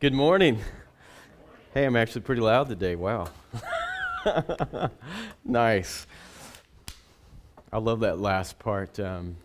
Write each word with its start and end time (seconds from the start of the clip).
Good 0.00 0.14
morning. 0.14 0.58
Hey, 1.74 1.84
I'm 1.84 1.94
actually 1.94 2.22
pretty 2.22 2.40
loud 2.40 2.70
today. 2.70 2.96
Wow. 2.96 3.28
nice. 5.44 6.06
I 7.70 7.76
love 7.76 8.00
that 8.00 8.18
last 8.18 8.58
part. 8.58 8.98
Um, 8.98 9.36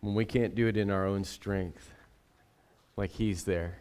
when 0.00 0.14
we 0.14 0.26
can't 0.26 0.54
do 0.54 0.68
it 0.68 0.76
in 0.76 0.92
our 0.92 1.08
own 1.08 1.24
strength, 1.24 1.90
like 2.96 3.10
He's 3.10 3.42
there. 3.42 3.78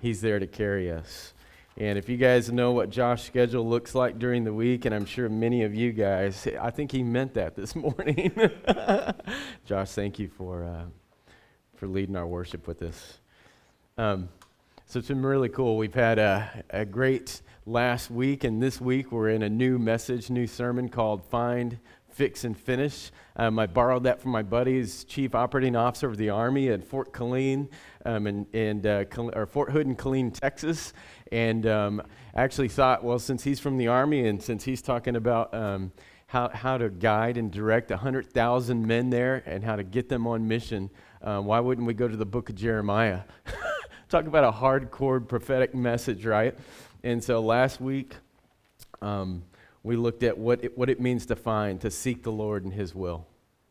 He's 0.00 0.22
there 0.22 0.38
to 0.38 0.46
carry 0.46 0.90
us. 0.90 1.34
And 1.76 1.98
if 1.98 2.08
you 2.08 2.16
guys 2.16 2.50
know 2.50 2.72
what 2.72 2.88
Josh's 2.88 3.26
schedule 3.26 3.68
looks 3.68 3.94
like 3.94 4.18
during 4.18 4.44
the 4.44 4.54
week, 4.54 4.86
and 4.86 4.94
I'm 4.94 5.04
sure 5.04 5.28
many 5.28 5.64
of 5.64 5.74
you 5.74 5.92
guys, 5.92 6.48
I 6.58 6.70
think 6.70 6.90
he 6.90 7.02
meant 7.02 7.34
that 7.34 7.54
this 7.54 7.76
morning. 7.76 8.32
Josh, 9.66 9.90
thank 9.90 10.18
you 10.18 10.30
for, 10.30 10.64
uh, 10.64 10.84
for 11.76 11.88
leading 11.88 12.16
our 12.16 12.26
worship 12.26 12.66
with 12.66 12.80
us. 12.80 13.18
Um, 13.98 14.30
so 14.94 15.00
it's 15.00 15.08
been 15.08 15.26
really 15.26 15.48
cool. 15.48 15.76
We've 15.76 15.92
had 15.92 16.20
a, 16.20 16.62
a 16.70 16.84
great 16.84 17.42
last 17.66 18.12
week, 18.12 18.44
and 18.44 18.62
this 18.62 18.80
week 18.80 19.10
we're 19.10 19.30
in 19.30 19.42
a 19.42 19.48
new 19.48 19.76
message, 19.76 20.30
new 20.30 20.46
sermon 20.46 20.88
called 20.88 21.24
Find, 21.24 21.80
Fix, 22.10 22.44
and 22.44 22.56
Finish. 22.56 23.10
Um, 23.34 23.58
I 23.58 23.66
borrowed 23.66 24.04
that 24.04 24.22
from 24.22 24.30
my 24.30 24.44
buddy's 24.44 25.02
chief 25.02 25.34
operating 25.34 25.74
officer 25.74 26.06
of 26.06 26.16
the 26.16 26.30
Army 26.30 26.68
at 26.68 26.84
Fort 26.84 27.12
Killeen 27.12 27.70
um, 28.04 28.28
and, 28.28 28.46
and 28.54 28.86
uh, 28.86 29.04
or 29.34 29.46
Fort 29.46 29.72
Hood 29.72 29.88
in 29.88 29.96
Killeen, 29.96 30.32
Texas. 30.32 30.92
And 31.32 31.66
um, 31.66 32.00
actually 32.36 32.68
thought, 32.68 33.02
well, 33.02 33.18
since 33.18 33.42
he's 33.42 33.58
from 33.58 33.78
the 33.78 33.88
Army 33.88 34.28
and 34.28 34.40
since 34.40 34.62
he's 34.62 34.80
talking 34.80 35.16
about 35.16 35.52
um, 35.52 35.90
how, 36.28 36.50
how 36.50 36.78
to 36.78 36.88
guide 36.88 37.36
and 37.36 37.50
direct 37.50 37.90
100,000 37.90 38.86
men 38.86 39.10
there 39.10 39.42
and 39.44 39.64
how 39.64 39.74
to 39.74 39.82
get 39.82 40.08
them 40.08 40.28
on 40.28 40.46
mission, 40.46 40.88
uh, 41.20 41.40
why 41.40 41.58
wouldn't 41.58 41.84
we 41.84 41.94
go 41.94 42.06
to 42.06 42.16
the 42.16 42.24
book 42.24 42.48
of 42.48 42.54
Jeremiah? 42.54 43.22
Talk 44.14 44.28
about 44.28 44.44
a 44.44 44.52
hardcore 44.52 45.26
prophetic 45.26 45.74
message, 45.74 46.24
right? 46.24 46.56
And 47.02 47.24
so 47.24 47.40
last 47.40 47.80
week, 47.80 48.14
um, 49.02 49.42
we 49.82 49.96
looked 49.96 50.22
at 50.22 50.38
what 50.38 50.62
it, 50.62 50.78
what 50.78 50.88
it 50.88 51.00
means 51.00 51.26
to 51.26 51.34
find, 51.34 51.80
to 51.80 51.90
seek 51.90 52.22
the 52.22 52.30
Lord 52.30 52.62
and 52.62 52.72
His 52.72 52.94
will. 52.94 53.26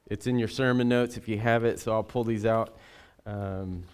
It's 0.10 0.28
in 0.28 0.38
your 0.38 0.50
sermon 0.50 0.90
notes 0.90 1.16
if 1.16 1.30
you 1.30 1.40
have 1.40 1.64
it, 1.64 1.80
so 1.80 1.94
I'll 1.94 2.04
pull 2.04 2.26
these 2.26 2.46
out. 2.46 2.76
Um, 3.26 3.86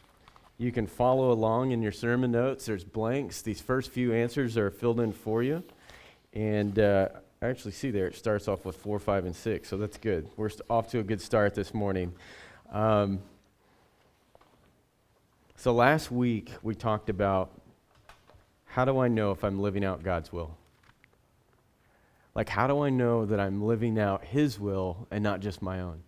you 0.57 0.71
can 0.71 0.87
follow 0.87 1.31
along 1.31 1.69
in 1.69 1.83
your 1.83 1.91
sermon 1.91 2.31
notes. 2.31 2.65
There's 2.65 2.83
blanks. 2.83 3.43
These 3.43 3.61
first 3.61 3.91
few 3.91 4.11
answers 4.11 4.57
are 4.57 4.71
filled 4.71 5.01
in 5.01 5.13
for 5.13 5.43
you. 5.43 5.61
And 6.33 6.79
uh, 6.79 7.09
I 7.43 7.45
actually 7.45 7.73
see 7.73 7.91
there 7.91 8.07
it 8.07 8.15
starts 8.15 8.47
off 8.47 8.65
with 8.65 8.75
four, 8.75 8.97
five, 8.97 9.25
and 9.25 9.35
six, 9.35 9.69
so 9.69 9.77
that's 9.77 9.97
good. 9.97 10.27
We're 10.35 10.49
off 10.67 10.89
to 10.93 10.99
a 10.99 11.03
good 11.03 11.21
start 11.21 11.53
this 11.53 11.75
morning. 11.75 12.11
Um, 12.71 13.19
so 15.59 15.73
last 15.73 16.09
week 16.09 16.53
we 16.63 16.73
talked 16.73 17.09
about 17.09 17.51
how 18.63 18.85
do 18.85 18.99
I 18.99 19.09
know 19.09 19.31
if 19.31 19.43
I'm 19.43 19.59
living 19.59 19.83
out 19.83 20.03
God's 20.03 20.31
will? 20.31 20.55
Like, 22.33 22.47
how 22.47 22.65
do 22.65 22.79
I 22.79 22.89
know 22.89 23.25
that 23.25 23.41
I'm 23.41 23.61
living 23.61 23.99
out 23.99 24.23
His 24.23 24.57
will 24.57 25.05
and 25.11 25.21
not 25.21 25.41
just 25.41 25.61
my 25.61 25.81
own? 25.81 26.03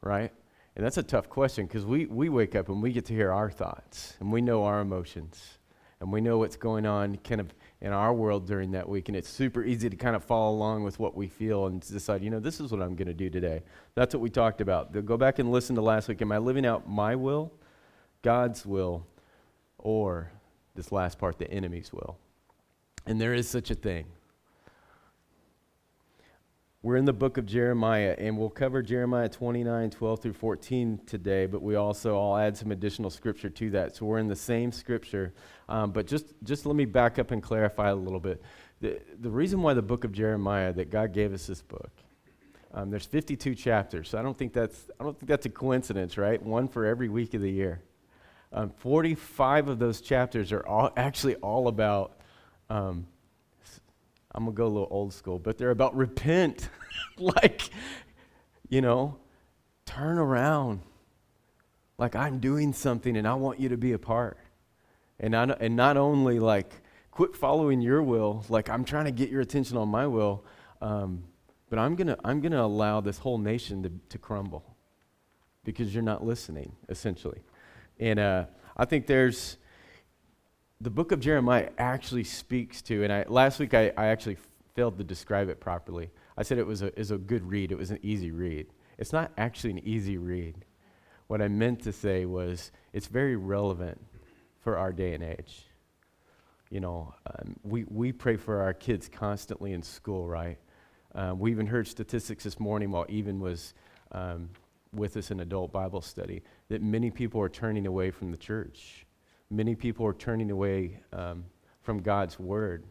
Right? 0.00 0.32
And 0.74 0.82
that's 0.82 0.96
a 0.96 1.02
tough 1.02 1.28
question 1.28 1.66
because 1.66 1.84
we, 1.84 2.06
we 2.06 2.30
wake 2.30 2.54
up 2.54 2.70
and 2.70 2.82
we 2.82 2.92
get 2.92 3.04
to 3.06 3.12
hear 3.12 3.30
our 3.30 3.50
thoughts 3.50 4.14
and 4.20 4.32
we 4.32 4.40
know 4.40 4.64
our 4.64 4.80
emotions 4.80 5.58
and 6.00 6.10
we 6.10 6.22
know 6.22 6.38
what's 6.38 6.56
going 6.56 6.86
on 6.86 7.18
kind 7.18 7.42
of 7.42 7.52
in 7.82 7.92
our 7.92 8.14
world 8.14 8.46
during 8.46 8.70
that 8.70 8.88
week. 8.88 9.08
And 9.08 9.18
it's 9.18 9.28
super 9.28 9.62
easy 9.62 9.90
to 9.90 9.96
kind 9.96 10.16
of 10.16 10.24
follow 10.24 10.50
along 10.54 10.82
with 10.82 10.98
what 10.98 11.14
we 11.14 11.28
feel 11.28 11.66
and 11.66 11.78
decide, 11.86 12.22
you 12.22 12.30
know, 12.30 12.40
this 12.40 12.58
is 12.58 12.72
what 12.72 12.80
I'm 12.80 12.96
going 12.96 13.08
to 13.08 13.12
do 13.12 13.28
today. 13.28 13.60
That's 13.94 14.14
what 14.14 14.22
we 14.22 14.30
talked 14.30 14.62
about. 14.62 15.04
Go 15.04 15.18
back 15.18 15.38
and 15.40 15.52
listen 15.52 15.76
to 15.76 15.82
last 15.82 16.08
week. 16.08 16.22
Am 16.22 16.32
I 16.32 16.38
living 16.38 16.64
out 16.64 16.88
my 16.88 17.14
will 17.14 17.52
God's 18.24 18.64
will 18.64 19.06
or 19.76 20.32
this 20.74 20.90
last 20.90 21.18
part, 21.18 21.38
the 21.38 21.48
enemy's 21.50 21.92
will. 21.92 22.16
And 23.06 23.20
there 23.20 23.34
is 23.34 23.46
such 23.46 23.70
a 23.70 23.74
thing. 23.74 24.06
We're 26.82 26.96
in 26.96 27.04
the 27.04 27.12
book 27.12 27.36
of 27.36 27.44
Jeremiah, 27.44 28.14
and 28.18 28.36
we'll 28.36 28.50
cover 28.50 28.82
Jeremiah 28.82 29.28
29, 29.28 29.90
12 29.90 30.20
through 30.20 30.32
14 30.32 31.00
today, 31.06 31.44
but 31.44 31.62
we 31.62 31.76
also, 31.76 32.18
I'll 32.18 32.38
add 32.38 32.56
some 32.56 32.72
additional 32.72 33.10
scripture 33.10 33.50
to 33.50 33.70
that. 33.70 33.94
So 33.94 34.06
we're 34.06 34.18
in 34.18 34.28
the 34.28 34.36
same 34.36 34.72
scripture. 34.72 35.34
Um, 35.68 35.92
but 35.92 36.06
just, 36.06 36.34
just 36.44 36.64
let 36.64 36.76
me 36.76 36.86
back 36.86 37.18
up 37.18 37.30
and 37.30 37.42
clarify 37.42 37.90
a 37.90 37.94
little 37.94 38.20
bit. 38.20 38.42
The, 38.80 39.00
the 39.20 39.30
reason 39.30 39.60
why 39.60 39.74
the 39.74 39.82
book 39.82 40.04
of 40.04 40.12
Jeremiah, 40.12 40.72
that 40.72 40.90
God 40.90 41.12
gave 41.12 41.34
us 41.34 41.46
this 41.46 41.60
book, 41.60 41.90
um, 42.72 42.90
there's 42.90 43.06
52 43.06 43.54
chapters, 43.54 44.08
so 44.08 44.18
I 44.18 44.22
don't 44.22 44.36
think 44.36 44.52
that's 44.52 44.90
I 44.98 45.04
don't 45.04 45.16
think 45.18 45.28
that's 45.28 45.46
a 45.46 45.50
coincidence, 45.50 46.18
right? 46.18 46.42
One 46.42 46.66
for 46.66 46.84
every 46.86 47.08
week 47.08 47.34
of 47.34 47.40
the 47.40 47.50
year. 47.50 47.82
Um, 48.56 48.70
45 48.70 49.68
of 49.68 49.78
those 49.80 50.00
chapters 50.00 50.52
are 50.52 50.64
all, 50.64 50.92
actually 50.96 51.34
all 51.36 51.66
about, 51.66 52.20
um, 52.70 53.04
I'm 54.32 54.44
going 54.44 54.54
to 54.54 54.56
go 54.56 54.66
a 54.66 54.68
little 54.68 54.88
old 54.92 55.12
school, 55.12 55.40
but 55.40 55.58
they're 55.58 55.72
about 55.72 55.96
repent. 55.96 56.68
like, 57.18 57.68
you 58.68 58.80
know, 58.80 59.18
turn 59.86 60.18
around. 60.18 60.82
Like, 61.98 62.14
I'm 62.14 62.38
doing 62.38 62.72
something 62.72 63.16
and 63.16 63.26
I 63.26 63.34
want 63.34 63.58
you 63.58 63.68
to 63.70 63.76
be 63.76 63.92
a 63.92 63.98
part. 63.98 64.38
And, 65.18 65.32
not, 65.32 65.60
and 65.60 65.74
not 65.74 65.96
only 65.96 66.38
like, 66.38 66.72
quit 67.10 67.34
following 67.34 67.80
your 67.80 68.04
will, 68.04 68.44
like, 68.48 68.70
I'm 68.70 68.84
trying 68.84 69.06
to 69.06 69.12
get 69.12 69.30
your 69.30 69.40
attention 69.40 69.76
on 69.76 69.88
my 69.88 70.06
will, 70.06 70.44
um, 70.80 71.24
but 71.70 71.80
I'm 71.80 71.96
going 71.96 72.08
to 72.08 72.18
I'm 72.24 72.40
going 72.40 72.52
to 72.52 72.60
allow 72.60 73.00
this 73.00 73.18
whole 73.18 73.38
nation 73.38 73.82
to, 73.82 73.90
to 74.10 74.18
crumble 74.18 74.76
because 75.64 75.92
you're 75.92 76.04
not 76.04 76.24
listening, 76.24 76.76
essentially. 76.88 77.40
And 78.04 78.18
uh, 78.18 78.44
I 78.76 78.84
think 78.84 79.06
there's 79.06 79.56
the 80.78 80.90
book 80.90 81.10
of 81.10 81.20
Jeremiah 81.20 81.70
actually 81.78 82.24
speaks 82.24 82.82
to, 82.82 83.02
and 83.02 83.10
I, 83.10 83.24
last 83.28 83.58
week 83.58 83.72
I, 83.72 83.92
I 83.96 84.08
actually 84.08 84.36
failed 84.74 84.98
to 84.98 85.04
describe 85.04 85.48
it 85.48 85.58
properly. 85.58 86.10
I 86.36 86.42
said 86.42 86.58
it 86.58 86.66
was 86.66 86.82
a, 86.82 86.94
is 87.00 87.12
a 87.12 87.16
good 87.16 87.48
read, 87.48 87.72
it 87.72 87.78
was 87.78 87.90
an 87.90 88.00
easy 88.02 88.30
read. 88.30 88.66
It's 88.98 89.14
not 89.14 89.32
actually 89.38 89.70
an 89.70 89.88
easy 89.88 90.18
read. 90.18 90.66
What 91.28 91.40
I 91.40 91.48
meant 91.48 91.82
to 91.84 91.92
say 91.92 92.26
was 92.26 92.72
it's 92.92 93.06
very 93.06 93.36
relevant 93.36 93.98
for 94.60 94.76
our 94.76 94.92
day 94.92 95.14
and 95.14 95.24
age. 95.24 95.64
You 96.68 96.80
know, 96.80 97.14
um, 97.26 97.56
we, 97.62 97.84
we 97.88 98.12
pray 98.12 98.36
for 98.36 98.60
our 98.60 98.74
kids 98.74 99.08
constantly 99.08 99.72
in 99.72 99.82
school, 99.82 100.28
right? 100.28 100.58
Um, 101.14 101.38
we 101.38 101.52
even 101.52 101.66
heard 101.66 101.88
statistics 101.88 102.44
this 102.44 102.60
morning 102.60 102.90
while 102.90 103.06
Even 103.08 103.40
was 103.40 103.72
um, 104.12 104.50
with 104.94 105.16
us 105.16 105.30
in 105.30 105.40
adult 105.40 105.72
Bible 105.72 106.00
study 106.00 106.42
that 106.68 106.82
many 106.82 107.10
people 107.10 107.40
are 107.40 107.48
turning 107.48 107.86
away 107.86 108.10
from 108.10 108.30
the 108.30 108.36
church. 108.36 109.06
Many 109.50 109.74
people 109.74 110.06
are 110.06 110.14
turning 110.14 110.50
away 110.50 111.00
um, 111.12 111.44
from 111.82 112.00
God's 112.00 112.38
word 112.38 112.84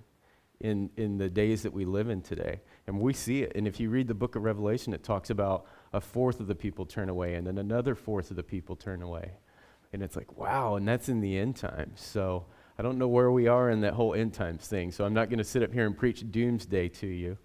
in, 0.59 0.89
in 0.97 1.17
the 1.17 1.29
days 1.29 1.63
that 1.63 1.73
we 1.73 1.85
live 1.85 2.09
in 2.09 2.21
today. 2.21 2.61
And 2.87 2.99
we 2.99 3.13
see 3.13 3.43
it. 3.43 3.51
And 3.55 3.67
if 3.67 3.79
you 3.79 3.89
read 3.89 4.07
the 4.07 4.13
book 4.13 4.35
of 4.35 4.43
Revelation, 4.43 4.93
it 4.93 5.03
talks 5.03 5.29
about 5.29 5.65
a 5.91 6.01
fourth 6.01 6.39
of 6.39 6.47
the 6.47 6.55
people 6.55 6.85
turn 6.85 7.09
away, 7.09 7.35
and 7.35 7.45
then 7.45 7.57
another 7.57 7.95
fourth 7.95 8.31
of 8.31 8.37
the 8.37 8.43
people 8.43 8.75
turn 8.75 9.01
away. 9.01 9.31
And 9.91 10.01
it's 10.01 10.15
like, 10.15 10.37
wow, 10.37 10.75
and 10.75 10.87
that's 10.87 11.09
in 11.09 11.21
the 11.21 11.37
end 11.37 11.55
times. 11.55 12.01
So 12.01 12.45
I 12.79 12.81
don't 12.81 12.97
know 12.97 13.07
where 13.07 13.31
we 13.31 13.47
are 13.47 13.69
in 13.69 13.81
that 13.81 13.93
whole 13.93 14.15
end 14.15 14.33
times 14.33 14.65
thing. 14.65 14.91
So 14.91 15.05
I'm 15.05 15.13
not 15.13 15.29
going 15.29 15.37
to 15.37 15.43
sit 15.43 15.61
up 15.61 15.71
here 15.71 15.85
and 15.85 15.95
preach 15.95 16.29
doomsday 16.31 16.89
to 16.89 17.07
you. 17.07 17.37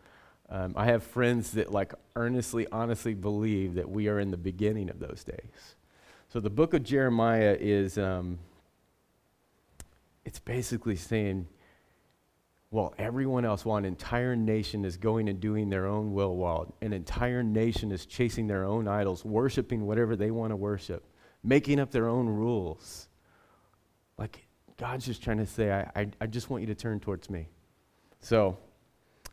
Um, 0.51 0.75
I 0.77 0.87
have 0.87 1.03
friends 1.03 1.53
that 1.53 1.71
like 1.71 1.93
earnestly, 2.17 2.67
honestly 2.73 3.15
believe 3.15 3.75
that 3.75 3.89
we 3.89 4.09
are 4.09 4.19
in 4.19 4.31
the 4.31 4.37
beginning 4.37 4.89
of 4.89 4.99
those 4.99 5.23
days. 5.25 5.75
So 6.29 6.41
the 6.41 6.51
book 6.51 6.75
of 6.75 6.83
Jeremiah 6.83 7.57
is, 7.59 7.99
um, 7.99 8.39
it's 10.25 10.39
basically 10.39 10.97
saying, 10.97 11.47
well, 12.71 12.95
everyone 12.99 13.47
else, 13.47 13.65
while 13.65 13.79
an 13.79 13.87
entire 13.87 14.37
nation 14.37 14.85
is 14.85 14.99
going 14.99 15.29
and 15.29 15.41
doing 15.41 15.71
their 15.71 15.87
own 15.87 16.13
will, 16.13 16.37
while 16.37 16.75
an 16.83 16.93
entire 16.93 17.43
nation 17.43 17.91
is 17.91 18.05
chasing 18.05 18.47
their 18.47 18.65
own 18.65 18.87
idols, 18.87 19.25
worshiping 19.25 19.87
whatever 19.87 20.17
they 20.17 20.31
want 20.31 20.51
to 20.51 20.57
worship, 20.57 21.03
making 21.43 21.81
up 21.81 21.91
their 21.91 22.09
own 22.09 22.27
rules, 22.27 23.09
like 24.19 24.47
God's 24.77 25.07
just 25.07 25.23
trying 25.23 25.39
to 25.39 25.47
say, 25.47 25.73
I, 25.73 26.01
I, 26.01 26.11
I 26.21 26.27
just 26.27 26.51
want 26.51 26.61
you 26.61 26.67
to 26.67 26.75
turn 26.75 27.01
towards 27.01 27.31
me. 27.31 27.49
So, 28.21 28.59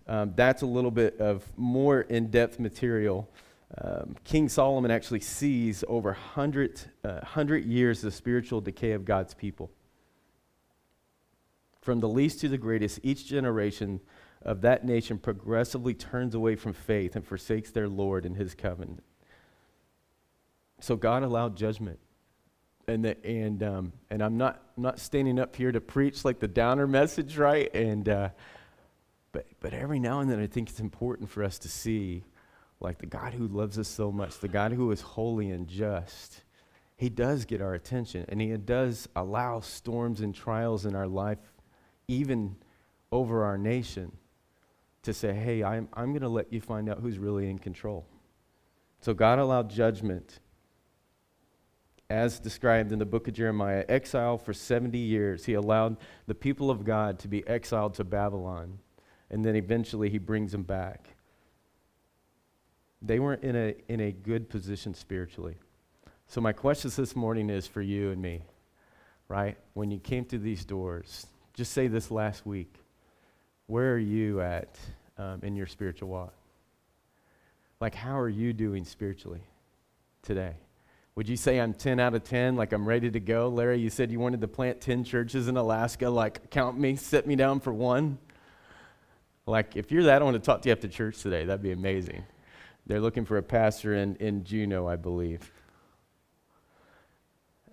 um, 0.07 0.33
that's 0.35 0.61
a 0.61 0.65
little 0.65 0.91
bit 0.91 1.19
of 1.19 1.43
more 1.57 2.01
in 2.01 2.29
depth 2.29 2.59
material. 2.59 3.29
Um, 3.77 4.15
King 4.23 4.47
Solomon 4.49 4.91
actually 4.91 5.21
sees 5.21 5.83
over 5.87 6.09
100, 6.09 6.81
uh, 7.03 7.13
100 7.13 7.65
years 7.65 8.03
of 8.03 8.13
spiritual 8.13 8.61
decay 8.61 8.91
of 8.91 9.05
God's 9.05 9.33
people. 9.33 9.71
From 11.81 11.99
the 11.99 12.07
least 12.07 12.39
to 12.41 12.49
the 12.49 12.57
greatest, 12.57 12.99
each 13.03 13.25
generation 13.25 13.99
of 14.43 14.61
that 14.61 14.85
nation 14.85 15.17
progressively 15.17 15.93
turns 15.93 16.35
away 16.35 16.55
from 16.55 16.73
faith 16.73 17.15
and 17.15 17.25
forsakes 17.25 17.71
their 17.71 17.89
Lord 17.89 18.25
and 18.25 18.37
his 18.37 18.53
covenant. 18.53 19.03
So 20.79 20.95
God 20.95 21.23
allowed 21.23 21.57
judgment. 21.57 21.99
And, 22.87 23.03
the, 23.03 23.25
and, 23.25 23.63
um, 23.63 23.93
and 24.11 24.21
I'm 24.21 24.37
not, 24.37 24.61
not 24.77 24.99
standing 24.99 25.39
up 25.39 25.55
here 25.55 25.71
to 25.71 25.81
preach 25.81 26.23
like 26.23 26.39
the 26.39 26.47
downer 26.47 26.85
message, 26.85 27.37
right? 27.37 27.73
And, 27.73 28.07
uh, 28.07 28.29
but, 29.35 29.47
but 29.59 29.73
every 29.73 29.99
now 29.99 30.21
and 30.21 30.31
then, 30.31 30.39
I 30.39 30.47
think 30.47 30.69
it's 30.69 30.79
important 30.79 31.29
for 31.29 31.43
us 31.43 31.59
to 31.59 31.67
see, 31.67 32.23
like, 32.79 32.99
the 32.99 33.05
God 33.05 33.33
who 33.33 33.49
loves 33.49 33.77
us 33.77 33.89
so 33.89 34.09
much, 34.09 34.39
the 34.39 34.47
God 34.47 34.71
who 34.71 34.89
is 34.91 35.01
holy 35.01 35.49
and 35.49 35.67
just, 35.67 36.45
He 36.95 37.09
does 37.09 37.43
get 37.43 37.61
our 37.61 37.73
attention, 37.73 38.23
and 38.29 38.39
He 38.39 38.55
does 38.55 39.09
allow 39.13 39.59
storms 39.59 40.21
and 40.21 40.33
trials 40.33 40.85
in 40.85 40.95
our 40.95 41.05
life, 41.05 41.39
even 42.07 42.55
over 43.11 43.43
our 43.43 43.57
nation, 43.57 44.13
to 45.03 45.13
say, 45.13 45.33
hey, 45.33 45.65
I'm, 45.65 45.89
I'm 45.93 46.13
going 46.13 46.21
to 46.21 46.29
let 46.29 46.53
you 46.53 46.61
find 46.61 46.87
out 46.87 46.99
who's 46.99 47.17
really 47.17 47.49
in 47.49 47.59
control. 47.59 48.05
So 49.01 49.13
God 49.13 49.37
allowed 49.37 49.69
judgment, 49.69 50.39
as 52.09 52.39
described 52.39 52.93
in 52.93 52.99
the 52.99 53.05
book 53.05 53.27
of 53.27 53.33
Jeremiah, 53.33 53.83
exile 53.89 54.37
for 54.37 54.53
70 54.53 54.97
years. 54.97 55.43
He 55.43 55.55
allowed 55.55 55.97
the 56.25 56.35
people 56.35 56.71
of 56.71 56.85
God 56.85 57.19
to 57.19 57.27
be 57.27 57.45
exiled 57.45 57.95
to 57.95 58.05
Babylon, 58.05 58.79
and 59.29 59.43
then 59.43 59.55
eventually 59.55 60.09
He 60.09 60.17
brings 60.17 60.51
them 60.51 60.63
back. 60.63 61.09
They 63.01 63.19
weren't 63.19 63.43
in 63.43 63.55
a, 63.55 63.75
in 63.87 63.99
a 63.99 64.11
good 64.11 64.49
position 64.49 64.93
spiritually. 64.93 65.57
So, 66.27 66.41
my 66.41 66.53
question 66.53 66.91
this 66.95 67.15
morning 67.15 67.49
is 67.49 67.67
for 67.67 67.81
you 67.81 68.11
and 68.11 68.21
me, 68.21 68.41
right? 69.27 69.57
When 69.73 69.91
you 69.91 69.99
came 69.99 70.25
through 70.25 70.39
these 70.39 70.65
doors, 70.65 71.27
just 71.53 71.71
say 71.71 71.87
this 71.87 72.09
last 72.09 72.45
week. 72.45 72.73
Where 73.67 73.93
are 73.93 73.99
you 73.99 74.41
at 74.41 74.77
um, 75.17 75.39
in 75.43 75.55
your 75.55 75.67
spiritual 75.67 76.09
walk? 76.09 76.33
Like, 77.79 77.95
how 77.95 78.19
are 78.19 78.29
you 78.29 78.53
doing 78.53 78.85
spiritually 78.85 79.41
today? 80.21 80.55
Would 81.15 81.29
you 81.29 81.37
say 81.37 81.59
I'm 81.59 81.73
10 81.73 81.99
out 81.99 82.13
of 82.13 82.23
10, 82.23 82.55
like 82.55 82.73
I'm 82.73 82.85
ready 82.87 83.09
to 83.09 83.19
go? 83.19 83.47
Larry, 83.47 83.79
you 83.79 83.89
said 83.89 84.11
you 84.11 84.19
wanted 84.19 84.41
to 84.41 84.47
plant 84.47 84.81
10 84.81 85.03
churches 85.03 85.47
in 85.47 85.55
Alaska. 85.55 86.09
Like, 86.09 86.49
count 86.49 86.77
me, 86.77 86.95
set 86.95 87.25
me 87.25 87.35
down 87.35 87.61
for 87.61 87.73
one. 87.73 88.17
Like, 89.47 89.75
if 89.75 89.91
you're 89.91 90.03
that, 90.03 90.21
I 90.21 90.25
want 90.25 90.35
to 90.35 90.39
talk 90.39 90.61
to 90.63 90.69
you 90.69 90.73
after 90.73 90.87
church 90.87 91.21
today. 91.21 91.45
That'd 91.45 91.61
be 91.61 91.71
amazing. 91.71 92.23
They're 92.87 92.99
looking 92.99 93.25
for 93.25 93.37
a 93.37 93.43
pastor 93.43 93.95
in, 93.95 94.15
in 94.17 94.43
Juneau, 94.43 94.87
I 94.87 94.95
believe. 94.95 95.51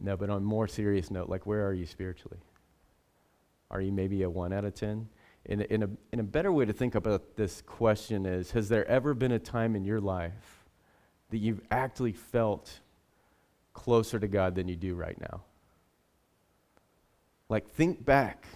No, 0.00 0.16
but 0.16 0.30
on 0.30 0.38
a 0.38 0.40
more 0.40 0.66
serious 0.66 1.10
note, 1.10 1.28
like 1.28 1.46
where 1.46 1.66
are 1.66 1.72
you 1.72 1.86
spiritually? 1.86 2.38
Are 3.70 3.80
you 3.80 3.92
maybe 3.92 4.22
a 4.22 4.30
1 4.30 4.52
out 4.52 4.64
of 4.64 4.74
10? 4.74 5.08
In, 5.46 5.60
in, 5.62 5.82
a, 5.82 5.88
in 6.12 6.20
a 6.20 6.22
better 6.24 6.52
way 6.52 6.64
to 6.64 6.72
think 6.72 6.94
about 6.94 7.36
this 7.36 7.62
question 7.62 8.26
is 8.26 8.50
Has 8.50 8.68
there 8.68 8.86
ever 8.86 9.14
been 9.14 9.32
a 9.32 9.38
time 9.38 9.74
in 9.74 9.84
your 9.84 10.00
life 10.00 10.64
that 11.30 11.38
you've 11.38 11.62
actually 11.70 12.12
felt 12.12 12.80
closer 13.72 14.18
to 14.18 14.28
God 14.28 14.54
than 14.54 14.68
you 14.68 14.76
do 14.76 14.94
right 14.94 15.18
now? 15.20 15.42
Like, 17.48 17.70
think 17.70 18.04
back 18.04 18.46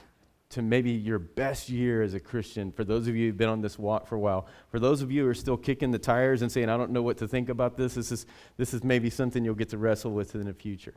to 0.51 0.63
maybe 0.63 0.93
your 0.93 1.19
best 1.19 1.69
year 1.69 2.03
as 2.03 2.15
a 2.15 2.21
Christian, 2.21 2.71
for 2.71 2.85
those 2.85 3.09
of 3.09 3.17
you 3.17 3.27
who've 3.27 3.37
been 3.37 3.49
on 3.49 3.61
this 3.61 3.79
walk 3.79 4.07
for 4.07 4.15
a 4.15 4.21
while, 4.21 4.47
for 4.69 4.79
those 4.79 5.03
of 5.03 5.11
you 5.11 5.25
who 5.25 5.29
are 5.29 5.35
still 5.35 5.57
kicking 5.57 5.91
the 5.91 5.99
tires 5.99 6.43
and 6.43 6.51
saying, 6.51 6.69
I 6.69 6.77
don't 6.77 6.93
know 6.93 7.03
what 7.03 7.17
to 7.19 7.29
think 7.29 7.49
about 7.49 7.77
this, 7.77 7.95
this 7.95 8.13
is, 8.13 8.27
this 8.57 8.73
is 8.73 8.85
maybe 8.85 9.11
something 9.11 9.45
you'll 9.45 9.55
get 9.55 9.71
to 9.71 9.79
wrestle 9.79 10.13
with 10.13 10.35
in 10.35 10.45
the 10.45 10.55
future. 10.55 10.95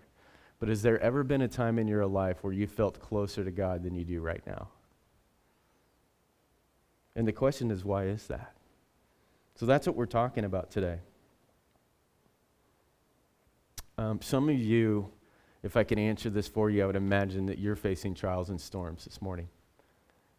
But 0.60 0.70
has 0.70 0.82
there 0.82 1.00
ever 1.00 1.24
been 1.24 1.42
a 1.42 1.48
time 1.48 1.80
in 1.80 1.88
your 1.88 2.06
life 2.06 2.44
where 2.44 2.54
you 2.54 2.68
felt 2.68 3.00
closer 3.00 3.44
to 3.44 3.52
God 3.52 3.84
than 3.84 3.96
you 3.96 4.04
do 4.04 4.22
right 4.22 4.46
now? 4.46 4.68
And 7.16 7.28
the 7.28 7.34
question 7.34 7.72
is, 7.72 7.84
why 7.84 8.06
is 8.06 8.28
that? 8.28 8.54
So 9.56 9.66
that's 9.66 9.88
what 9.88 9.96
we're 9.96 10.06
talking 10.06 10.46
about 10.46 10.70
today. 10.70 11.00
Um, 13.98 14.22
some 14.22 14.48
of 14.48 14.56
you 14.56 15.12
if 15.64 15.76
I 15.76 15.84
could 15.84 16.00
answer 16.00 16.30
this 16.30 16.48
for 16.48 16.70
you, 16.70 16.84
I 16.84 16.86
would 16.86 16.96
imagine 16.96 17.46
that 17.48 17.60
you're 17.60 17.76
facing 17.76 18.14
trials 18.14 18.50
and 18.50 18.60
storms 18.60 19.06
this 19.06 19.22
morning. 19.22 19.50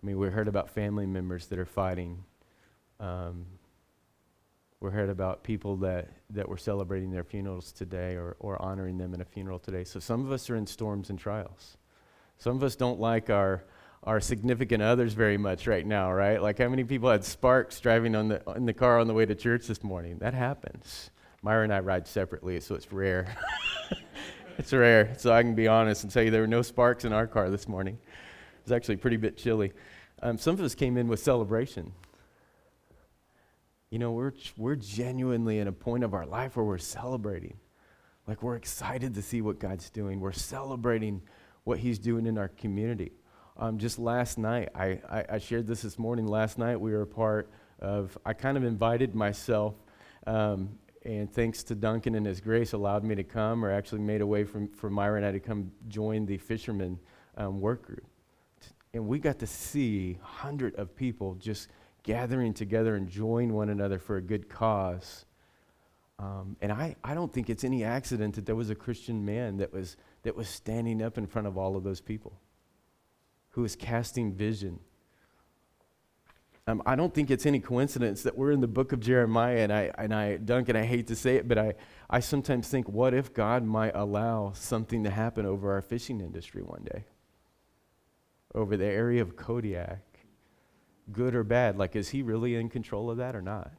I 0.03 0.07
mean, 0.07 0.19
we 0.19 0.29
heard 0.29 0.49
about 0.49 0.71
family 0.71 1.07
members 1.07 1.47
that 1.49 1.59
are 1.59 1.67
fighting. 1.67 2.25
Um, 2.99 3.45
we 4.81 4.91
heard 4.91 5.11
about 5.11 5.43
people 5.43 5.77
that, 5.79 6.09
that 6.31 6.49
were 6.49 6.57
celebrating 6.57 7.11
their 7.11 7.25
funerals 7.25 7.71
today 7.71 8.15
or, 8.15 8.37
or 8.41 8.61
honoring 8.63 8.97
them 8.97 9.13
in 9.13 9.21
a 9.21 9.27
funeral 9.27 9.59
today. 9.59 9.85
So 9.85 10.01
some 10.01 10.25
of 10.25 10.33
us 10.33 10.49
are 10.49 10.57
in 10.57 10.67
storms 10.67 11.11
and 11.11 11.19
trials. 11.19 11.77
Some 12.39 12.57
of 12.57 12.63
us 12.63 12.77
don't 12.77 12.99
like 12.99 13.29
our, 13.29 13.63
our 14.05 14.21
significant 14.21 14.83
others 14.83 15.13
very 15.13 15.37
much 15.37 15.67
right 15.67 15.87
now, 15.87 16.11
right? 16.11 16.41
Like 16.41 16.57
how 16.57 16.69
many 16.71 16.85
people 16.85 17.11
had 17.11 17.23
sparks 17.23 17.79
driving 17.79 18.17
on 18.17 18.29
the, 18.29 18.43
in 18.57 18.65
the 18.65 18.73
car 18.73 18.99
on 18.99 19.07
the 19.07 19.13
way 19.13 19.27
to 19.27 19.35
church 19.35 19.67
this 19.67 19.85
morning? 19.85 20.17
That 20.21 20.33
happens. 20.33 21.11
Myra 21.43 21.65
and 21.65 21.75
I 21.75 21.81
ride 21.81 22.07
separately, 22.07 22.59
so 22.61 22.75
it's 22.75 22.91
rare. 22.91 23.37
It's 24.61 24.75
rare, 24.75 25.15
so 25.17 25.33
I 25.33 25.41
can 25.43 25.55
be 25.55 25.69
honest 25.69 26.03
and 26.03 26.12
tell 26.12 26.23
you 26.23 26.31
there 26.31 26.43
were 26.43 26.47
no 26.47 26.61
sparks 26.61 27.07
in 27.07 27.15
our 27.15 27.27
car 27.27 27.49
this 27.49 27.67
morning. 27.67 27.95
It 27.95 28.65
was 28.67 28.73
actually 28.73 28.97
pretty 28.97 29.17
bit 29.17 29.39
chilly. 29.39 29.73
Um, 30.21 30.37
some 30.37 30.53
of 30.53 30.61
us 30.61 30.75
came 30.75 30.99
in 30.99 31.09
with 31.09 31.19
celebration. 31.19 31.93
You 33.89 33.99
know, 33.99 34.12
we're, 34.12 34.35
we're 34.59 34.77
genuinely 34.77 35.61
in 35.61 35.67
a 35.67 35.73
point 35.73 36.05
of 36.05 36.12
our 36.12 36.27
life 36.27 36.57
where 36.57 36.67
we're 36.67 36.77
celebrating. 36.77 37.57
Like, 38.27 38.43
we're 38.43 38.57
excited 38.57 39.15
to 39.15 39.23
see 39.23 39.41
what 39.41 39.59
God's 39.59 39.89
doing. 39.89 40.21
We're 40.21 40.33
celebrating 40.33 41.23
what 41.65 41.79
He's 41.79 41.99
doing 41.99 42.27
in 42.27 42.37
our 42.37 42.49
community. 42.49 43.12
Um, 43.57 43.79
just 43.79 43.99
last 43.99 44.37
night, 44.37 44.69
I, 44.75 45.01
I, 45.11 45.25
I, 45.31 45.39
shared 45.39 45.67
this 45.67 45.81
this 45.81 45.99
morning. 45.99 46.27
Last 46.27 46.59
night, 46.59 46.79
we 46.79 46.93
were 46.93 47.01
a 47.01 47.07
part 47.07 47.51
of, 47.79 48.19
I 48.27 48.35
kind 48.35 48.59
of 48.59 48.65
invited 48.65 49.15
myself 49.15 49.75
um, 50.27 50.79
and 51.05 51.32
thanks 51.32 51.62
to 51.64 51.75
Duncan 51.75 52.14
and 52.14 52.26
his 52.26 52.41
grace, 52.41 52.73
allowed 52.73 53.05
me 53.05 53.14
to 53.14 53.25
come, 53.25 53.64
or 53.64 53.70
actually 53.70 54.00
made 54.00 54.20
a 54.20 54.26
way 54.26 54.44
for, 54.44 54.67
for 54.75 54.91
Myra 54.91 55.17
and 55.17 55.26
I 55.26 55.32
to 55.32 55.41
come 55.41 55.73
join 55.88 56.26
the 56.26 56.37
fishermen 56.37 56.99
um, 57.37 57.61
work 57.61 57.87
group. 57.87 58.05
And 58.93 59.06
we 59.06 59.19
got 59.19 59.38
to 59.38 59.47
see 59.47 60.19
hundred 60.20 60.75
of 60.75 60.94
people 60.94 61.37
just 61.37 61.69
gathering 62.02 62.52
together 62.52 62.97
and 62.97 63.08
join 63.08 63.52
one 63.52 63.70
another 63.70 63.99
for 63.99 64.17
a 64.17 64.23
good 64.23 64.49
cause. 64.49 65.25
Um, 66.19 66.56
and 66.61 66.70
I, 66.70 66.97
I 67.02 67.14
don't 67.14 67.32
think 67.32 67.49
it's 67.49 67.64
any 67.64 67.82
accident 67.82 68.35
that 68.35 68.44
there 68.44 68.56
was 68.56 68.69
a 68.69 68.75
Christian 68.75 69.25
man 69.25 69.56
that 69.58 69.73
was, 69.73 69.97
that 70.23 70.37
was 70.37 70.49
standing 70.49 71.00
up 71.00 71.17
in 71.17 71.26
front 71.26 71.49
of 71.49 71.56
all 71.56 71.76
of 71.76 71.85
those 71.85 72.00
people, 72.00 72.38
who 73.50 73.62
was 73.62 73.75
casting 73.75 74.32
vision 74.32 74.81
um, 76.71 76.83
I 76.87 76.95
don't 76.95 77.13
think 77.13 77.31
it's 77.31 77.47
any 77.47 77.59
coincidence 77.59 78.23
that 78.23 78.37
we're 78.37 78.53
in 78.53 78.61
the 78.61 78.69
book 78.69 78.93
of 78.93 79.01
Jeremiah, 79.01 79.59
and 79.59 79.73
I, 79.73 79.91
and 79.99 80.15
I, 80.15 80.37
Duncan, 80.37 80.77
I 80.77 80.85
hate 80.85 81.09
to 81.09 81.17
say 81.17 81.37
it, 81.37 81.49
but 81.49 81.59
I, 81.59 81.75
I 82.09 82.21
sometimes 82.21 82.69
think, 82.69 82.89
what 82.89 83.13
if 83.13 83.35
God 83.35 83.65
might 83.65 83.95
allow 83.95 84.53
something 84.55 85.03
to 85.05 85.11
happen 85.11 85.47
over 85.47 85.73
our 85.73 85.83
fishing 85.83 86.21
industry 86.21 86.63
one 86.63 86.85
day? 86.85 87.05
Over 88.55 88.77
the 88.77 88.87
area 88.87 89.21
of 89.21 89.37
Kodiak, 89.37 90.21
good 91.13 91.35
or 91.35 91.45
bad? 91.45 91.77
Like, 91.77 91.97
is 91.97 92.11
He 92.11 92.23
really 92.23 92.55
in 92.55 92.69
control 92.69 93.11
of 93.11 93.17
that 93.19 93.35
or 93.35 93.43
not? 93.43 93.73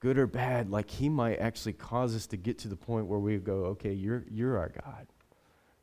Good 0.00 0.18
or 0.18 0.26
bad? 0.26 0.70
Like, 0.70 0.90
He 0.90 1.08
might 1.08 1.36
actually 1.36 1.74
cause 1.74 2.16
us 2.16 2.26
to 2.28 2.36
get 2.36 2.58
to 2.60 2.68
the 2.68 2.76
point 2.76 3.06
where 3.06 3.20
we 3.20 3.36
go, 3.38 3.66
okay, 3.66 3.92
you're, 3.92 4.24
you're 4.28 4.58
our 4.58 4.72
God. 4.84 5.06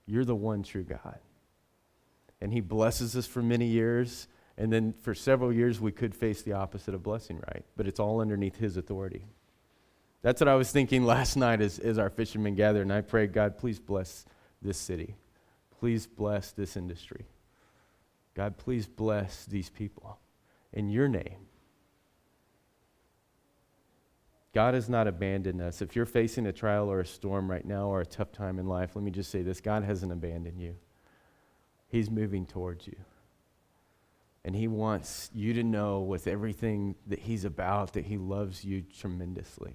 You're 0.05 0.25
the 0.25 0.35
one 0.35 0.63
true 0.63 0.83
God. 0.83 1.19
And 2.41 2.51
He 2.51 2.61
blesses 2.61 3.15
us 3.15 3.25
for 3.25 3.41
many 3.41 3.67
years 3.67 4.27
and 4.57 4.73
then 4.73 4.93
for 4.93 5.13
several 5.13 5.53
years, 5.53 5.79
we 5.79 5.91
could 5.91 6.15
face 6.15 6.41
the 6.41 6.53
opposite 6.53 6.95
of 6.95 7.03
blessing, 7.03 7.41
right? 7.53 7.63
But 7.75 7.87
it's 7.87 7.99
all 7.99 8.21
underneath 8.21 8.57
His 8.57 8.75
authority. 8.75 9.25
That's 10.23 10.41
what 10.41 10.47
I 10.47 10.55
was 10.55 10.71
thinking 10.71 11.03
last 11.05 11.37
night 11.37 11.61
as, 11.61 11.77
as 11.79 11.99
our 11.99 12.09
fishermen 12.09 12.55
gathered. 12.55 12.81
And 12.81 12.93
I 12.93 13.01
prayed, 13.01 13.33
God, 13.33 13.57
please 13.57 13.79
bless 13.79 14.25
this 14.61 14.77
city. 14.77 15.15
Please 15.79 16.07
bless 16.07 16.51
this 16.51 16.75
industry. 16.75 17.25
God, 18.33 18.57
please 18.57 18.87
bless 18.87 19.45
these 19.45 19.69
people 19.69 20.19
in 20.73 20.89
your 20.89 21.07
name. 21.07 21.47
God 24.53 24.73
has 24.73 24.89
not 24.89 25.07
abandoned 25.07 25.61
us. 25.61 25.83
If 25.83 25.95
you're 25.95 26.07
facing 26.07 26.47
a 26.47 26.53
trial 26.53 26.89
or 26.89 26.99
a 26.99 27.05
storm 27.05 27.49
right 27.49 27.65
now 27.65 27.87
or 27.89 28.01
a 28.01 28.05
tough 28.05 28.31
time 28.31 28.57
in 28.57 28.65
life, 28.65 28.95
let 28.95 29.03
me 29.03 29.11
just 29.11 29.29
say 29.29 29.43
this 29.43 29.61
God 29.61 29.83
hasn't 29.83 30.11
abandoned 30.11 30.59
you, 30.59 30.75
He's 31.89 32.09
moving 32.09 32.47
towards 32.47 32.87
you. 32.87 32.95
And 34.47 34.55
He 34.55 34.69
wants 34.69 35.29
you 35.35 35.53
to 35.55 35.63
know 35.63 35.99
with 35.99 36.25
everything 36.25 36.95
that 37.07 37.19
He's 37.19 37.43
about 37.43 37.91
that 37.93 38.05
He 38.05 38.17
loves 38.17 38.63
you 38.63 38.81
tremendously. 38.81 39.73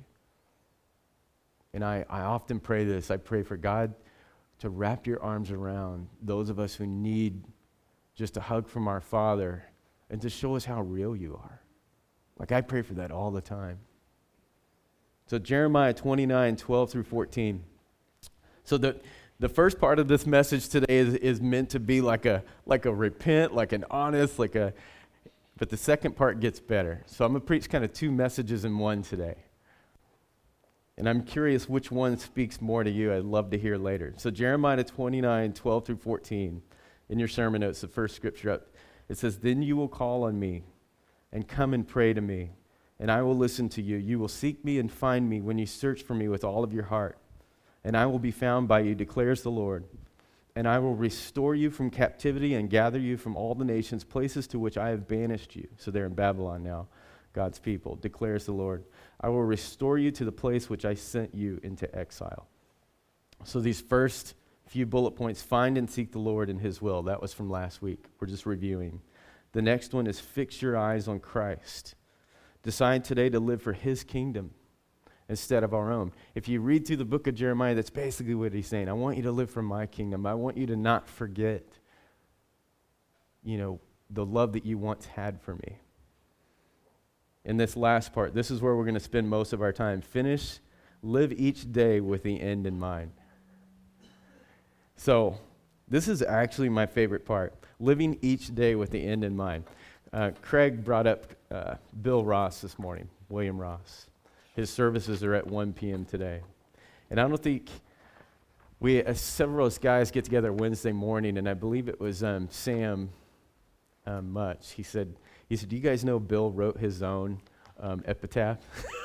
And 1.75 1.85
I, 1.85 2.07
I 2.09 2.23
often 2.23 2.59
pray 2.59 2.85
this 2.85 3.11
I 3.11 3.19
pray 3.19 3.43
for 3.43 3.59
God 3.59 3.93
to 4.61 4.71
wrap 4.71 5.07
your 5.07 5.23
arms 5.23 5.51
around 5.51 6.09
those 6.23 6.49
of 6.49 6.59
us 6.59 6.75
who 6.75 6.87
need 6.87 7.45
just 8.15 8.39
a 8.39 8.41
hug 8.41 8.67
from 8.67 8.89
our 8.89 9.03
Father 9.03 9.63
and 10.09 10.23
to 10.23 10.31
show 10.31 10.57
us 10.57 10.65
how 10.65 10.81
real 10.81 11.15
you 11.15 11.35
are. 11.35 11.61
Like 12.39 12.51
I 12.51 12.63
pray 12.63 12.81
for 12.81 12.95
that 12.95 13.11
all 13.11 13.31
the 13.31 13.43
time. 13.43 13.79
So, 15.27 15.39
Jeremiah 15.39 15.93
29 15.93 16.57
12 16.57 16.91
through 16.91 17.05
14. 17.05 17.63
So, 18.65 18.79
the 18.79 18.97
the 19.43 19.49
first 19.49 19.81
part 19.81 19.99
of 19.99 20.07
this 20.07 20.25
message 20.25 20.69
today 20.69 20.99
is, 20.99 21.15
is 21.15 21.41
meant 21.41 21.71
to 21.71 21.81
be 21.81 22.01
like 22.01 22.27
a 22.27 22.45
like 22.65 22.87
a 22.87 22.95
repent, 22.95 23.53
like 23.53 23.73
an 23.73 23.85
honest, 23.91 24.39
like 24.39 24.55
a 24.55 24.73
but 25.57 25.69
the 25.69 25.77
second 25.77 26.15
part 26.15 26.39
gets 26.39 26.61
better. 26.61 27.03
So 27.07 27.25
I'm 27.25 27.33
gonna 27.33 27.45
preach 27.45 27.69
kind 27.69 27.85
of 27.85 27.93
two 27.93 28.13
messages 28.13 28.65
in 28.65 28.79
one 28.79 29.03
today. 29.03 29.35
And 30.97 31.09
I'm 31.09 31.25
curious 31.25 31.69
which 31.69 31.91
one 31.91 32.19
speaks 32.19 32.61
more 32.61 32.85
to 32.85 32.91
you. 32.91 33.13
I'd 33.13 33.25
love 33.25 33.51
to 33.51 33.59
hear 33.59 33.77
later. 33.77 34.15
So 34.17 34.31
Jeremiah 34.31 34.85
29, 34.85 35.55
12 35.55 35.87
through 35.87 35.97
14. 35.97 36.63
In 37.09 37.19
your 37.19 37.27
sermon 37.27 37.63
notes, 37.63 37.81
the 37.81 37.89
first 37.89 38.15
scripture 38.15 38.51
up, 38.51 38.69
it 39.09 39.19
says, 39.19 39.39
Then 39.39 39.61
you 39.61 39.77
will 39.77 39.89
call 39.89 40.23
on 40.23 40.39
me 40.39 40.63
and 41.33 41.49
come 41.49 41.75
and 41.75 41.87
pray 41.87 42.13
to 42.13 42.21
me, 42.21 42.51
and 43.01 43.11
I 43.11 43.23
will 43.23 43.37
listen 43.37 43.69
to 43.71 43.83
you. 43.83 43.97
You 43.97 44.21
will 44.21 44.29
seek 44.29 44.65
me 44.65 44.79
and 44.79 44.91
find 44.91 45.29
me 45.29 45.41
when 45.41 45.59
you 45.59 45.67
search 45.67 46.03
for 46.05 46.15
me 46.15 46.29
with 46.29 46.45
all 46.45 46.63
of 46.63 46.73
your 46.73 46.85
heart. 46.85 47.19
And 47.85 47.97
I 47.97 48.07
will 48.07 48.19
be 48.19 48.31
found 48.31 48.69
by 48.69 48.81
you, 48.81 48.95
declares 48.95 49.43
the 49.43 49.51
Lord. 49.51 49.85
And 50.55 50.69
I 50.69 50.79
will 50.79 50.95
restore 50.95 51.55
you 51.55 51.71
from 51.71 51.91
captivity 51.91 52.55
and 52.55 52.69
gather 52.69 52.99
you 52.99 53.17
from 53.17 53.37
all 53.37 53.55
the 53.55 53.65
nations, 53.65 54.05
places 54.05 54.47
to 54.49 54.59
which 54.59 54.77
I 54.77 54.91
have 54.91 55.09
banished 55.09 55.57
you. 55.57 55.67
So 55.79 55.91
they're 55.91 56.07
in 56.07 56.15
Babylon 56.15 56.63
now, 56.63 56.89
God's 57.33 57.59
people, 57.59 57.97
declares 57.97 58.45
the 58.45 58.53
Lord. 58.53 58.85
I 59.21 59.31
will 59.31 59.43
restore 59.43 59.97
you 59.97 60.11
to 60.13 60.25
the 60.25 60.33
place 60.33 60.69
which 60.69 60.85
I 60.85 60.95
sent 60.95 61.35
you 61.35 61.59
into 61.63 61.93
exile. 61.97 62.49
So 63.45 63.61
these 63.61 63.81
first 63.81 64.35
few 64.67 64.87
bullet 64.87 65.13
points 65.13 65.43
find 65.43 65.77
and 65.79 65.91
seek 65.91 66.13
the 66.13 66.19
Lord 66.19 66.51
in 66.51 66.59
his 66.59 66.83
will. 66.83 67.03
That 67.03 67.23
was 67.23 67.33
from 67.33 67.51
last 67.51 67.83
week. 67.83 68.05
We're 68.21 68.27
just 68.27 68.47
reviewing. 68.47 69.01
The 69.53 69.63
next 69.63 69.95
one 69.95 70.07
is 70.07 70.21
fix 70.21 70.63
your 70.63 70.77
eyes 70.77 71.09
on 71.09 71.19
Christ. 71.19 71.95
Decide 72.63 73.05
today 73.05 73.29
to 73.31 73.41
live 73.41 73.63
for 73.63 73.73
his 73.73 74.05
kingdom 74.05 74.53
instead 75.33 75.65
of 75.65 75.73
our 75.73 75.91
own. 75.91 76.13
If 76.35 76.47
you 76.47 76.61
read 76.61 76.87
through 76.87 76.99
the 76.99 77.07
book 77.07 77.27
of 77.27 77.35
Jeremiah, 77.35 77.75
that's 77.75 77.89
basically 77.89 78.35
what 78.35 78.53
he's 78.53 78.69
saying. 78.69 78.91
I 78.91 78.93
want 78.93 79.17
you 79.17 79.23
to 79.23 79.33
live 79.33 79.51
for 79.51 79.63
my 79.63 79.87
kingdom. 79.87 80.27
I 80.27 80.35
want 80.35 80.59
you 80.59 80.67
to 80.67 80.77
not 80.77 81.09
forget, 81.09 81.65
you 83.43 83.57
know, 83.57 83.81
the 84.11 84.27
love 84.27 84.53
that 84.53 84.67
you 84.67 84.77
once 84.77 85.07
had 85.07 85.41
for 85.41 85.55
me. 85.55 85.79
In 87.47 87.57
this 87.57 87.79
last 87.79 88.13
part, 88.13 88.35
this 88.35 88.51
is 88.51 88.61
where 88.61 88.77
we're 88.77 88.85
going 88.85 88.93
to 88.93 89.01
spend 89.01 89.31
most 89.31 89.55
of 89.55 89.63
our 89.63 89.73
time. 89.73 90.03
Finish, 90.03 90.61
live 91.03 91.33
each 91.33 91.73
day 91.73 92.01
with 92.01 92.23
the 92.23 92.39
end 92.39 92.67
in 92.67 92.79
mind. 92.79 93.13
So, 94.97 95.39
this 95.89 96.09
is 96.09 96.21
actually 96.21 96.69
my 96.69 96.85
favorite 96.85 97.25
part 97.25 97.55
living 97.81 98.19
each 98.21 98.55
day 98.55 98.75
with 98.75 98.91
the 98.91 99.03
end 99.03 99.25
in 99.25 99.35
mind. 99.35 99.65
Uh, 100.13 100.31
Craig 100.43 100.85
brought 100.85 101.07
up 101.07 101.27
uh, 101.51 101.75
Bill 102.03 102.23
Ross 102.23 102.61
this 102.61 102.79
morning, 102.79 103.09
William 103.31 103.59
Ross. 103.59 104.09
His 104.55 104.71
services 104.71 105.23
are 105.25 105.35
at 105.35 105.47
1 105.47 105.73
p.m. 105.73 106.05
today. 106.05 106.43
And 107.11 107.21
I 107.21 107.27
don't 107.27 107.43
think 107.43 107.69
we, 108.81 109.03
uh, 109.03 109.15
several 109.15 109.67
of 109.67 109.73
us 109.73 109.79
guys 109.79 110.11
get 110.11 110.25
together 110.25 110.53
Wednesday 110.53 110.93
morning, 110.93 111.39
and 111.39 111.49
I 111.49 111.55
believe 111.55 111.89
it 111.89 112.01
was 112.01 112.23
um, 112.23 112.49
Sam 112.51 113.11
um, 114.07 114.33
Much. 114.33 114.73
He 114.73 114.83
said, 114.83 115.15
he 115.49 115.57
said, 115.57 115.69
Do 115.69 115.77
you 115.77 115.83
guys 115.83 116.05
know 116.05 116.19
Bill 116.19 116.51
wrote 116.51 116.79
his 116.79 117.03
own 117.03 117.41
um, 117.81 118.03
epitaph? 118.07 118.59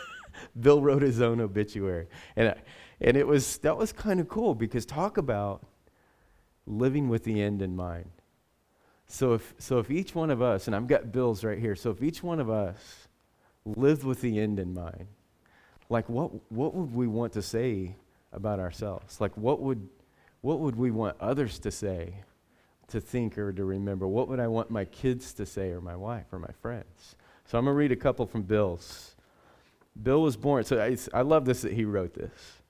Bill 0.59 0.81
wrote 0.81 1.01
his 1.01 1.21
own 1.21 1.39
obituary. 1.39 2.07
And, 2.35 2.55
and 2.99 3.15
it 3.15 3.27
was, 3.27 3.57
that 3.59 3.77
was 3.77 3.93
kind 3.93 4.19
of 4.19 4.27
cool 4.27 4.55
because 4.55 4.85
talk 4.85 5.17
about 5.17 5.65
living 6.65 7.07
with 7.07 7.23
the 7.23 7.41
end 7.41 7.61
in 7.61 7.75
mind. 7.75 8.09
So 9.07 9.33
if, 9.33 9.53
so 9.57 9.79
if 9.79 9.89
each 9.89 10.13
one 10.13 10.29
of 10.29 10.41
us, 10.41 10.67
and 10.67 10.75
I've 10.75 10.87
got 10.87 11.11
Bill's 11.11 11.43
right 11.43 11.59
here, 11.59 11.75
so 11.75 11.91
if 11.91 12.03
each 12.03 12.21
one 12.21 12.39
of 12.39 12.49
us 12.49 13.07
lived 13.65 14.03
with 14.03 14.21
the 14.21 14.39
end 14.39 14.59
in 14.59 14.73
mind, 14.73 15.07
like 15.89 16.09
what, 16.09 16.31
what 16.51 16.73
would 16.73 16.93
we 16.93 17.07
want 17.07 17.33
to 17.33 17.41
say 17.41 17.95
about 18.33 18.59
ourselves? 18.59 19.21
Like 19.21 19.35
what 19.37 19.61
would, 19.61 19.87
what 20.41 20.59
would 20.59 20.75
we 20.75 20.91
want 20.91 21.17
others 21.19 21.59
to 21.59 21.71
say, 21.71 22.23
to 22.89 22.99
think, 22.99 23.37
or 23.37 23.51
to 23.51 23.65
remember? 23.65 24.07
What 24.07 24.27
would 24.27 24.39
I 24.39 24.47
want 24.47 24.69
my 24.69 24.85
kids 24.85 25.33
to 25.33 25.45
say, 25.45 25.71
or 25.71 25.81
my 25.81 25.95
wife, 25.95 26.25
or 26.31 26.39
my 26.39 26.51
friends? 26.61 27.15
So 27.45 27.57
I'm 27.57 27.65
going 27.65 27.73
to 27.73 27.77
read 27.77 27.91
a 27.91 27.95
couple 27.95 28.25
from 28.25 28.43
Bill's. 28.43 29.15
Bill 30.01 30.21
was 30.21 30.37
born, 30.37 30.63
so 30.63 30.79
I, 30.79 30.97
I 31.13 31.21
love 31.21 31.45
this 31.45 31.61
that 31.61 31.73
he 31.73 31.85
wrote 31.85 32.13
this. 32.13 32.61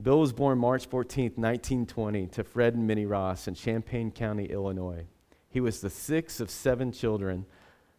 Bill 0.00 0.20
was 0.20 0.32
born 0.32 0.58
March 0.58 0.86
14, 0.86 1.32
1920, 1.36 2.26
to 2.28 2.44
Fred 2.44 2.74
and 2.74 2.86
Minnie 2.86 3.06
Ross 3.06 3.48
in 3.48 3.54
Champaign 3.54 4.10
County, 4.10 4.46
Illinois. 4.46 5.06
He 5.48 5.60
was 5.60 5.80
the 5.80 5.90
sixth 5.90 6.40
of 6.40 6.50
seven 6.50 6.92
children. 6.92 7.46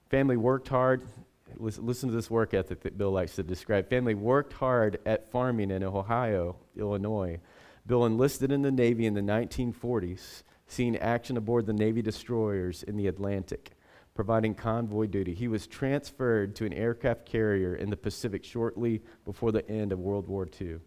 Family 0.09 0.37
worked 0.37 0.67
hard 0.67 1.07
listen 1.57 2.09
to 2.09 2.15
this 2.15 2.29
work 2.29 2.53
ethic 2.53 2.81
that 2.81 2.97
Bill 2.97 3.11
likes 3.11 3.35
to 3.35 3.43
describe. 3.43 3.89
Family 3.89 4.15
worked 4.15 4.53
hard 4.53 4.99
at 5.05 5.31
farming 5.31 5.71
in 5.71 5.83
Ohio, 5.83 6.57
Illinois. 6.75 7.39
Bill 7.85 8.05
enlisted 8.05 8.51
in 8.51 8.61
the 8.61 8.71
Navy 8.71 9.05
in 9.05 9.13
the 9.13 9.21
1940s, 9.21 10.43
seeing 10.67 10.97
action 10.97 11.37
aboard 11.37 11.65
the 11.65 11.73
Navy 11.73 12.01
destroyers 12.01 12.83
in 12.83 12.95
the 12.95 13.07
Atlantic, 13.07 13.71
providing 14.13 14.55
convoy 14.55 15.07
duty. 15.07 15.33
He 15.33 15.47
was 15.47 15.67
transferred 15.67 16.55
to 16.55 16.65
an 16.65 16.73
aircraft 16.73 17.25
carrier 17.25 17.75
in 17.75 17.89
the 17.89 17.97
Pacific 17.97 18.43
shortly 18.43 19.01
before 19.25 19.51
the 19.51 19.67
end 19.69 19.91
of 19.91 19.99
World 19.99 20.27
War 20.27 20.47
II. 20.59 20.79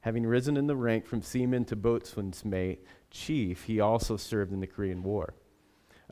Having 0.00 0.26
risen 0.26 0.56
in 0.56 0.66
the 0.66 0.74
rank 0.74 1.06
from 1.06 1.22
seaman 1.22 1.64
to 1.66 1.76
boatswain's 1.76 2.44
mate, 2.44 2.84
chief, 3.10 3.64
he 3.64 3.78
also 3.78 4.16
served 4.16 4.52
in 4.52 4.58
the 4.58 4.66
Korean 4.66 5.02
War. 5.04 5.34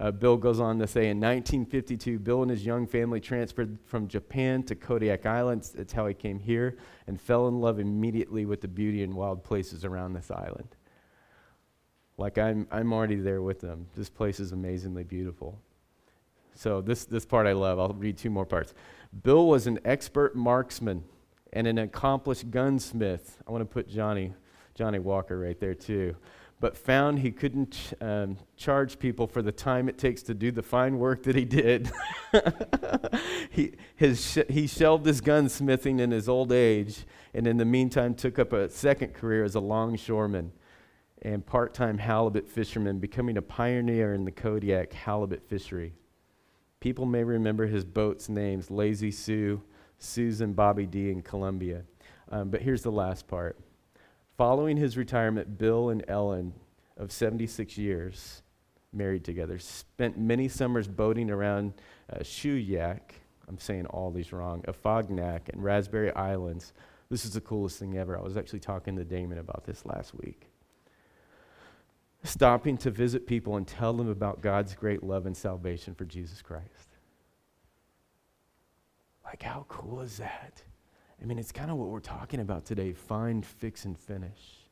Uh, 0.01 0.11
Bill 0.11 0.39
goes 0.39 0.61
on 0.61 0.79
to 0.79 0.87
say 0.87 1.11
in 1.11 1.19
1952, 1.19 2.19
Bill 2.21 2.41
and 2.41 2.51
his 2.51 2.65
young 2.65 2.87
family 2.87 3.21
transferred 3.21 3.77
from 3.85 4.09
Japan 4.09 4.63
to 4.63 4.75
Kodiak 4.75 5.27
Islands. 5.27 5.71
That's 5.73 5.93
how 5.93 6.07
he 6.07 6.15
came 6.15 6.39
here 6.39 6.79
and 7.07 7.21
fell 7.21 7.49
in 7.49 7.61
love 7.61 7.79
immediately 7.79 8.47
with 8.47 8.63
the 8.63 8.69
beauty 8.69 9.03
and 9.03 9.13
wild 9.13 9.45
places 9.45 9.85
around 9.85 10.15
this 10.15 10.31
island. 10.31 10.75
Like 12.17 12.39
I'm, 12.39 12.67
I'm 12.71 12.95
already 12.95 13.17
there 13.17 13.43
with 13.43 13.61
them. 13.61 13.89
This 13.95 14.09
place 14.09 14.41
is 14.41 14.53
amazingly 14.53 15.05
beautiful. 15.05 15.61
So 16.55 16.81
this, 16.81 17.05
this 17.05 17.27
part 17.27 17.47
I 17.47 17.53
love. 17.53 17.79
I'll 17.79 17.93
read 17.93 18.17
two 18.17 18.31
more 18.31 18.47
parts. 18.47 18.73
Bill 19.23 19.49
was 19.49 19.67
an 19.67 19.81
expert 19.85 20.35
marksman 20.35 21.05
and 21.53 21.67
an 21.67 21.77
accomplished 21.77 22.51
gunsmith. 22.51 23.37
I 23.47 23.51
want 23.51 23.61
to 23.61 23.67
put 23.67 23.87
Johnny, 23.87 24.33
Johnny 24.75 24.99
Walker 24.99 25.39
right 25.39 25.61
there 25.61 25.75
too 25.75 26.17
but 26.61 26.77
found 26.77 27.21
he 27.21 27.31
couldn't 27.31 27.95
um, 28.03 28.37
charge 28.57 28.99
people 28.99 29.27
for 29.27 29.41
the 29.41 29.51
time 29.51 29.89
it 29.89 29.97
takes 29.97 30.23
to 30.23 30.35
do 30.35 30.51
the 30.51 30.63
fine 30.63 30.99
work 30.99 31.23
that 31.23 31.35
he 31.35 31.47
did. 31.47 31.91
he, 33.51 33.73
his 33.97 34.39
he 34.49 34.67
shelved 34.67 35.07
his 35.07 35.23
gunsmithing 35.23 35.99
in 35.99 36.11
his 36.11 36.29
old 36.29 36.53
age, 36.53 37.07
and 37.33 37.47
in 37.47 37.57
the 37.57 37.65
meantime 37.65 38.15
took 38.15 38.39
up 38.39 38.53
a 38.53 38.69
second 38.69 39.15
career 39.15 39.43
as 39.43 39.55
a 39.55 39.61
longshoreman 39.61 40.53
and 41.23 41.45
part 41.45 41.75
time 41.75 41.99
halibut 41.99 42.49
fisherman, 42.49 42.99
becoming 42.99 43.37
a 43.37 43.43
pioneer 43.43 44.15
in 44.15 44.25
the 44.25 44.31
Kodiak 44.31 44.93
halibut 44.93 45.43
fishery. 45.43 45.95
People 46.79 47.05
may 47.05 47.25
remember 47.25 47.67
his 47.67 47.85
boats' 47.85 48.29
names 48.29 48.71
Lazy 48.71 49.11
Sue, 49.11 49.63
Susan, 49.99 50.53
Bobby 50.53 50.87
D, 50.87 51.11
and 51.11 51.25
Columbia. 51.25 51.83
Um, 52.31 52.49
but 52.49 52.63
here's 52.63 52.83
the 52.83 52.93
last 52.93 53.27
part. 53.29 53.59
Following 54.41 54.79
his 54.79 54.97
retirement, 54.97 55.59
Bill 55.59 55.91
and 55.91 56.03
Ellen, 56.09 56.55
of 56.97 57.13
76 57.13 57.77
years, 57.77 58.43
married 58.91 59.23
together, 59.23 59.59
spent 59.59 60.17
many 60.17 60.49
summers 60.49 60.89
boating 60.89 61.31
around 61.31 61.75
uh, 62.11 62.21
Shuyak, 62.21 63.01
I'm 63.49 63.59
saying 63.59 63.85
all 63.89 64.11
these 64.11 64.33
wrong, 64.33 64.63
Afognak, 64.63 65.51
and 65.51 65.63
Raspberry 65.63 66.11
Islands. 66.15 66.73
This 67.11 67.27
is 67.27 67.35
the 67.35 67.43
coolest 67.43 67.79
thing 67.79 67.99
ever. 67.99 68.19
I 68.19 68.23
was 68.23 68.39
actually 68.39 68.61
talking 68.61 68.97
to 68.97 69.05
Damon 69.05 69.37
about 69.37 69.67
this 69.67 69.85
last 69.85 70.15
week. 70.15 70.49
Stopping 72.25 72.79
to 72.79 72.91
visit 72.91 73.27
people 73.27 73.57
and 73.57 73.67
tell 73.69 73.93
them 73.93 74.09
about 74.09 74.41
God's 74.41 74.75
great 74.75 75.03
love 75.03 75.27
and 75.27 75.37
salvation 75.37 75.95
for 75.95 76.07
Jesus 76.07 76.41
Christ. 76.41 76.97
Like, 79.23 79.43
how 79.43 79.67
cool 79.69 80.01
is 80.01 80.17
that? 80.17 80.63
I 81.23 81.27
mean, 81.27 81.39
it's 81.39 81.53
kind 81.53 81.71
of 81.71 81.77
what 81.77 81.89
we're 81.89 82.01
talking 82.01 82.41
about 82.41 82.65
today 82.65 82.93
find, 82.93 83.45
fix, 83.45 83.85
and 83.85 83.99
finish. 83.99 84.67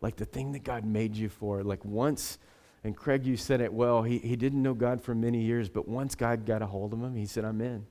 Like 0.00 0.16
the 0.16 0.24
thing 0.24 0.52
that 0.52 0.64
God 0.64 0.84
made 0.84 1.16
you 1.16 1.28
for. 1.28 1.62
Like 1.62 1.84
once, 1.84 2.38
and 2.84 2.96
Craig, 2.96 3.26
you 3.26 3.36
said 3.36 3.60
it 3.60 3.72
well, 3.72 4.02
he, 4.02 4.18
he 4.18 4.36
didn't 4.36 4.62
know 4.62 4.74
God 4.74 5.00
for 5.00 5.14
many 5.14 5.42
years, 5.42 5.68
but 5.68 5.88
once 5.88 6.14
God 6.14 6.44
got 6.44 6.62
a 6.62 6.66
hold 6.66 6.92
of 6.92 7.00
him, 7.00 7.14
he 7.14 7.26
said, 7.26 7.44
I'm 7.44 7.60
in. 7.60 7.86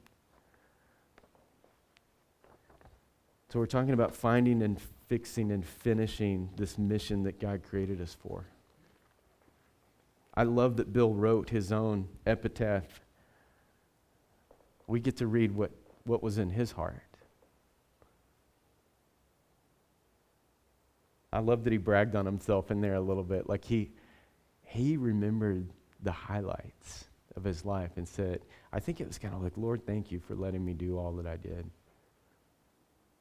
So 3.49 3.59
we're 3.59 3.65
talking 3.65 3.91
about 3.93 4.15
finding 4.15 4.61
and 4.61 4.79
fixing 5.09 5.51
and 5.51 5.65
finishing 5.65 6.49
this 6.55 6.77
mission 6.77 7.23
that 7.23 7.39
God 7.39 7.63
created 7.63 7.99
us 7.99 8.15
for. 8.17 8.45
I 10.33 10.43
love 10.43 10.77
that 10.77 10.93
Bill 10.93 11.13
wrote 11.13 11.49
his 11.49 11.73
own 11.73 12.07
epitaph. 12.25 13.01
We 14.87 15.01
get 15.01 15.17
to 15.17 15.27
read 15.27 15.51
what, 15.51 15.71
what 16.05 16.23
was 16.23 16.37
in 16.37 16.49
his 16.49 16.71
heart. 16.71 17.03
I 21.33 21.39
love 21.39 21.63
that 21.63 21.71
he 21.71 21.77
bragged 21.77 22.15
on 22.15 22.25
himself 22.25 22.71
in 22.71 22.81
there 22.81 22.95
a 22.95 23.01
little 23.01 23.23
bit. 23.23 23.47
Like 23.47 23.63
he, 23.63 23.91
he 24.63 24.97
remembered 24.97 25.69
the 26.03 26.11
highlights 26.11 27.05
of 27.35 27.43
his 27.43 27.63
life 27.65 27.91
and 27.95 28.07
said, 28.07 28.41
I 28.73 28.79
think 28.79 28.99
it 28.99 29.07
was 29.07 29.17
kind 29.17 29.33
of 29.33 29.41
like, 29.41 29.57
Lord, 29.57 29.85
thank 29.85 30.11
you 30.11 30.19
for 30.19 30.35
letting 30.35 30.65
me 30.65 30.73
do 30.73 30.97
all 30.97 31.13
that 31.13 31.27
I 31.27 31.37
did. 31.37 31.69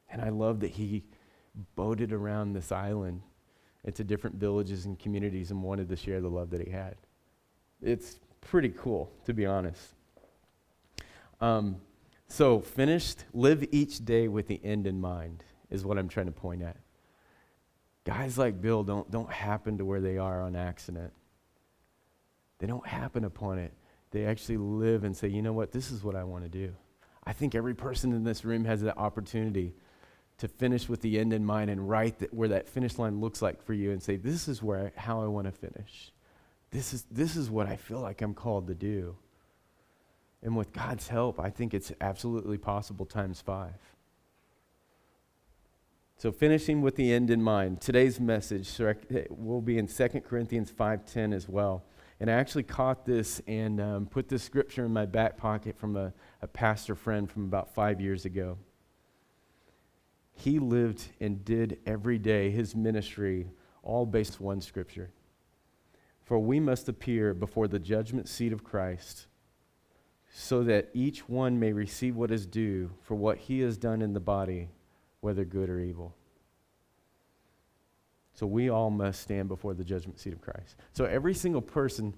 And 0.09 0.21
I 0.21 0.29
love 0.29 0.59
that 0.59 0.71
he 0.71 1.03
boated 1.75 2.11
around 2.11 2.53
this 2.53 2.71
island 2.71 3.21
into 3.83 4.03
different 4.03 4.35
villages 4.35 4.85
and 4.85 4.99
communities 4.99 5.51
and 5.51 5.63
wanted 5.63 5.89
to 5.89 5.95
share 5.95 6.21
the 6.21 6.29
love 6.29 6.49
that 6.51 6.65
he 6.65 6.71
had. 6.71 6.95
It's 7.81 8.19
pretty 8.41 8.69
cool, 8.69 9.11
to 9.25 9.33
be 9.33 9.45
honest. 9.45 9.95
Um, 11.39 11.77
so, 12.27 12.59
finished, 12.59 13.25
live 13.33 13.65
each 13.71 14.05
day 14.05 14.27
with 14.27 14.47
the 14.47 14.61
end 14.63 14.85
in 14.85 15.01
mind, 15.01 15.43
is 15.69 15.83
what 15.83 15.97
I'm 15.97 16.07
trying 16.07 16.27
to 16.27 16.31
point 16.31 16.61
at. 16.61 16.77
Guys 18.03 18.37
like 18.37 18.61
Bill 18.61 18.83
don't, 18.83 19.09
don't 19.11 19.31
happen 19.31 19.77
to 19.77 19.85
where 19.85 20.01
they 20.01 20.17
are 20.17 20.41
on 20.41 20.55
accident. 20.55 21.13
They 22.59 22.67
don't 22.67 22.85
happen 22.85 23.23
upon 23.23 23.59
it. 23.59 23.73
They 24.11 24.25
actually 24.25 24.57
live 24.57 25.03
and 25.03 25.15
say, 25.15 25.27
you 25.27 25.41
know 25.41 25.53
what, 25.53 25.71
this 25.71 25.91
is 25.91 26.03
what 26.03 26.15
I 26.15 26.23
want 26.23 26.43
to 26.43 26.49
do. 26.49 26.73
I 27.23 27.33
think 27.33 27.55
every 27.55 27.75
person 27.75 28.13
in 28.13 28.23
this 28.23 28.43
room 28.43 28.65
has 28.65 28.81
the 28.81 28.97
opportunity 28.97 29.73
to 30.39 30.47
finish 30.47 30.89
with 30.89 31.01
the 31.01 31.19
end 31.19 31.33
in 31.33 31.45
mind 31.45 31.69
and 31.69 31.87
write 31.87 32.19
that, 32.19 32.33
where 32.33 32.49
that 32.49 32.67
finish 32.67 32.97
line 32.97 33.21
looks 33.21 33.41
like 33.41 33.61
for 33.61 33.73
you 33.73 33.91
and 33.91 34.01
say, 34.01 34.15
This 34.15 34.47
is 34.47 34.63
where 34.63 34.91
I, 34.97 34.99
how 34.99 35.21
I 35.21 35.27
want 35.27 35.45
to 35.45 35.51
finish. 35.51 36.11
This 36.71 36.93
is, 36.93 37.05
this 37.11 37.35
is 37.35 37.49
what 37.49 37.67
I 37.67 37.75
feel 37.75 37.99
like 37.99 38.21
I'm 38.21 38.33
called 38.33 38.67
to 38.67 38.73
do. 38.73 39.15
And 40.41 40.55
with 40.57 40.73
God's 40.73 41.07
help, 41.07 41.39
I 41.39 41.51
think 41.51 41.73
it's 41.73 41.91
absolutely 42.01 42.57
possible 42.57 43.05
times 43.05 43.39
five. 43.39 43.75
So 46.21 46.31
finishing 46.31 46.81
with 46.81 46.97
the 46.97 47.11
end 47.11 47.31
in 47.31 47.41
mind, 47.41 47.81
today's 47.81 48.19
message 48.19 48.69
will 49.31 49.59
be 49.59 49.79
in 49.79 49.87
2 49.87 50.07
Corinthians 50.19 50.71
5.10 50.71 51.33
as 51.33 51.49
well. 51.49 51.83
And 52.19 52.29
I 52.29 52.33
actually 52.33 52.61
caught 52.61 53.07
this 53.07 53.41
and 53.47 53.81
um, 53.81 54.05
put 54.05 54.29
this 54.29 54.43
scripture 54.43 54.85
in 54.85 54.93
my 54.93 55.07
back 55.07 55.35
pocket 55.35 55.75
from 55.79 55.97
a, 55.97 56.13
a 56.43 56.45
pastor 56.45 56.93
friend 56.93 57.27
from 57.27 57.45
about 57.45 57.73
five 57.73 57.99
years 57.99 58.25
ago. 58.25 58.59
He 60.35 60.59
lived 60.59 61.05
and 61.19 61.43
did 61.43 61.79
every 61.87 62.19
day 62.19 62.51
his 62.51 62.75
ministry 62.75 63.47
all 63.81 64.05
based 64.05 64.39
on 64.39 64.45
one 64.45 64.61
scripture. 64.61 65.09
For 66.23 66.37
we 66.37 66.59
must 66.59 66.87
appear 66.87 67.33
before 67.33 67.67
the 67.67 67.79
judgment 67.79 68.29
seat 68.29 68.53
of 68.53 68.63
Christ 68.63 69.25
so 70.31 70.63
that 70.65 70.91
each 70.93 71.27
one 71.27 71.59
may 71.59 71.73
receive 71.73 72.15
what 72.15 72.29
is 72.29 72.45
due 72.45 72.91
for 73.01 73.15
what 73.15 73.39
he 73.39 73.61
has 73.61 73.75
done 73.75 74.03
in 74.03 74.13
the 74.13 74.19
body, 74.19 74.69
whether 75.21 75.45
good 75.45 75.69
or 75.69 75.79
evil. 75.79 76.15
So 78.33 78.45
we 78.47 78.69
all 78.69 78.89
must 78.89 79.21
stand 79.21 79.47
before 79.47 79.73
the 79.73 79.83
judgment 79.83 80.19
seat 80.19 80.33
of 80.33 80.41
Christ. 80.41 80.75
So 80.93 81.05
every 81.05 81.33
single 81.33 81.61
person 81.61 82.15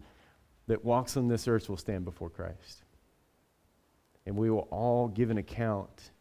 that 0.67 0.83
walks 0.83 1.17
on 1.17 1.27
this 1.27 1.47
earth 1.47 1.69
will 1.69 1.77
stand 1.77 2.05
before 2.05 2.29
Christ. 2.29 2.83
And 4.25 4.37
we 4.37 4.49
will 4.49 4.67
all 4.71 5.07
give 5.09 5.29
an 5.29 5.37
account 5.37 6.11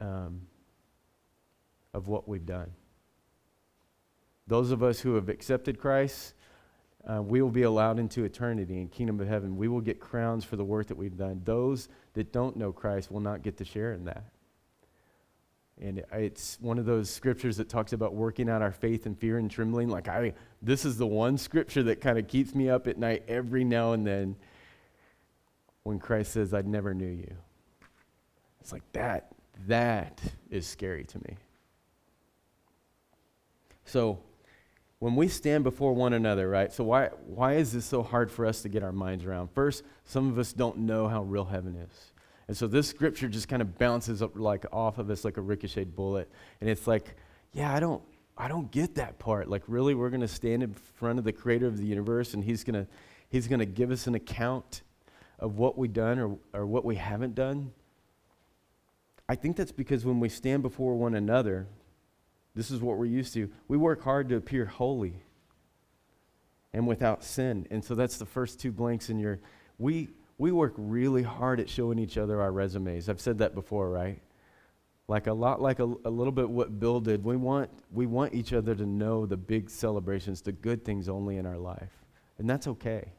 um, 0.00 0.42
of 1.92 2.06
what 2.08 2.28
we've 2.28 2.46
done. 2.46 2.70
Those 4.46 4.70
of 4.70 4.82
us 4.82 5.00
who 5.00 5.16
have 5.16 5.28
accepted 5.28 5.80
Christ, 5.80 6.34
uh, 7.04 7.20
we 7.22 7.42
will 7.42 7.50
be 7.50 7.62
allowed 7.62 7.98
into 7.98 8.22
eternity 8.22 8.80
in 8.80 8.88
kingdom 8.88 9.18
of 9.18 9.26
heaven. 9.26 9.56
We 9.56 9.66
will 9.66 9.80
get 9.80 9.98
crowns 9.98 10.44
for 10.44 10.54
the 10.54 10.64
work 10.64 10.86
that 10.86 10.96
we've 10.96 11.16
done. 11.16 11.40
Those 11.44 11.88
that 12.14 12.32
don't 12.32 12.56
know 12.56 12.70
Christ 12.70 13.10
will 13.10 13.20
not 13.20 13.42
get 13.42 13.56
to 13.56 13.64
share 13.64 13.92
in 13.92 14.04
that. 14.04 14.24
And 15.80 16.02
it's 16.12 16.56
one 16.60 16.78
of 16.78 16.86
those 16.86 17.10
scriptures 17.10 17.58
that 17.58 17.68
talks 17.68 17.92
about 17.92 18.14
working 18.14 18.48
out 18.48 18.62
our 18.62 18.72
faith 18.72 19.04
and 19.04 19.18
fear 19.18 19.36
and 19.36 19.50
trembling. 19.50 19.88
Like 19.88 20.08
I, 20.08 20.32
this 20.62 20.84
is 20.86 20.96
the 20.96 21.06
one 21.06 21.36
scripture 21.36 21.82
that 21.84 22.00
kind 22.00 22.18
of 22.18 22.28
keeps 22.28 22.54
me 22.54 22.70
up 22.70 22.86
at 22.86 22.98
night 22.98 23.24
every 23.28 23.64
now 23.64 23.92
and 23.92 24.06
then. 24.06 24.36
When 25.82 26.00
Christ 26.00 26.32
says, 26.32 26.52
"I 26.52 26.62
never 26.62 26.94
knew 26.94 27.06
you," 27.06 27.36
it's 28.60 28.72
like 28.72 28.82
that. 28.92 29.32
That 29.68 30.20
is 30.50 30.66
scary 30.66 31.04
to 31.04 31.18
me. 31.18 31.36
So, 33.84 34.18
when 34.98 35.14
we 35.14 35.28
stand 35.28 35.62
before 35.62 35.92
one 35.92 36.12
another, 36.12 36.48
right? 36.48 36.72
So 36.72 36.82
why 36.84 37.10
why 37.26 37.54
is 37.54 37.72
this 37.72 37.84
so 37.84 38.02
hard 38.02 38.30
for 38.32 38.46
us 38.46 38.62
to 38.62 38.68
get 38.68 38.82
our 38.82 38.92
minds 38.92 39.24
around? 39.24 39.50
First, 39.52 39.84
some 40.04 40.28
of 40.30 40.38
us 40.38 40.52
don't 40.52 40.78
know 40.78 41.06
how 41.06 41.22
real 41.22 41.44
heaven 41.44 41.76
is. 41.76 42.12
And 42.48 42.56
so 42.56 42.66
this 42.66 42.88
scripture 42.88 43.28
just 43.28 43.48
kind 43.48 43.60
of 43.60 43.78
bounces 43.78 44.22
up 44.22 44.32
like 44.36 44.66
off 44.72 44.98
of 44.98 45.10
us 45.10 45.24
like 45.24 45.36
a 45.36 45.40
ricocheted 45.40 45.96
bullet. 45.96 46.30
And 46.60 46.70
it's 46.70 46.86
like, 46.86 47.16
yeah, 47.52 47.72
I 47.72 47.80
don't 47.80 48.02
I 48.38 48.48
don't 48.48 48.70
get 48.70 48.96
that 48.96 49.18
part. 49.18 49.48
Like 49.48 49.62
really 49.66 49.94
we're 49.94 50.10
going 50.10 50.20
to 50.20 50.28
stand 50.28 50.62
in 50.62 50.74
front 50.74 51.18
of 51.18 51.24
the 51.24 51.32
creator 51.32 51.66
of 51.66 51.78
the 51.78 51.86
universe 51.86 52.34
and 52.34 52.44
he's 52.44 52.64
going 52.64 52.74
to 52.74 52.86
he's 53.28 53.48
going 53.48 53.60
to 53.60 53.66
give 53.66 53.90
us 53.90 54.06
an 54.06 54.14
account 54.14 54.82
of 55.38 55.58
what 55.58 55.76
we've 55.76 55.92
done 55.92 56.18
or 56.18 56.38
or 56.52 56.66
what 56.66 56.84
we 56.84 56.96
haven't 56.96 57.34
done. 57.34 57.72
I 59.28 59.34
think 59.34 59.56
that's 59.56 59.72
because 59.72 60.04
when 60.04 60.20
we 60.20 60.28
stand 60.28 60.62
before 60.62 60.94
one 60.94 61.16
another, 61.16 61.66
this 62.54 62.70
is 62.70 62.80
what 62.80 62.96
we're 62.96 63.06
used 63.06 63.34
to. 63.34 63.50
We 63.66 63.76
work 63.76 64.02
hard 64.02 64.28
to 64.28 64.36
appear 64.36 64.66
holy 64.66 65.20
and 66.72 66.86
without 66.86 67.24
sin. 67.24 67.66
And 67.70 67.84
so 67.84 67.96
that's 67.96 68.18
the 68.18 68.26
first 68.26 68.60
two 68.60 68.70
blanks 68.70 69.10
in 69.10 69.18
your 69.18 69.40
we 69.78 70.10
we 70.38 70.52
work 70.52 70.74
really 70.76 71.22
hard 71.22 71.60
at 71.60 71.68
showing 71.68 71.98
each 71.98 72.18
other 72.18 72.40
our 72.40 72.52
resumes. 72.52 73.08
I've 73.08 73.20
said 73.20 73.38
that 73.38 73.54
before, 73.54 73.90
right? 73.90 74.20
Like 75.08 75.28
a 75.28 75.32
lot 75.32 75.62
like 75.62 75.78
a, 75.78 75.84
a 75.84 76.10
little 76.10 76.32
bit 76.32 76.48
what 76.48 76.80
Bill 76.80 77.00
did. 77.00 77.24
We 77.24 77.36
want 77.36 77.70
we 77.92 78.06
want 78.06 78.34
each 78.34 78.52
other 78.52 78.74
to 78.74 78.84
know 78.84 79.24
the 79.24 79.36
big 79.36 79.70
celebrations, 79.70 80.42
the 80.42 80.52
good 80.52 80.84
things 80.84 81.08
only 81.08 81.36
in 81.36 81.46
our 81.46 81.58
life. 81.58 81.92
And 82.38 82.50
that's 82.50 82.66
okay. 82.66 83.12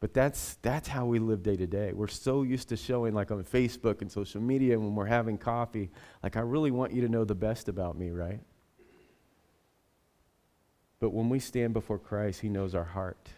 But 0.00 0.14
that's 0.14 0.54
that's 0.62 0.88
how 0.88 1.04
we 1.04 1.18
live 1.18 1.42
day 1.42 1.56
to 1.56 1.66
day. 1.66 1.92
We're 1.92 2.08
so 2.08 2.42
used 2.42 2.70
to 2.70 2.76
showing 2.76 3.12
like 3.12 3.30
on 3.30 3.44
Facebook 3.44 4.00
and 4.00 4.10
social 4.10 4.40
media 4.40 4.78
when 4.78 4.94
we're 4.94 5.04
having 5.04 5.36
coffee, 5.36 5.90
like 6.22 6.36
I 6.36 6.40
really 6.40 6.70
want 6.70 6.92
you 6.92 7.02
to 7.02 7.08
know 7.08 7.24
the 7.24 7.34
best 7.34 7.68
about 7.68 7.98
me, 7.98 8.10
right? 8.10 8.40
But 10.98 11.10
when 11.10 11.28
we 11.28 11.38
stand 11.38 11.74
before 11.74 11.98
Christ, 11.98 12.40
he 12.40 12.48
knows 12.48 12.74
our 12.74 12.84
heart. 12.84 13.28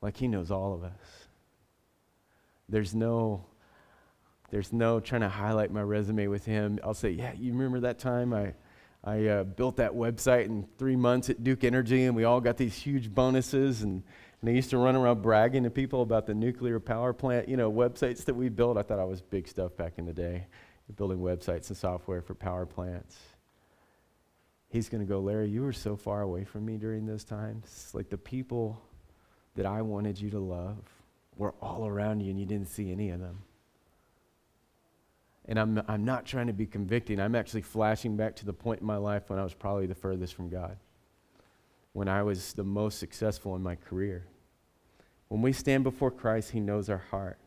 Like 0.00 0.16
he 0.16 0.28
knows 0.28 0.52
all 0.52 0.72
of 0.72 0.84
us. 0.84 1.25
There's 2.68 2.94
no, 2.94 3.46
there's 4.50 4.72
no 4.72 5.00
trying 5.00 5.20
to 5.20 5.28
highlight 5.28 5.70
my 5.70 5.82
resume 5.82 6.26
with 6.26 6.44
him. 6.44 6.78
I'll 6.82 6.94
say, 6.94 7.10
yeah, 7.10 7.32
you 7.36 7.52
remember 7.52 7.80
that 7.80 7.98
time 7.98 8.32
I, 8.32 8.54
I 9.04 9.26
uh, 9.26 9.44
built 9.44 9.76
that 9.76 9.92
website 9.92 10.46
in 10.46 10.66
three 10.78 10.96
months 10.96 11.30
at 11.30 11.44
Duke 11.44 11.62
Energy, 11.62 12.04
and 12.04 12.16
we 12.16 12.24
all 12.24 12.40
got 12.40 12.56
these 12.56 12.74
huge 12.74 13.14
bonuses. 13.14 13.82
And, 13.82 14.02
and 14.40 14.50
I 14.50 14.52
used 14.52 14.70
to 14.70 14.78
run 14.78 14.96
around 14.96 15.22
bragging 15.22 15.62
to 15.62 15.70
people 15.70 16.02
about 16.02 16.26
the 16.26 16.34
nuclear 16.34 16.80
power 16.80 17.12
plant, 17.12 17.48
you 17.48 17.56
know, 17.56 17.70
websites 17.70 18.24
that 18.24 18.34
we 18.34 18.48
built. 18.48 18.76
I 18.76 18.82
thought 18.82 18.98
I 18.98 19.04
was 19.04 19.20
big 19.20 19.46
stuff 19.46 19.76
back 19.76 19.94
in 19.98 20.06
the 20.06 20.12
day, 20.12 20.46
building 20.96 21.18
websites 21.18 21.68
and 21.68 21.76
software 21.76 22.20
for 22.20 22.34
power 22.34 22.66
plants. 22.66 23.16
He's 24.68 24.88
going 24.88 25.00
to 25.00 25.08
go, 25.08 25.20
Larry, 25.20 25.48
you 25.48 25.62
were 25.62 25.72
so 25.72 25.96
far 25.96 26.22
away 26.22 26.42
from 26.44 26.66
me 26.66 26.76
during 26.76 27.06
those 27.06 27.22
times. 27.22 27.90
Like 27.94 28.10
the 28.10 28.18
people 28.18 28.82
that 29.54 29.66
I 29.66 29.82
wanted 29.82 30.20
you 30.20 30.30
to 30.30 30.40
love 30.40 30.78
were 31.36 31.54
all 31.60 31.86
around 31.86 32.20
you 32.20 32.30
and 32.30 32.40
you 32.40 32.46
didn't 32.46 32.68
see 32.68 32.90
any 32.90 33.10
of 33.10 33.20
them. 33.20 33.42
And 35.48 35.58
I'm, 35.58 35.82
I'm 35.86 36.04
not 36.04 36.26
trying 36.26 36.48
to 36.48 36.52
be 36.52 36.66
convicting. 36.66 37.20
I'm 37.20 37.34
actually 37.34 37.62
flashing 37.62 38.16
back 38.16 38.34
to 38.36 38.46
the 38.46 38.52
point 38.52 38.80
in 38.80 38.86
my 38.86 38.96
life 38.96 39.28
when 39.28 39.38
I 39.38 39.44
was 39.44 39.54
probably 39.54 39.86
the 39.86 39.94
furthest 39.94 40.34
from 40.34 40.48
God, 40.48 40.76
when 41.92 42.08
I 42.08 42.22
was 42.22 42.52
the 42.54 42.64
most 42.64 42.98
successful 42.98 43.54
in 43.54 43.62
my 43.62 43.76
career. 43.76 44.26
When 45.28 45.42
we 45.42 45.52
stand 45.52 45.84
before 45.84 46.10
Christ, 46.10 46.50
He 46.50 46.60
knows 46.60 46.88
our 46.88 47.02
heart. 47.10 47.38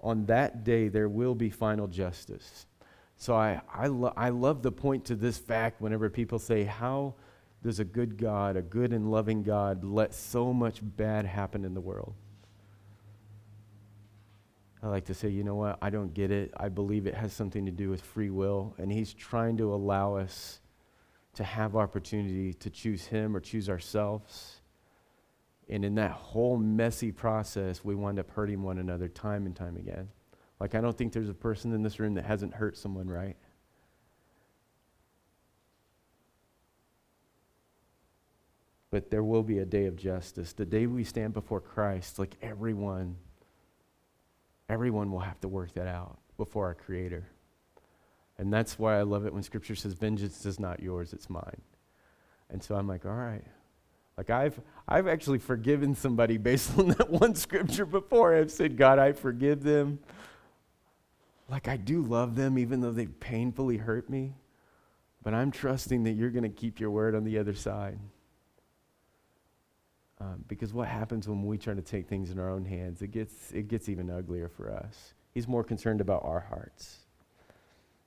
On 0.00 0.26
that 0.26 0.64
day, 0.64 0.88
there 0.88 1.08
will 1.08 1.34
be 1.34 1.48
final 1.48 1.86
justice. 1.86 2.66
So 3.16 3.36
I, 3.36 3.60
I, 3.72 3.86
lo- 3.86 4.12
I 4.16 4.30
love 4.30 4.62
the 4.62 4.72
point 4.72 5.04
to 5.06 5.14
this 5.14 5.38
fact 5.38 5.80
whenever 5.80 6.10
people 6.10 6.38
say, 6.38 6.64
How 6.64 7.14
does 7.62 7.78
a 7.78 7.84
good 7.84 8.18
God, 8.18 8.56
a 8.56 8.62
good 8.62 8.92
and 8.92 9.10
loving 9.10 9.42
God, 9.42 9.84
let 9.84 10.12
so 10.12 10.52
much 10.52 10.80
bad 10.82 11.24
happen 11.24 11.64
in 11.64 11.74
the 11.74 11.80
world? 11.80 12.14
I 14.82 14.88
like 14.88 15.04
to 15.06 15.14
say, 15.14 15.28
you 15.28 15.44
know 15.44 15.54
what? 15.54 15.78
I 15.80 15.90
don't 15.90 16.12
get 16.12 16.32
it. 16.32 16.52
I 16.56 16.68
believe 16.68 17.06
it 17.06 17.14
has 17.14 17.32
something 17.32 17.64
to 17.66 17.70
do 17.70 17.88
with 17.88 18.00
free 18.02 18.30
will, 18.30 18.74
and 18.78 18.90
He's 18.90 19.14
trying 19.14 19.56
to 19.58 19.72
allow 19.72 20.16
us 20.16 20.60
to 21.34 21.44
have 21.44 21.76
opportunity 21.76 22.52
to 22.54 22.68
choose 22.68 23.06
Him 23.06 23.36
or 23.36 23.40
choose 23.40 23.68
ourselves. 23.68 24.60
And 25.68 25.84
in 25.84 25.94
that 25.94 26.10
whole 26.10 26.56
messy 26.56 27.12
process, 27.12 27.84
we 27.84 27.94
wind 27.94 28.18
up 28.18 28.30
hurting 28.30 28.62
one 28.62 28.78
another 28.78 29.08
time 29.08 29.46
and 29.46 29.54
time 29.54 29.76
again. 29.76 30.08
Like, 30.58 30.74
I 30.74 30.80
don't 30.80 30.98
think 30.98 31.12
there's 31.12 31.28
a 31.28 31.34
person 31.34 31.72
in 31.72 31.82
this 31.82 32.00
room 32.00 32.14
that 32.14 32.24
hasn't 32.24 32.54
hurt 32.54 32.76
someone, 32.76 33.08
right? 33.08 33.36
But 38.90 39.10
there 39.10 39.22
will 39.24 39.44
be 39.44 39.60
a 39.60 39.64
day 39.64 39.86
of 39.86 39.96
justice. 39.96 40.52
The 40.52 40.66
day 40.66 40.86
we 40.86 41.04
stand 41.04 41.32
before 41.32 41.60
Christ, 41.60 42.18
like 42.18 42.34
everyone 42.42 43.16
Everyone 44.72 45.12
will 45.12 45.20
have 45.20 45.38
to 45.42 45.48
work 45.48 45.74
that 45.74 45.86
out 45.86 46.16
before 46.38 46.64
our 46.64 46.74
Creator. 46.74 47.26
And 48.38 48.50
that's 48.50 48.78
why 48.78 48.98
I 48.98 49.02
love 49.02 49.26
it 49.26 49.34
when 49.34 49.42
Scripture 49.42 49.74
says, 49.74 49.92
Vengeance 49.92 50.46
is 50.46 50.58
not 50.58 50.80
yours, 50.80 51.12
it's 51.12 51.28
mine. 51.28 51.60
And 52.48 52.62
so 52.62 52.74
I'm 52.74 52.88
like, 52.88 53.04
all 53.04 53.12
right. 53.12 53.44
Like 54.16 54.30
I've 54.30 54.58
I've 54.88 55.08
actually 55.08 55.40
forgiven 55.40 55.94
somebody 55.94 56.38
based 56.38 56.78
on 56.78 56.88
that 56.88 57.10
one 57.10 57.34
scripture 57.34 57.84
before. 57.84 58.34
I've 58.34 58.50
said, 58.50 58.78
God, 58.78 58.98
I 58.98 59.12
forgive 59.12 59.62
them. 59.62 59.98
Like 61.50 61.68
I 61.68 61.76
do 61.76 62.02
love 62.02 62.34
them 62.34 62.58
even 62.58 62.80
though 62.80 62.92
they 62.92 63.06
painfully 63.06 63.76
hurt 63.76 64.08
me. 64.08 64.34
But 65.22 65.34
I'm 65.34 65.50
trusting 65.50 66.04
that 66.04 66.12
you're 66.12 66.30
going 66.30 66.42
to 66.42 66.48
keep 66.48 66.80
your 66.80 66.90
word 66.90 67.14
on 67.14 67.24
the 67.24 67.38
other 67.38 67.54
side. 67.54 67.98
Um, 70.22 70.44
because 70.46 70.72
what 70.72 70.86
happens 70.86 71.26
when 71.28 71.44
we 71.44 71.58
try 71.58 71.74
to 71.74 71.82
take 71.82 72.06
things 72.06 72.30
in 72.30 72.38
our 72.38 72.48
own 72.48 72.64
hands? 72.64 73.02
It 73.02 73.10
gets, 73.10 73.50
it 73.50 73.66
gets 73.66 73.88
even 73.88 74.08
uglier 74.08 74.48
for 74.48 74.70
us. 74.70 75.14
He's 75.34 75.48
more 75.48 75.64
concerned 75.64 76.00
about 76.00 76.22
our 76.24 76.38
hearts. 76.38 76.98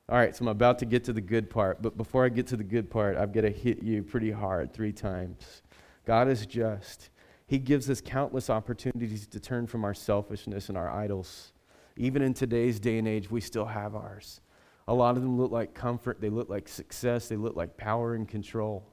All 0.08 0.18
right, 0.18 0.34
so 0.34 0.44
I'm 0.44 0.48
about 0.48 0.80
to 0.80 0.86
get 0.86 1.04
to 1.06 1.14
the 1.14 1.20
good 1.20 1.50
part, 1.50 1.82
but 1.82 1.98
before 1.98 2.24
I 2.24 2.30
get 2.30 2.48
to 2.48 2.56
the 2.56 2.64
good 2.64 2.90
part, 2.90 3.18
I've 3.18 3.34
got 3.34 3.42
to 3.42 3.50
hit 3.50 3.84
you 3.84 4.02
pretty 4.02 4.32
hard 4.32 4.72
three 4.72 4.94
times. 4.94 5.64
God 6.06 6.30
is 6.30 6.46
just. 6.46 7.10
He 7.48 7.58
gives 7.58 7.90
us 7.90 8.00
countless 8.00 8.50
opportunities 8.50 9.28
to 9.28 9.40
turn 9.40 9.68
from 9.68 9.84
our 9.84 9.94
selfishness 9.94 10.70
and 10.70 10.78
our 10.78 10.90
idols. 10.90 11.52
Even 11.98 12.22
in 12.22 12.34
today's 12.34 12.80
day 12.80 12.98
and 12.98 13.10
age, 13.10 13.30
we 13.30 13.42
still 13.42 13.66
have 13.66 13.94
ours. 13.94 14.40
A 14.88 14.94
lot 14.94 15.18
of 15.18 15.24
them 15.24 15.38
look 15.38 15.52
like 15.52 15.74
comfort, 15.74 16.22
they 16.22 16.30
look 16.30 16.50
like 16.50 16.70
success, 16.70 17.28
they 17.28 17.36
look 17.36 17.58
like 17.58 17.76
power 17.76 18.14
and 18.14 18.28
control, 18.28 18.86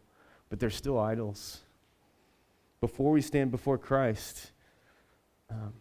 but 0.49 0.59
they're 0.59 0.71
still 0.71 0.99
idols. 0.99 1.61
Before 2.83 3.13
we 3.13 3.23
stand 3.23 3.53
before 3.53 3.79
Christ, 3.79 4.51
um, 5.49 5.73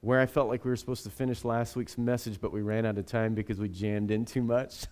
where 0.00 0.18
I 0.18 0.24
felt 0.24 0.48
like 0.48 0.64
we 0.64 0.70
were 0.70 0.76
supposed 0.76 1.04
to 1.04 1.10
finish 1.10 1.44
last 1.44 1.76
week's 1.76 1.98
message, 1.98 2.40
but 2.40 2.52
we 2.52 2.62
ran 2.62 2.86
out 2.86 2.96
of 2.96 3.04
time 3.04 3.34
because 3.34 3.60
we 3.60 3.68
jammed 3.68 4.10
in 4.10 4.24
too 4.24 4.42
much. 4.42 4.86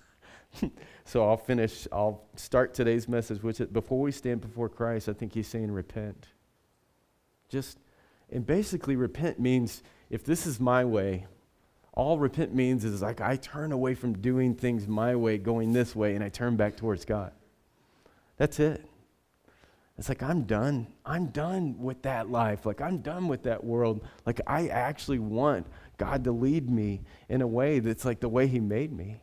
so 1.07 1.27
I'll 1.27 1.39
finish, 1.39 1.89
I'll 1.91 2.27
start 2.35 2.75
today's 2.75 3.09
message 3.09 3.43
with 3.43 3.63
it. 3.63 3.73
Before 3.73 4.03
we 4.03 4.13
stand 4.13 4.43
before 4.43 4.69
Christ, 4.69 5.09
I 5.09 5.15
think 5.15 5.33
he's 5.33 5.49
saying 5.49 5.71
repent. 5.71 6.27
Just, 7.49 7.79
and 8.31 8.45
basically, 8.45 8.95
repent 8.95 9.41
means 9.41 9.83
if 10.11 10.25
this 10.25 10.47
is 10.47 10.61
my 10.61 10.85
way, 10.85 11.27
all 11.95 12.19
repent 12.19 12.55
means 12.55 12.85
is 12.85 13.01
like 13.01 13.23
I 13.23 13.37
turn 13.37 13.73
away 13.73 13.95
from 13.95 14.19
doing 14.19 14.55
things 14.55 14.87
my 14.87 15.17
way, 15.17 15.39
going 15.39 15.73
this 15.73 15.97
way, 15.97 16.17
and 16.17 16.23
I 16.23 16.29
turn 16.29 16.57
back 16.57 16.77
towards 16.77 17.07
God. 17.07 17.33
That's 18.37 18.61
it. 18.61 18.85
It's 19.99 20.09
like 20.09 20.23
I'm 20.23 20.43
done. 20.43 20.89
I'm 21.05 21.27
done 21.27 21.77
with 21.79 22.03
that 22.03 22.31
life. 22.31 22.67
Like 22.67 22.81
I'm 22.81 22.99
done 22.99 23.29
with 23.29 23.45
that 23.45 23.65
world. 23.65 24.07
Like 24.27 24.41
I 24.47 24.69
actually 24.69 25.19
want 25.19 25.67
God 25.97 26.25
to 26.25 26.33
lead 26.33 26.69
me 26.71 27.01
in 27.29 27.41
a 27.41 27.47
way 27.47 27.79
that's 27.79 28.05
like 28.05 28.21
the 28.21 28.29
way 28.29 28.47
He 28.47 28.61
made 28.61 28.93
me. 28.93 29.23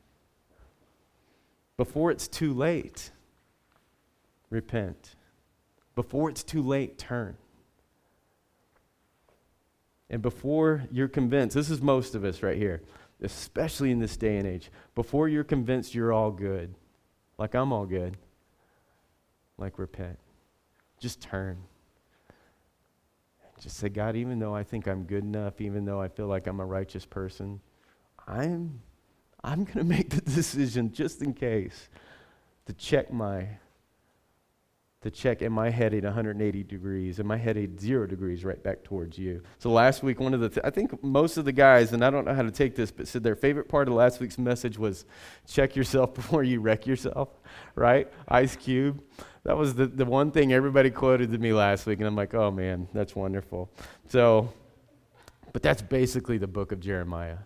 Before 1.77 2.11
it's 2.11 2.27
too 2.27 2.53
late, 2.53 3.11
repent. 4.49 5.15
Before 5.95 6.29
it's 6.29 6.43
too 6.43 6.61
late, 6.61 6.97
turn. 6.97 7.37
And 10.09 10.21
before 10.21 10.83
you're 10.91 11.07
convinced, 11.07 11.55
this 11.55 11.69
is 11.69 11.81
most 11.81 12.13
of 12.13 12.23
us 12.23 12.43
right 12.43 12.57
here, 12.57 12.81
especially 13.21 13.91
in 13.91 13.99
this 13.99 14.17
day 14.17 14.37
and 14.37 14.47
age, 14.47 14.71
before 14.95 15.27
you're 15.27 15.43
convinced 15.43 15.95
you're 15.95 16.13
all 16.13 16.31
good, 16.31 16.75
like 17.37 17.55
I'm 17.55 17.71
all 17.71 17.85
good, 17.85 18.17
like 19.57 19.79
repent. 19.79 20.19
Just 21.03 21.19
turn. 21.19 21.57
Just 23.59 23.75
say, 23.75 23.89
God, 23.89 24.15
even 24.15 24.39
though 24.39 24.55
I 24.55 24.63
think 24.63 24.87
I'm 24.87 25.03
good 25.03 25.25
enough, 25.25 25.59
even 25.59 25.83
though 25.83 25.99
I 25.99 26.07
feel 26.07 26.27
like 26.27 26.47
I'm 26.47 26.61
a 26.61 26.65
righteous 26.65 27.05
person, 27.05 27.59
I'm, 28.25 28.79
I'm 29.43 29.63
going 29.65 29.79
to 29.79 29.83
make 29.83 30.11
the 30.11 30.21
decision 30.21 30.93
just 30.93 31.21
in 31.21 31.33
case 31.33 31.89
to 32.67 32.73
check 32.73 33.11
my 33.11 33.49
to 35.01 35.11
check, 35.11 35.41
am 35.41 35.59
I 35.59 35.69
headed 35.69 36.05
180 36.05 36.63
degrees? 36.63 37.19
Am 37.19 37.29
I 37.29 37.35
headed 37.35 37.81
zero 37.81 38.07
degrees 38.07 38.45
right 38.45 38.63
back 38.63 38.85
towards 38.85 39.17
you? 39.17 39.43
So 39.59 39.69
last 39.69 40.03
week, 40.03 40.21
one 40.21 40.33
of 40.33 40.39
the, 40.39 40.47
th- 40.47 40.61
I 40.63 40.69
think 40.69 41.03
most 41.03 41.35
of 41.35 41.43
the 41.43 41.51
guys, 41.51 41.91
and 41.91 42.05
I 42.05 42.09
don't 42.09 42.23
know 42.23 42.33
how 42.33 42.43
to 42.43 42.51
take 42.51 42.77
this, 42.77 42.89
but 42.89 43.09
said 43.09 43.21
their 43.21 43.35
favorite 43.35 43.67
part 43.67 43.89
of 43.89 43.95
last 43.95 44.21
week's 44.21 44.37
message 44.37 44.77
was 44.77 45.03
check 45.45 45.75
yourself 45.75 46.13
before 46.15 46.43
you 46.43 46.61
wreck 46.61 46.87
yourself, 46.87 47.27
right? 47.75 48.09
Ice 48.29 48.55
Cube. 48.55 49.03
That 49.43 49.57
was 49.57 49.75
the, 49.75 49.87
the 49.87 50.05
one 50.05 50.31
thing 50.31 50.53
everybody 50.53 50.89
quoted 50.89 51.31
to 51.33 51.37
me 51.37 51.51
last 51.51 51.85
week, 51.85 51.99
and 51.99 52.07
I'm 52.07 52.15
like, 52.15 52.33
oh 52.33 52.49
man, 52.49 52.87
that's 52.93 53.15
wonderful. 53.15 53.69
So, 54.07 54.53
but 55.51 55.61
that's 55.61 55.81
basically 55.81 56.37
the 56.37 56.47
book 56.47 56.71
of 56.71 56.79
Jeremiah. 56.79 57.39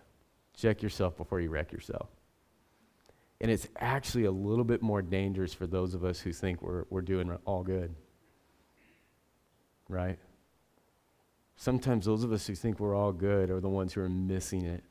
Check 0.56 0.82
yourself 0.82 1.16
before 1.16 1.40
you 1.40 1.50
wreck 1.50 1.72
yourself. 1.72 2.08
And 3.40 3.50
it's 3.50 3.68
actually 3.78 4.24
a 4.24 4.30
little 4.30 4.64
bit 4.64 4.82
more 4.82 5.02
dangerous 5.02 5.54
for 5.54 5.66
those 5.66 5.94
of 5.94 6.04
us 6.04 6.20
who 6.20 6.32
think 6.32 6.62
we're, 6.62 6.84
we're 6.90 7.02
doing 7.02 7.36
all 7.44 7.62
good. 7.62 7.94
Right? 9.88 10.18
Sometimes 11.56 12.06
those 12.06 12.24
of 12.24 12.32
us 12.32 12.46
who 12.46 12.54
think 12.54 12.78
we're 12.78 12.94
all 12.94 13.12
good 13.12 13.50
are 13.50 13.60
the 13.60 13.68
ones 13.68 13.92
who 13.92 14.00
are 14.00 14.08
missing 14.08 14.64
it. 14.64 14.84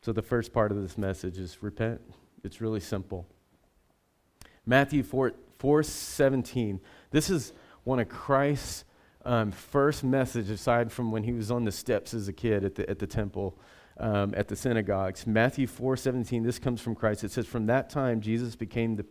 So, 0.00 0.12
the 0.12 0.22
first 0.22 0.54
part 0.54 0.70
of 0.70 0.80
this 0.80 0.96
message 0.96 1.36
is 1.36 1.62
repent. 1.62 2.00
It's 2.44 2.60
really 2.60 2.80
simple. 2.80 3.26
Matthew 4.66 5.02
4, 5.02 5.32
4 5.58 5.82
17. 5.82 6.80
This 7.10 7.30
is 7.30 7.52
one 7.84 7.98
of 7.98 8.08
Christ's 8.08 8.84
um, 9.24 9.50
first 9.50 10.04
message, 10.04 10.50
aside 10.50 10.92
from 10.92 11.10
when 11.10 11.24
he 11.24 11.32
was 11.32 11.50
on 11.50 11.64
the 11.64 11.72
steps 11.72 12.14
as 12.14 12.28
a 12.28 12.32
kid 12.32 12.64
at 12.64 12.74
the, 12.74 12.88
at 12.88 12.98
the 12.98 13.06
temple 13.06 13.58
um, 13.98 14.32
at 14.36 14.48
the 14.48 14.56
synagogues. 14.56 15.26
Matthew 15.26 15.66
4 15.66 15.96
17, 15.96 16.42
this 16.42 16.58
comes 16.58 16.80
from 16.80 16.94
Christ. 16.94 17.24
It 17.24 17.32
says, 17.32 17.46
From 17.46 17.66
that 17.66 17.90
time, 17.90 18.20
Jesus 18.20 18.56
became 18.56 18.96
the, 18.96 19.06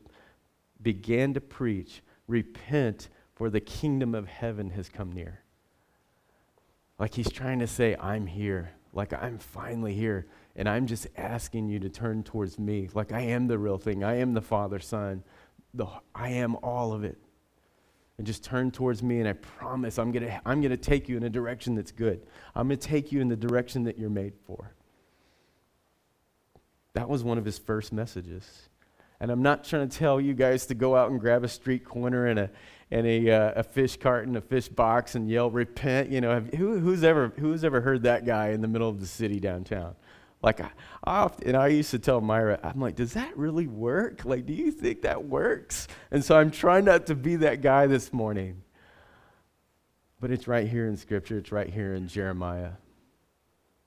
began 0.82 1.34
to 1.34 1.42
preach, 1.42 2.02
Repent, 2.28 3.10
for 3.36 3.50
the 3.50 3.60
kingdom 3.60 4.16
of 4.16 4.28
heaven 4.28 4.72
has 4.72 4.90
come 4.90 5.12
near. 5.12 5.42
Like 7.00 7.13
he's 7.13 7.32
trying 7.32 7.60
to 7.60 7.68
say, 7.68 7.96
I'm 8.00 8.26
here. 8.26 8.72
Like 8.98 9.14
I'm 9.14 9.38
finally 9.38 9.94
here. 9.94 10.26
And 10.56 10.68
I'm 10.68 10.88
just 10.88 11.08
asking 11.16 11.70
you 11.70 11.80
to 11.80 11.90
turn 11.90 12.24
towards 12.24 12.58
me. 12.58 12.90
Like 12.94 13.14
I 13.14 13.22
am 13.22 13.48
the 13.48 13.60
real 13.60 13.78
thing. 13.78 14.04
I 14.04 14.16
am 14.18 14.34
the 14.34 14.42
Father, 14.42 14.80
Son. 14.80 15.24
The, 15.76 15.86
I 16.16 16.30
am 16.30 16.56
all 16.64 16.94
of 16.94 17.04
it 17.04 17.18
and 18.18 18.26
just 18.26 18.44
turn 18.44 18.72
towards 18.72 19.04
me 19.04 19.20
and 19.20 19.30
I 19.30 19.34
promise 19.34 20.00
I'm 20.00 20.12
going 20.12 20.26
to 20.26 20.42
I'm 20.46 20.62
going 20.62 20.72
to 20.72 20.78
take 20.78 21.08
you 21.08 21.18
in 21.18 21.24
a 21.24 21.30
direction 21.30 21.76
that's 21.76 21.92
good. 21.92 22.26
I'm 22.56 22.68
going 22.68 22.80
to 22.80 22.88
take 22.88 23.12
you 23.12 23.22
in 23.22 23.28
the 23.28 23.36
direction 23.36 23.84
that 23.84 24.00
you're 24.00 24.10
made 24.10 24.34
for. 24.46 24.74
That 26.94 27.08
was 27.08 27.24
one 27.24 27.38
of 27.38 27.46
his 27.46 27.60
first 27.60 27.94
messages. 27.94 28.70
And 29.20 29.32
I'm 29.32 29.44
not 29.44 29.64
trying 29.64 29.88
to 29.88 29.98
tell 29.98 30.20
you 30.20 30.34
guys 30.34 30.66
to 30.68 30.76
go 30.76 30.96
out 30.96 31.12
and 31.12 31.20
grab 31.20 31.44
a 31.44 31.48
street 31.48 31.86
corner 31.86 32.26
and 32.26 32.40
a 32.40 32.50
and 32.89 33.06
a, 33.06 33.30
uh, 33.30 33.52
a 33.58 33.63
fish 33.63 33.97
carton, 33.97 34.36
a 34.36 34.41
fish 34.41 34.67
box, 34.67 35.15
and 35.15 35.30
yell 35.30 35.50
"repent." 35.50 36.10
You 36.10 36.21
know, 36.21 36.32
have, 36.32 36.54
who, 36.54 36.80
who's 36.80 37.04
ever 37.04 37.34
who's 37.38 37.63
ever 37.63 37.82
heard 37.82 38.04
that 38.04 38.26
guy 38.26 38.50
in 38.50 38.62
the 38.62 38.67
middle 38.67 38.89
of 38.89 39.00
the 39.00 39.08
city 39.08 39.39
downtown? 39.39 39.95
Like 40.41 40.62
I, 40.62 40.69
I 41.04 41.19
often, 41.19 41.47
and 41.47 41.58
I 41.58 41.67
used 41.67 41.91
to 41.91 42.00
tell 42.00 42.21
Myra, 42.21 42.60
I'm 42.63 42.80
like, 42.80 42.95
does 42.95 43.13
that 43.13 43.36
really 43.36 43.67
work? 43.67 44.23
Like, 44.23 44.45
do 44.45 44.54
you 44.54 44.71
think 44.71 45.02
that 45.02 45.26
works? 45.26 45.88
And 46.12 46.23
so 46.23 46.38
I'm 46.38 46.52
trying 46.52 46.86
not 46.86 47.08
to 47.08 47.15
be 47.15 47.38
that 47.38 47.62
guy 47.62 47.88
this 47.88 48.13
morning. 48.13 48.62
But 50.19 50.32
it's 50.32 50.47
right 50.47 50.67
here 50.67 50.88
in 50.88 50.97
Scripture. 50.97 51.38
It's 51.38 51.52
right 51.52 51.69
here 51.69 51.93
in 51.93 52.08
Jeremiah. 52.08 52.71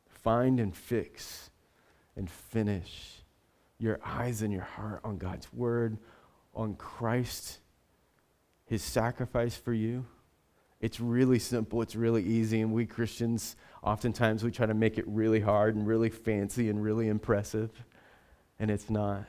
Find 0.08 0.60
and 0.60 0.76
fix 0.76 1.50
and 2.16 2.28
finish 2.28 3.22
your 3.78 3.98
eyes 4.04 4.42
and 4.42 4.52
your 4.52 4.62
heart 4.62 5.00
on 5.04 5.16
God's 5.16 5.52
word, 5.52 5.98
on 6.54 6.74
Christ, 6.74 7.60
his 8.70 8.85
sacrifice 8.85 9.56
for 9.56 9.72
you. 9.72 10.06
It's 10.80 11.00
really 11.00 11.40
simple, 11.40 11.83
it's 11.83 11.96
really 11.96 12.22
easy, 12.22 12.61
and 12.61 12.72
we 12.72 12.87
Christians 12.87 13.56
oftentimes 13.83 14.44
we 14.44 14.52
try 14.52 14.64
to 14.64 14.74
make 14.74 14.96
it 14.96 15.04
really 15.09 15.40
hard 15.40 15.74
and 15.74 15.85
really 15.87 16.09
fancy 16.09 16.70
and 16.70 16.80
really 16.80 17.09
impressive, 17.09 17.70
and 18.61 18.70
it's 18.70 18.88
not. 18.88 19.24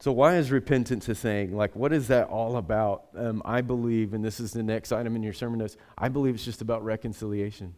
So, 0.00 0.10
why 0.10 0.36
is 0.36 0.50
repentance 0.50 1.06
a 1.10 1.14
thing? 1.14 1.54
Like, 1.54 1.76
what 1.76 1.92
is 1.92 2.08
that 2.08 2.28
all 2.28 2.56
about? 2.56 3.08
Um, 3.14 3.42
I 3.44 3.60
believe, 3.60 4.14
and 4.14 4.24
this 4.24 4.40
is 4.40 4.52
the 4.52 4.62
next 4.62 4.90
item 4.90 5.14
in 5.14 5.22
your 5.22 5.34
sermon 5.34 5.58
notes, 5.58 5.76
I 5.98 6.08
believe 6.08 6.34
it's 6.34 6.44
just 6.46 6.62
about 6.62 6.82
reconciliation. 6.82 7.74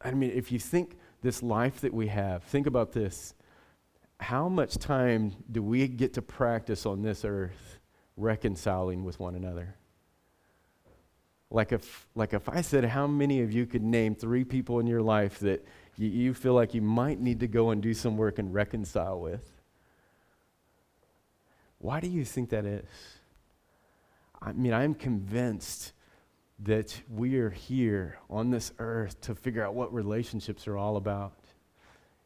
I 0.00 0.12
mean, 0.12 0.30
if 0.34 0.50
you 0.50 0.58
think 0.58 0.96
this 1.20 1.42
life 1.42 1.82
that 1.82 1.92
we 1.92 2.06
have, 2.06 2.44
think 2.44 2.66
about 2.66 2.92
this. 2.92 3.34
How 4.20 4.48
much 4.48 4.78
time 4.78 5.34
do 5.52 5.62
we 5.62 5.86
get 5.86 6.14
to 6.14 6.22
practice 6.22 6.86
on 6.86 7.02
this 7.02 7.26
earth 7.26 7.79
reconciling 8.16 9.04
with 9.04 9.18
one 9.18 9.34
another? 9.34 9.74
Like 11.50 11.72
if, 11.72 12.06
like 12.14 12.32
if 12.32 12.48
I 12.48 12.60
said, 12.60 12.84
how 12.84 13.06
many 13.06 13.42
of 13.42 13.52
you 13.52 13.66
could 13.66 13.82
name 13.82 14.14
three 14.14 14.44
people 14.44 14.78
in 14.78 14.86
your 14.86 15.02
life 15.02 15.40
that 15.40 15.66
you, 15.96 16.08
you 16.08 16.34
feel 16.34 16.54
like 16.54 16.74
you 16.74 16.82
might 16.82 17.18
need 17.18 17.40
to 17.40 17.48
go 17.48 17.70
and 17.70 17.82
do 17.82 17.92
some 17.92 18.16
work 18.16 18.38
and 18.38 18.54
reconcile 18.54 19.20
with? 19.20 19.50
Why 21.78 21.98
do 21.98 22.08
you 22.08 22.24
think 22.24 22.50
that 22.50 22.64
is? 22.64 22.88
I 24.40 24.52
mean, 24.52 24.72
I'm 24.72 24.94
convinced 24.94 25.92
that 26.60 27.00
we 27.10 27.38
are 27.38 27.50
here 27.50 28.18
on 28.28 28.50
this 28.50 28.72
earth 28.78 29.20
to 29.22 29.34
figure 29.34 29.64
out 29.64 29.74
what 29.74 29.92
relationships 29.92 30.68
are 30.68 30.76
all 30.76 30.96
about. 30.96 31.32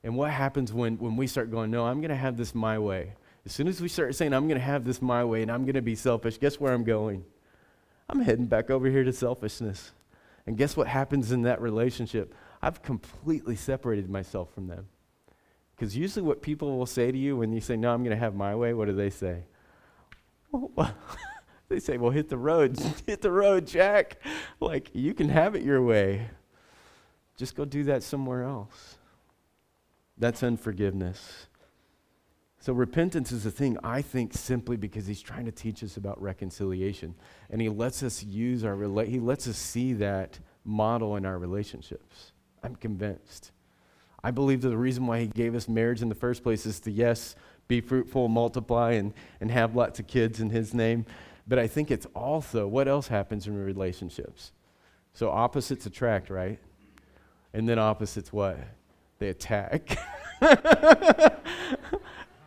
And 0.02 0.16
what 0.16 0.30
happens 0.30 0.72
when, 0.72 0.98
when 0.98 1.16
we 1.16 1.26
start 1.26 1.50
going, 1.50 1.70
no, 1.70 1.86
I'm 1.86 2.00
going 2.00 2.10
to 2.10 2.16
have 2.16 2.36
this 2.36 2.54
my 2.54 2.78
way. 2.78 3.14
As 3.46 3.52
soon 3.52 3.68
as 3.68 3.80
we 3.80 3.88
start 3.88 4.14
saying, 4.14 4.32
I'm 4.32 4.48
going 4.48 4.58
to 4.58 4.64
have 4.64 4.84
this 4.84 5.02
my 5.02 5.24
way 5.24 5.42
and 5.42 5.50
I'm 5.50 5.64
going 5.64 5.74
to 5.74 5.82
be 5.82 5.94
selfish, 5.94 6.38
guess 6.38 6.58
where 6.58 6.72
I'm 6.72 6.84
going? 6.84 7.24
I'm 8.08 8.20
heading 8.20 8.46
back 8.46 8.70
over 8.70 8.88
here 8.88 9.04
to 9.04 9.12
selfishness. 9.12 9.92
And 10.46 10.56
guess 10.56 10.76
what 10.76 10.88
happens 10.88 11.32
in 11.32 11.42
that 11.42 11.60
relationship? 11.60 12.34
I've 12.62 12.82
completely 12.82 13.56
separated 13.56 14.08
myself 14.10 14.52
from 14.54 14.68
them. 14.68 14.86
Because 15.74 15.96
usually, 15.96 16.24
what 16.24 16.40
people 16.40 16.78
will 16.78 16.86
say 16.86 17.10
to 17.10 17.18
you 17.18 17.36
when 17.36 17.52
you 17.52 17.60
say, 17.60 17.76
No, 17.76 17.92
I'm 17.92 18.04
going 18.04 18.16
to 18.16 18.22
have 18.22 18.34
my 18.34 18.54
way, 18.54 18.74
what 18.74 18.86
do 18.86 18.92
they 18.92 19.10
say? 19.10 19.42
Well, 20.52 20.94
They 21.68 21.80
say, 21.80 21.96
well, 21.96 22.10
hit 22.10 22.28
the 22.28 22.36
road. 22.36 22.78
hit 23.06 23.22
the 23.22 23.30
road, 23.30 23.66
Jack. 23.66 24.18
Like, 24.60 24.90
you 24.92 25.14
can 25.14 25.28
have 25.28 25.54
it 25.54 25.62
your 25.62 25.82
way. 25.82 26.28
Just 27.36 27.56
go 27.56 27.64
do 27.64 27.84
that 27.84 28.02
somewhere 28.02 28.44
else. 28.44 28.98
That's 30.16 30.42
unforgiveness. 30.42 31.48
So, 32.64 32.72
repentance 32.72 33.30
is 33.30 33.44
a 33.44 33.50
thing, 33.50 33.76
I 33.84 34.00
think, 34.00 34.32
simply 34.32 34.78
because 34.78 35.06
he's 35.06 35.20
trying 35.20 35.44
to 35.44 35.52
teach 35.52 35.84
us 35.84 35.98
about 35.98 36.22
reconciliation. 36.22 37.14
And 37.50 37.60
he 37.60 37.68
lets 37.68 38.02
us 38.02 38.22
use 38.22 38.64
our, 38.64 38.72
rela- 38.74 39.06
he 39.06 39.20
lets 39.20 39.46
us 39.46 39.58
see 39.58 39.92
that 39.92 40.38
model 40.64 41.16
in 41.16 41.26
our 41.26 41.38
relationships. 41.38 42.32
I'm 42.62 42.74
convinced. 42.74 43.50
I 44.22 44.30
believe 44.30 44.62
that 44.62 44.70
the 44.70 44.78
reason 44.78 45.06
why 45.06 45.20
he 45.20 45.26
gave 45.26 45.54
us 45.54 45.68
marriage 45.68 46.00
in 46.00 46.08
the 46.08 46.14
first 46.14 46.42
place 46.42 46.64
is 46.64 46.80
to, 46.80 46.90
yes, 46.90 47.36
be 47.68 47.82
fruitful, 47.82 48.28
multiply, 48.28 48.92
and, 48.92 49.12
and 49.42 49.50
have 49.50 49.76
lots 49.76 50.00
of 50.00 50.06
kids 50.06 50.40
in 50.40 50.48
his 50.48 50.72
name. 50.72 51.04
But 51.46 51.58
I 51.58 51.66
think 51.66 51.90
it's 51.90 52.06
also 52.14 52.66
what 52.66 52.88
else 52.88 53.08
happens 53.08 53.46
in 53.46 53.62
relationships? 53.62 54.52
So 55.12 55.28
opposites 55.28 55.84
attract, 55.84 56.30
right? 56.30 56.58
And 57.52 57.68
then 57.68 57.78
opposites 57.78 58.32
what? 58.32 58.56
They 59.18 59.28
attack. 59.28 59.98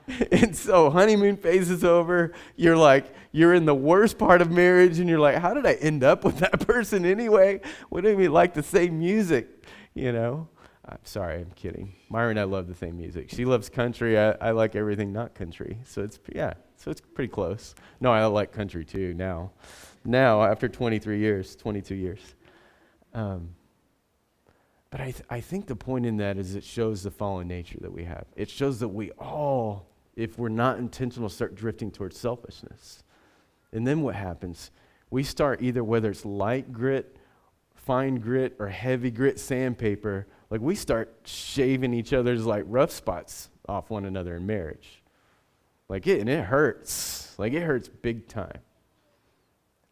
and 0.31 0.55
so 0.55 0.89
honeymoon 0.89 1.37
phase 1.37 1.69
is 1.69 1.83
over. 1.83 2.33
You're 2.55 2.77
like, 2.77 3.13
you're 3.31 3.53
in 3.53 3.65
the 3.65 3.75
worst 3.75 4.17
part 4.17 4.41
of 4.41 4.51
marriage, 4.51 4.99
and 4.99 5.09
you're 5.09 5.19
like, 5.19 5.35
how 5.35 5.53
did 5.53 5.65
I 5.65 5.73
end 5.73 6.03
up 6.03 6.23
with 6.23 6.39
that 6.39 6.59
person 6.67 7.05
anyway? 7.05 7.61
What 7.89 8.03
do 8.03 8.15
we 8.15 8.27
like 8.27 8.53
the 8.53 8.63
same 8.63 8.99
music? 8.99 9.65
You 9.93 10.11
know? 10.11 10.49
I'm 10.89 10.99
sorry, 11.03 11.41
I'm 11.41 11.51
kidding. 11.51 11.93
Myra 12.09 12.29
and 12.29 12.39
I 12.39 12.43
love 12.43 12.67
the 12.67 12.75
same 12.75 12.97
music. 12.97 13.29
She 13.29 13.43
loves 13.43 13.67
country. 13.67 14.17
I, 14.17 14.31
I 14.31 14.51
like 14.51 14.75
everything 14.75 15.11
not 15.11 15.35
country. 15.35 15.79
So 15.83 16.01
it's, 16.01 16.17
yeah, 16.33 16.53
so 16.77 16.91
it's 16.91 17.01
pretty 17.01 17.31
close. 17.31 17.75
No, 17.99 18.11
I 18.13 18.25
like 18.25 18.53
country 18.53 18.85
too 18.85 19.13
now. 19.13 19.51
Now, 20.05 20.43
after 20.43 20.69
23 20.69 21.19
years, 21.19 21.57
22 21.57 21.95
years. 21.95 22.35
Um, 23.13 23.49
but 24.89 25.01
I, 25.01 25.11
th- 25.11 25.25
I 25.29 25.41
think 25.41 25.67
the 25.67 25.75
point 25.75 26.05
in 26.05 26.17
that 26.17 26.37
is 26.37 26.55
it 26.55 26.63
shows 26.63 27.03
the 27.03 27.11
fallen 27.11 27.49
nature 27.49 27.77
that 27.81 27.91
we 27.91 28.05
have. 28.05 28.25
It 28.37 28.49
shows 28.49 28.79
that 28.79 28.87
we 28.87 29.11
all, 29.11 29.89
if 30.17 30.39
we're 30.39 30.49
not 30.49 30.79
intentional, 30.79 31.29
start 31.29 31.55
drifting 31.55 31.91
towards 31.91 32.17
selfishness. 32.17 33.03
And 33.71 33.85
then 33.85 34.01
what 34.01 34.15
happens? 34.15 34.71
We 35.11 35.23
start 35.23 35.61
either, 35.61 35.83
whether 35.83 36.09
it's 36.09 36.25
light 36.25 36.73
grit, 36.73 37.17
fine 37.75 38.15
grit, 38.15 38.55
or 38.59 38.67
heavy 38.67 39.11
grit 39.11 39.39
sandpaper, 39.39 40.27
like 40.49 40.59
we 40.59 40.75
start 40.75 41.15
shaving 41.25 41.93
each 41.93 42.13
other's 42.13 42.45
like 42.45 42.63
rough 42.67 42.91
spots 42.91 43.49
off 43.69 43.89
one 43.91 44.05
another 44.05 44.35
in 44.35 44.45
marriage. 44.45 45.03
Like 45.87 46.07
it, 46.07 46.19
and 46.19 46.29
it 46.29 46.43
hurts. 46.45 47.35
Like 47.37 47.53
it 47.53 47.61
hurts 47.61 47.87
big 47.87 48.27
time. 48.27 48.59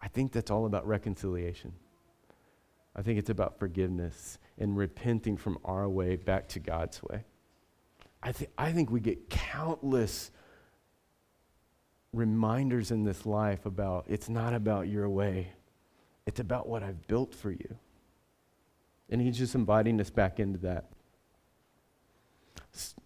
I 0.01 0.07
think 0.07 0.31
that's 0.31 0.49
all 0.49 0.65
about 0.65 0.87
reconciliation. 0.87 1.71
I 2.95 3.03
think 3.03 3.19
it's 3.19 3.29
about 3.29 3.59
forgiveness 3.59 4.39
and 4.57 4.75
repenting 4.75 5.37
from 5.37 5.59
our 5.63 5.87
way 5.87 6.15
back 6.15 6.47
to 6.49 6.59
God's 6.59 7.03
way. 7.03 7.25
I, 8.21 8.31
th- 8.31 8.49
I 8.57 8.71
think 8.71 8.89
we 8.89 8.99
get 8.99 9.29
countless 9.29 10.31
reminders 12.13 12.91
in 12.91 13.03
this 13.03 13.25
life 13.25 13.65
about 13.65 14.05
it's 14.07 14.29
not 14.29 14.53
about 14.53 14.87
your 14.87 15.09
way, 15.09 15.49
it's 16.25 16.39
about 16.39 16.67
what 16.67 16.81
I've 16.83 17.07
built 17.07 17.35
for 17.35 17.51
you. 17.51 17.77
And 19.09 19.21
he's 19.21 19.37
just 19.37 19.53
inviting 19.53 20.01
us 20.01 20.09
back 20.09 20.39
into 20.39 20.57
that. 20.59 20.85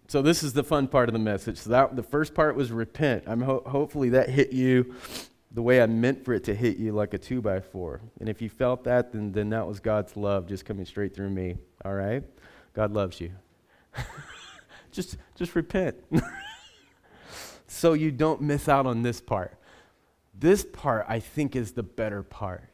So 0.08 0.22
this 0.22 0.42
is 0.42 0.54
the 0.54 0.64
fun 0.64 0.88
part 0.88 1.08
of 1.08 1.12
the 1.12 1.18
message. 1.18 1.58
So 1.58 1.70
that 1.70 1.94
the 1.94 2.02
first 2.02 2.34
part 2.34 2.56
was 2.56 2.72
repent. 2.72 3.24
I'm 3.26 3.42
ho- 3.42 3.62
hopefully 3.66 4.08
that 4.10 4.28
hit 4.28 4.52
you 4.52 4.94
the 5.52 5.62
way 5.62 5.82
I 5.82 5.86
meant 5.86 6.24
for 6.24 6.32
it 6.32 6.44
to 6.44 6.54
hit 6.54 6.78
you 6.78 6.92
like 6.92 7.14
a 7.14 7.18
two 7.18 7.40
by 7.42 7.60
four. 7.60 8.00
And 8.18 8.28
if 8.28 8.40
you 8.40 8.48
felt 8.48 8.84
that, 8.84 9.12
then 9.12 9.32
then 9.32 9.50
that 9.50 9.66
was 9.66 9.80
God's 9.80 10.16
love 10.16 10.46
just 10.46 10.64
coming 10.64 10.84
straight 10.84 11.14
through 11.14 11.30
me. 11.30 11.56
All 11.84 11.94
right, 11.94 12.24
God 12.74 12.92
loves 12.92 13.20
you. 13.20 13.32
just 14.90 15.16
just 15.36 15.54
repent, 15.54 15.96
so 17.66 17.92
you 17.92 18.10
don't 18.10 18.40
miss 18.40 18.68
out 18.68 18.86
on 18.86 19.02
this 19.02 19.20
part. 19.20 19.56
This 20.38 20.64
part 20.64 21.06
I 21.08 21.20
think 21.20 21.54
is 21.56 21.72
the 21.72 21.82
better 21.82 22.22
part. 22.22 22.64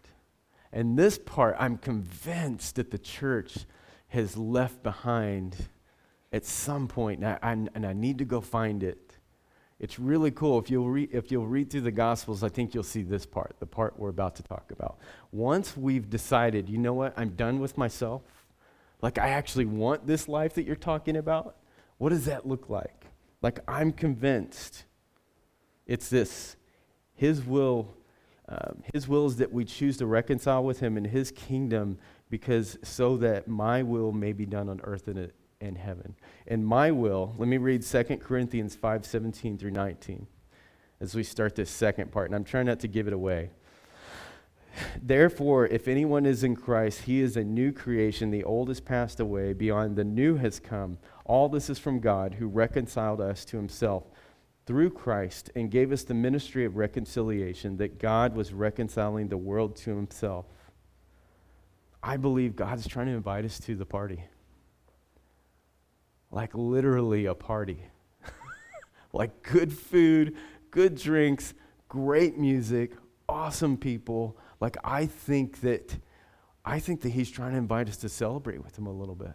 And 0.72 0.98
this 0.98 1.18
part, 1.18 1.57
I'm 1.59 1.79
convinced 1.79 2.76
that 2.76 2.90
the 2.90 2.98
church 2.98 3.59
has 4.09 4.37
left 4.37 4.83
behind 4.83 5.57
at 6.33 6.44
some 6.44 6.87
point, 6.87 7.22
and 7.22 7.38
I, 7.42 7.68
and 7.74 7.87
I 7.87 7.92
need 7.94 8.18
to 8.18 8.24
go 8.24 8.40
find 8.40 8.83
it. 8.83 9.14
It's 9.79 9.98
really 9.98 10.31
cool. 10.31 10.59
If 10.59 10.70
you'll, 10.70 10.88
re- 10.88 11.09
if 11.12 11.31
you'll 11.31 11.46
read 11.46 11.70
through 11.70 11.83
the 11.83 11.90
Gospels, 11.90 12.42
I 12.42 12.48
think 12.48 12.74
you'll 12.74 12.83
see 12.83 13.02
this 13.02 13.26
part, 13.26 13.57
the 13.59 13.66
part 13.66 13.98
we're 13.98 14.09
about 14.09 14.37
to 14.37 14.42
talk 14.42 14.70
about. 14.70 14.98
Once 15.33 15.76
we've 15.76 16.09
decided, 16.09 16.68
you 16.68 16.79
know 16.79 16.94
what, 16.94 17.14
I'm 17.16 17.31
done 17.31 17.59
with 17.59 17.79
myself, 17.79 18.22
like 19.02 19.18
I 19.18 19.31
actually 19.31 19.66
want 19.66 20.07
this 20.07 20.29
life 20.29 20.55
that 20.55 20.64
you're 20.64 20.76
talking 20.76 21.16
about, 21.16 21.57
what 21.99 22.11
does 22.11 22.27
that 22.27 22.47
look 22.47 22.69
like? 22.69 23.07
Like 23.43 23.61
I'm 23.69 23.93
convinced 23.93 24.85
it's 25.87 26.09
this 26.09 26.57
His 27.15 27.45
will 27.45 27.97
um, 28.49 28.83
his 28.93 29.09
will 29.09 29.27
is 29.27 29.37
that 29.37 29.53
we 29.53 29.65
choose 29.65 29.97
to 29.97 30.07
reconcile 30.07 30.63
with 30.63 30.79
him 30.79 30.97
in 30.97 31.05
his 31.05 31.33
kingdom 31.33 31.99
because 32.31 32.79
so 32.83 33.17
that 33.17 33.49
my 33.49 33.83
will 33.83 34.13
may 34.13 34.33
be 34.33 34.47
done 34.47 34.69
on 34.69 34.81
earth 34.85 35.09
and 35.09 35.33
in 35.61 35.75
heaven. 35.75 36.15
And 36.47 36.65
my 36.65 36.91
will, 36.91 37.35
let 37.39 37.49
me 37.49 37.57
read 37.57 37.83
2 37.83 38.05
Corinthians 38.19 38.77
5 38.77 39.05
17 39.05 39.59
through 39.59 39.73
19 39.73 40.27
as 41.01 41.15
we 41.15 41.23
start 41.23 41.57
this 41.57 41.71
second 41.71 42.13
part. 42.13 42.27
And 42.27 42.35
I'm 42.35 42.45
trying 42.45 42.67
not 42.67 42.81
to 42.81 42.89
give 42.89 43.07
it 43.07 43.13
away. 43.13 43.51
Therefore, 45.03 45.67
if 45.67 45.89
anyone 45.89 46.27
is 46.27 46.45
in 46.45 46.57
Christ, 46.57 47.03
he 47.03 47.21
is 47.21 47.37
a 47.37 47.45
new 47.45 47.73
creation. 47.73 48.31
The 48.31 48.45
old 48.45 48.69
has 48.69 48.81
passed 48.81 49.21
away, 49.21 49.53
beyond 49.53 49.97
the 49.97 50.05
new 50.05 50.37
has 50.37 50.61
come. 50.61 50.99
All 51.25 51.49
this 51.49 51.71
is 51.71 51.79
from 51.79 52.01
God, 52.01 52.35
who 52.35 52.47
reconciled 52.47 53.21
us 53.21 53.45
to 53.47 53.57
himself 53.57 54.05
through 54.67 54.91
Christ 54.91 55.51
and 55.55 55.71
gave 55.71 55.93
us 55.93 56.03
the 56.03 56.15
ministry 56.15 56.65
of 56.65 56.77
reconciliation, 56.77 57.77
that 57.77 57.99
God 57.99 58.35
was 58.35 58.53
reconciling 58.53 59.29
the 59.29 59.37
world 59.37 59.77
to 59.77 59.95
himself. 59.95 60.47
I 62.03 62.17
believe 62.17 62.57
God's 62.57 62.87
trying 62.87 63.07
to 63.07 63.12
invite 63.12 63.45
us 63.45 63.59
to 63.61 63.75
the 63.75 63.87
party. 63.87 64.25
Like 66.31 66.55
literally 66.55 67.27
a 67.27 67.35
party. 67.35 67.83
like 69.12 69.43
good 69.43 69.73
food, 69.73 70.37
good 70.71 70.97
drinks, 70.97 71.55
great 71.89 72.37
music, 72.37 72.93
awesome 73.29 73.77
people. 73.77 74.37
Like 74.61 74.77
I 74.85 75.07
think 75.07 75.61
that 75.61 75.97
I 76.64 76.81
think 76.81 77.03
that 77.03 77.11
he's 77.11 77.31
trying 77.31 77.53
to 77.53 77.59
invite 77.59 77.88
us 77.88 77.97
to 77.99 78.09
celebrate 78.09 78.62
with 78.62 78.77
him 78.79 78.87
a 78.87 78.92
little 78.92 79.14
bit. 79.14 79.35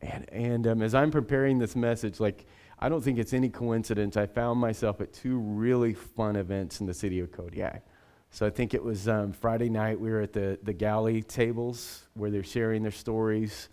And 0.00 0.30
and 0.30 0.66
um, 0.66 0.82
as 0.82 0.94
I'm 0.94 1.10
preparing 1.10 1.58
this 1.58 1.76
message, 1.76 2.20
like 2.20 2.46
I 2.78 2.88
don't 2.88 3.02
think 3.02 3.18
it's 3.18 3.32
any 3.32 3.48
coincidence. 3.48 4.16
I 4.16 4.26
found 4.26 4.60
myself 4.60 5.00
at 5.00 5.12
two 5.12 5.38
really 5.38 5.94
fun 5.94 6.36
events 6.36 6.80
in 6.80 6.86
the 6.86 6.94
city 6.94 7.20
of 7.20 7.32
Kodiak. 7.32 7.82
So 8.30 8.44
I 8.44 8.50
think 8.50 8.74
it 8.74 8.82
was 8.82 9.08
um, 9.08 9.32
Friday 9.32 9.70
night. 9.70 9.98
We 9.98 10.10
were 10.10 10.20
at 10.20 10.34
the, 10.34 10.58
the 10.62 10.72
galley 10.72 11.22
tables 11.22 12.02
where 12.14 12.30
they're 12.30 12.42
sharing 12.42 12.82
their 12.82 12.92
stories. 12.92 13.70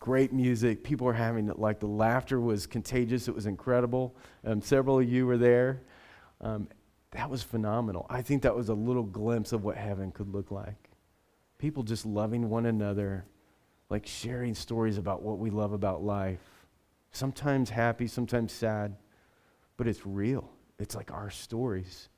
Great 0.00 0.32
music. 0.32 0.82
People 0.82 1.06
were 1.06 1.12
having, 1.12 1.46
like, 1.56 1.78
the 1.78 1.86
laughter 1.86 2.40
was 2.40 2.66
contagious. 2.66 3.28
It 3.28 3.34
was 3.34 3.46
incredible. 3.46 4.16
Um, 4.44 4.60
several 4.60 4.98
of 4.98 5.08
you 5.08 5.26
were 5.26 5.36
there. 5.36 5.82
Um, 6.40 6.68
that 7.12 7.28
was 7.28 7.42
phenomenal. 7.42 8.06
I 8.08 8.22
think 8.22 8.42
that 8.42 8.54
was 8.54 8.68
a 8.68 8.74
little 8.74 9.02
glimpse 9.02 9.52
of 9.52 9.64
what 9.64 9.76
heaven 9.76 10.12
could 10.12 10.32
look 10.32 10.50
like. 10.50 10.90
People 11.58 11.82
just 11.82 12.06
loving 12.06 12.48
one 12.48 12.66
another, 12.66 13.24
like 13.88 14.06
sharing 14.06 14.54
stories 14.54 14.98
about 14.98 15.22
what 15.22 15.38
we 15.38 15.50
love 15.50 15.72
about 15.72 16.02
life 16.02 16.40
sometimes 17.12 17.70
happy, 17.70 18.06
sometimes 18.06 18.52
sad, 18.52 18.96
but 19.76 19.86
it's 19.86 20.06
real. 20.06 20.50
It's 20.78 20.94
like 20.94 21.12
our 21.12 21.30
stories. 21.30 22.08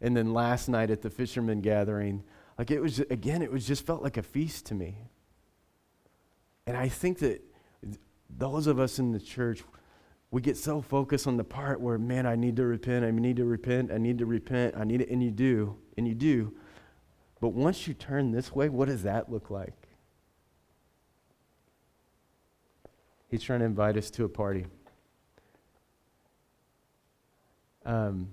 And 0.00 0.16
then 0.16 0.32
last 0.32 0.68
night 0.68 0.90
at 0.90 1.02
the 1.02 1.10
fisherman 1.10 1.60
gathering, 1.60 2.22
like 2.58 2.70
it 2.70 2.80
was, 2.80 3.00
again, 3.10 3.42
it 3.42 3.52
was 3.52 3.66
just 3.66 3.86
felt 3.86 4.02
like 4.02 4.16
a 4.16 4.22
feast 4.22 4.66
to 4.66 4.74
me. 4.74 4.96
And 6.66 6.76
I 6.76 6.88
think 6.88 7.18
that 7.18 7.42
those 8.28 8.66
of 8.66 8.78
us 8.78 8.98
in 8.98 9.12
the 9.12 9.20
church, 9.20 9.62
we 10.30 10.40
get 10.40 10.56
so 10.56 10.80
focused 10.80 11.26
on 11.26 11.36
the 11.36 11.44
part 11.44 11.80
where, 11.80 11.98
man, 11.98 12.26
I 12.26 12.36
need 12.36 12.56
to 12.56 12.64
repent, 12.64 13.04
I 13.04 13.10
need 13.10 13.36
to 13.36 13.44
repent, 13.44 13.90
I 13.92 13.98
need 13.98 14.18
to 14.18 14.26
repent, 14.26 14.76
I 14.76 14.84
need 14.84 15.00
it, 15.00 15.10
and 15.10 15.22
you 15.22 15.30
do, 15.30 15.76
and 15.96 16.06
you 16.06 16.14
do. 16.14 16.54
But 17.40 17.48
once 17.48 17.88
you 17.88 17.94
turn 17.94 18.30
this 18.30 18.54
way, 18.54 18.68
what 18.68 18.88
does 18.88 19.02
that 19.02 19.30
look 19.30 19.50
like? 19.50 19.74
He's 23.28 23.42
trying 23.42 23.60
to 23.60 23.64
invite 23.64 23.96
us 23.96 24.10
to 24.12 24.24
a 24.24 24.28
party. 24.28 24.66
Um, 27.84 28.28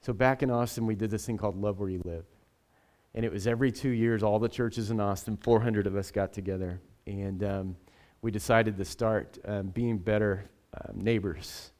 so 0.00 0.12
back 0.12 0.42
in 0.42 0.50
Austin, 0.50 0.86
we 0.86 0.94
did 0.94 1.10
this 1.10 1.26
thing 1.26 1.36
called 1.36 1.60
Love 1.60 1.80
Where 1.80 1.88
You 1.88 2.00
Live. 2.04 2.24
And 3.14 3.24
it 3.24 3.32
was 3.32 3.46
every 3.46 3.72
two 3.72 3.88
years, 3.88 4.22
all 4.22 4.38
the 4.38 4.48
churches 4.48 4.90
in 4.90 5.00
Austin, 5.00 5.36
400 5.38 5.86
of 5.86 5.96
us 5.96 6.10
got 6.10 6.32
together. 6.32 6.80
And 7.06 7.42
um, 7.42 7.76
we 8.22 8.30
decided 8.30 8.76
to 8.76 8.84
start 8.84 9.38
um, 9.44 9.68
being 9.68 9.98
better 9.98 10.50
um, 10.74 11.02
neighbors. 11.02 11.70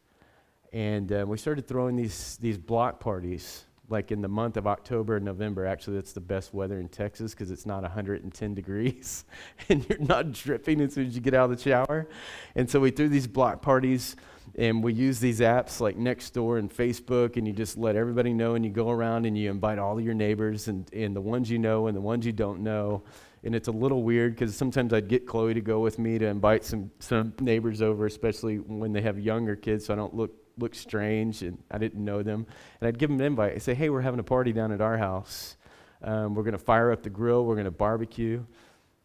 And 0.72 1.10
uh, 1.12 1.24
we 1.26 1.38
started 1.38 1.66
throwing 1.66 1.96
these, 1.96 2.38
these 2.40 2.58
block 2.58 3.00
parties 3.00 3.64
like 3.88 4.10
in 4.10 4.20
the 4.20 4.28
month 4.28 4.56
of 4.56 4.66
October 4.66 5.16
and 5.16 5.24
November, 5.24 5.66
actually, 5.66 5.96
that's 5.96 6.12
the 6.12 6.20
best 6.20 6.52
weather 6.52 6.80
in 6.80 6.88
Texas 6.88 7.32
because 7.32 7.50
it's 7.50 7.66
not 7.66 7.82
110 7.82 8.54
degrees 8.54 9.24
and 9.68 9.88
you're 9.88 9.98
not 9.98 10.32
dripping 10.32 10.80
as 10.80 10.94
soon 10.94 11.06
as 11.06 11.14
you 11.14 11.20
get 11.20 11.34
out 11.34 11.50
of 11.50 11.56
the 11.56 11.62
shower. 11.62 12.08
And 12.54 12.68
so 12.68 12.80
we 12.80 12.90
threw 12.90 13.08
these 13.08 13.26
block 13.26 13.62
parties 13.62 14.16
and 14.58 14.82
we 14.82 14.94
use 14.94 15.20
these 15.20 15.40
apps 15.40 15.80
like 15.80 15.98
Nextdoor 15.98 16.58
and 16.58 16.70
Facebook, 16.70 17.36
and 17.36 17.46
you 17.46 17.52
just 17.52 17.76
let 17.76 17.94
everybody 17.94 18.32
know 18.32 18.54
and 18.54 18.64
you 18.64 18.70
go 18.70 18.90
around 18.90 19.26
and 19.26 19.36
you 19.36 19.50
invite 19.50 19.78
all 19.78 19.98
of 19.98 20.04
your 20.04 20.14
neighbors 20.14 20.68
and, 20.68 20.90
and 20.94 21.14
the 21.14 21.20
ones 21.20 21.50
you 21.50 21.58
know 21.58 21.88
and 21.88 21.96
the 21.96 22.00
ones 22.00 22.24
you 22.24 22.32
don't 22.32 22.60
know. 22.60 23.02
and 23.44 23.54
it's 23.54 23.68
a 23.68 23.72
little 23.72 24.02
weird 24.02 24.34
because 24.34 24.56
sometimes 24.56 24.94
I'd 24.94 25.08
get 25.08 25.26
Chloe 25.26 25.52
to 25.52 25.60
go 25.60 25.80
with 25.80 25.98
me 25.98 26.18
to 26.18 26.26
invite 26.26 26.64
some, 26.64 26.90
some 27.00 27.34
neighbors 27.38 27.82
over, 27.82 28.06
especially 28.06 28.56
when 28.56 28.92
they 28.92 29.02
have 29.02 29.18
younger 29.18 29.56
kids, 29.56 29.84
so 29.84 29.92
I 29.92 29.96
don't 29.96 30.14
look, 30.14 30.32
look 30.56 30.74
strange 30.74 31.42
and 31.42 31.62
I 31.70 31.76
didn't 31.76 32.02
know 32.02 32.22
them. 32.22 32.46
And 32.80 32.88
I'd 32.88 32.98
give 32.98 33.10
them 33.10 33.20
an 33.20 33.26
invite. 33.26 33.52
I'd 33.52 33.62
say, 33.62 33.74
hey, 33.74 33.90
we're 33.90 34.00
having 34.00 34.20
a 34.20 34.24
party 34.24 34.52
down 34.52 34.72
at 34.72 34.80
our 34.80 34.96
house. 34.96 35.58
Um, 36.02 36.34
we're 36.34 36.44
going 36.44 36.52
to 36.52 36.58
fire 36.58 36.92
up 36.92 37.02
the 37.02 37.10
grill, 37.10 37.44
we're 37.44 37.54
going 37.54 37.66
to 37.66 37.70
barbecue, 37.70 38.42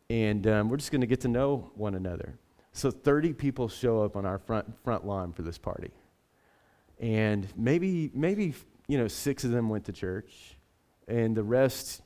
and 0.09 0.47
um, 0.47 0.69
we're 0.69 0.77
just 0.77 0.91
going 0.91 1.01
to 1.01 1.07
get 1.07 1.21
to 1.21 1.27
know 1.27 1.71
one 1.75 1.95
another. 1.95 2.35
So 2.73 2.89
30 2.89 3.33
people 3.33 3.67
show 3.67 4.03
up 4.03 4.15
on 4.15 4.25
our 4.25 4.37
front, 4.37 4.65
front 4.83 5.05
lawn 5.05 5.33
for 5.33 5.41
this 5.41 5.57
party. 5.57 5.91
And 6.99 7.47
maybe, 7.57 8.11
maybe, 8.13 8.53
you 8.87 8.97
know, 8.97 9.07
six 9.07 9.43
of 9.43 9.51
them 9.51 9.69
went 9.69 9.85
to 9.85 9.91
church, 9.91 10.57
and 11.07 11.35
the 11.35 11.43
rest 11.43 12.01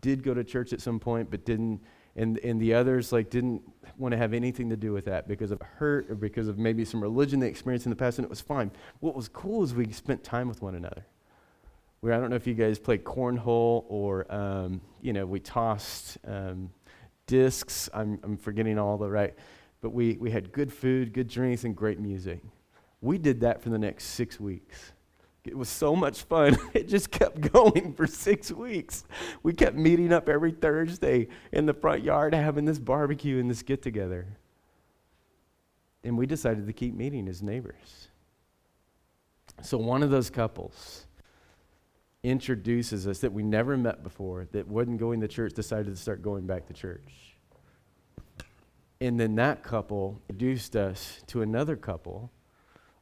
did 0.00 0.22
go 0.22 0.34
to 0.34 0.44
church 0.44 0.72
at 0.72 0.80
some 0.80 1.00
point, 1.00 1.30
but 1.30 1.44
didn't, 1.44 1.80
and, 2.14 2.38
and 2.38 2.60
the 2.60 2.74
others 2.74 3.12
like 3.12 3.30
didn't 3.30 3.62
want 3.96 4.12
to 4.12 4.18
have 4.18 4.32
anything 4.34 4.68
to 4.70 4.76
do 4.76 4.92
with 4.92 5.06
that 5.06 5.26
because 5.26 5.50
of 5.50 5.60
hurt 5.60 6.10
or 6.10 6.14
because 6.14 6.48
of 6.48 6.58
maybe 6.58 6.84
some 6.84 7.02
religion 7.02 7.40
they 7.40 7.48
experienced 7.48 7.86
in 7.86 7.90
the 7.90 7.96
past, 7.96 8.18
and 8.18 8.24
it 8.24 8.30
was 8.30 8.40
fine. 8.40 8.70
What 9.00 9.14
was 9.14 9.28
cool 9.28 9.64
is 9.64 9.74
we 9.74 9.90
spent 9.92 10.22
time 10.22 10.48
with 10.48 10.62
one 10.62 10.74
another. 10.74 11.04
Where 12.00 12.12
I 12.12 12.20
don't 12.20 12.30
know 12.30 12.36
if 12.36 12.46
you 12.46 12.54
guys 12.54 12.78
played 12.78 13.04
cornhole 13.04 13.84
or, 13.88 14.30
um, 14.32 14.82
you 15.00 15.12
know, 15.14 15.24
we 15.26 15.40
tossed 15.40 16.18
um, 16.26 16.70
discs. 17.26 17.88
I'm, 17.92 18.20
I'm 18.22 18.36
forgetting 18.36 18.78
all 18.78 18.98
the 18.98 19.08
right, 19.08 19.34
but 19.80 19.90
we, 19.90 20.16
we 20.18 20.30
had 20.30 20.52
good 20.52 20.72
food, 20.72 21.12
good 21.12 21.28
drinks, 21.28 21.64
and 21.64 21.76
great 21.76 22.00
music. 22.00 22.40
We 23.00 23.18
did 23.18 23.40
that 23.40 23.62
for 23.62 23.70
the 23.70 23.78
next 23.78 24.04
six 24.04 24.40
weeks. 24.40 24.92
It 25.44 25.56
was 25.56 25.68
so 25.68 25.94
much 25.94 26.22
fun. 26.22 26.56
It 26.74 26.88
just 26.88 27.10
kept 27.10 27.52
going 27.52 27.94
for 27.94 28.06
six 28.06 28.50
weeks. 28.50 29.04
We 29.42 29.52
kept 29.52 29.76
meeting 29.76 30.12
up 30.12 30.28
every 30.28 30.52
Thursday 30.52 31.28
in 31.52 31.66
the 31.66 31.74
front 31.74 32.02
yard, 32.02 32.34
having 32.34 32.64
this 32.64 32.78
barbecue 32.78 33.38
and 33.38 33.48
this 33.48 33.62
get 33.62 33.82
together. 33.82 34.26
And 36.04 36.18
we 36.18 36.26
decided 36.26 36.66
to 36.66 36.72
keep 36.72 36.94
meeting 36.94 37.28
as 37.28 37.42
neighbors. 37.42 38.08
So 39.62 39.78
one 39.78 40.02
of 40.02 40.10
those 40.10 40.30
couples 40.30 41.06
introduces 42.22 43.06
us 43.06 43.20
that 43.20 43.32
we 43.32 43.42
never 43.42 43.76
met 43.76 44.02
before, 44.02 44.46
that 44.52 44.66
wasn't 44.68 44.98
going 44.98 45.20
to 45.20 45.28
church, 45.28 45.52
decided 45.54 45.86
to 45.86 45.96
start 45.96 46.22
going 46.22 46.46
back 46.46 46.66
to 46.66 46.72
church. 46.72 47.35
And 49.00 49.20
then 49.20 49.34
that 49.36 49.62
couple 49.62 50.22
introduced 50.28 50.74
us 50.74 51.22
to 51.28 51.42
another 51.42 51.76
couple 51.76 52.30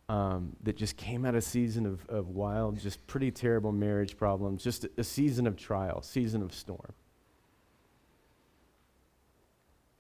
um, 0.09 0.57
that 0.63 0.77
just 0.77 0.97
came 0.97 1.25
out 1.25 1.31
of 1.31 1.39
a 1.39 1.43
season 1.43 1.87
of, 1.87 2.05
of 2.09 2.29
wild, 2.29 2.79
just 2.79 3.07
pretty 3.07 3.31
terrible 3.31 3.73
marriage 3.73 4.17
problems, 4.17 4.63
just 4.63 4.85
a, 4.85 4.91
a 4.99 5.05
season 5.05 5.47
of 5.47 5.57
trial, 5.57 6.03
season 6.03 6.43
of 6.43 6.53
storm. 6.53 6.93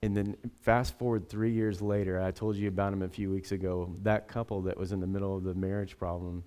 And 0.02 0.14
then 0.14 0.36
fast 0.60 0.98
forward 0.98 1.30
three 1.30 1.52
years 1.52 1.80
later, 1.80 2.20
I 2.20 2.30
told 2.30 2.56
you 2.56 2.68
about 2.68 2.92
him 2.92 3.00
a 3.00 3.08
few 3.08 3.30
weeks 3.30 3.52
ago. 3.52 3.96
That 4.02 4.28
couple 4.28 4.60
that 4.62 4.76
was 4.76 4.92
in 4.92 5.00
the 5.00 5.06
middle 5.06 5.34
of 5.34 5.44
the 5.44 5.54
marriage 5.54 5.96
problem, 5.96 6.44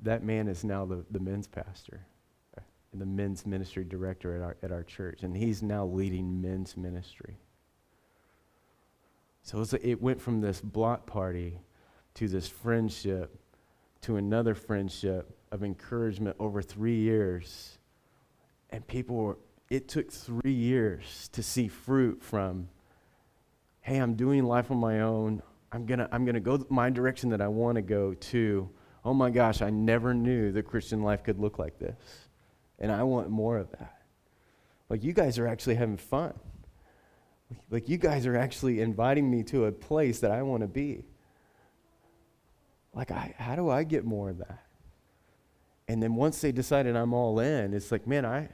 that 0.00 0.22
man 0.22 0.48
is 0.48 0.64
now 0.64 0.84
the, 0.84 1.04
the 1.10 1.20
men's 1.20 1.46
pastor 1.46 2.04
and 2.92 3.00
the 3.00 3.06
men's 3.06 3.46
ministry 3.46 3.84
director 3.84 4.34
at 4.34 4.42
our, 4.42 4.56
at 4.62 4.72
our 4.72 4.82
church. 4.82 5.22
And 5.22 5.36
he's 5.36 5.62
now 5.62 5.86
leading 5.86 6.42
men's 6.42 6.76
ministry. 6.76 7.38
So 9.42 9.64
it 9.82 10.00
went 10.00 10.20
from 10.20 10.40
this 10.40 10.60
block 10.60 11.06
party 11.06 11.60
to 12.14 12.28
this 12.28 12.48
friendship 12.48 13.36
to 14.02 14.16
another 14.16 14.54
friendship 14.54 15.36
of 15.52 15.62
encouragement 15.62 16.36
over 16.38 16.62
three 16.62 16.98
years. 16.98 17.78
And 18.70 18.86
people 18.86 19.16
were, 19.16 19.38
it 19.68 19.88
took 19.88 20.10
three 20.10 20.52
years 20.52 21.28
to 21.32 21.42
see 21.42 21.68
fruit 21.68 22.22
from, 22.22 22.68
hey, 23.80 23.98
I'm 23.98 24.14
doing 24.14 24.44
life 24.44 24.70
on 24.70 24.78
my 24.78 25.00
own. 25.00 25.42
I'm 25.72 25.86
going 25.86 26.00
to 26.00 26.08
I'm 26.12 26.24
going 26.24 26.34
to 26.34 26.40
go 26.40 26.64
my 26.68 26.90
direction 26.90 27.30
that 27.30 27.40
I 27.40 27.48
want 27.48 27.76
to 27.76 27.82
go 27.82 28.14
to, 28.14 28.68
oh 29.04 29.14
my 29.14 29.30
gosh, 29.30 29.62
I 29.62 29.70
never 29.70 30.14
knew 30.14 30.50
the 30.52 30.62
Christian 30.62 31.02
life 31.02 31.22
could 31.22 31.38
look 31.38 31.58
like 31.58 31.78
this. 31.78 32.28
And 32.78 32.90
I 32.90 33.02
want 33.02 33.30
more 33.30 33.58
of 33.58 33.70
that. 33.72 34.02
Like, 34.88 35.04
you 35.04 35.12
guys 35.12 35.38
are 35.38 35.46
actually 35.46 35.76
having 35.76 35.96
fun. 35.96 36.34
Like, 37.70 37.88
you 37.88 37.98
guys 37.98 38.26
are 38.26 38.36
actually 38.36 38.80
inviting 38.80 39.30
me 39.30 39.42
to 39.44 39.66
a 39.66 39.72
place 39.72 40.20
that 40.20 40.30
I 40.30 40.42
want 40.42 40.62
to 40.62 40.68
be. 40.68 41.04
Like, 42.92 43.10
I, 43.10 43.34
how 43.38 43.56
do 43.56 43.70
I 43.70 43.84
get 43.84 44.04
more 44.04 44.30
of 44.30 44.38
that? 44.38 44.64
And 45.88 46.02
then 46.02 46.14
once 46.14 46.40
they 46.40 46.52
decided 46.52 46.96
I'm 46.96 47.12
all 47.12 47.40
in, 47.40 47.74
it's 47.74 47.90
like, 47.90 48.06
man, 48.06 48.24
I, 48.24 48.48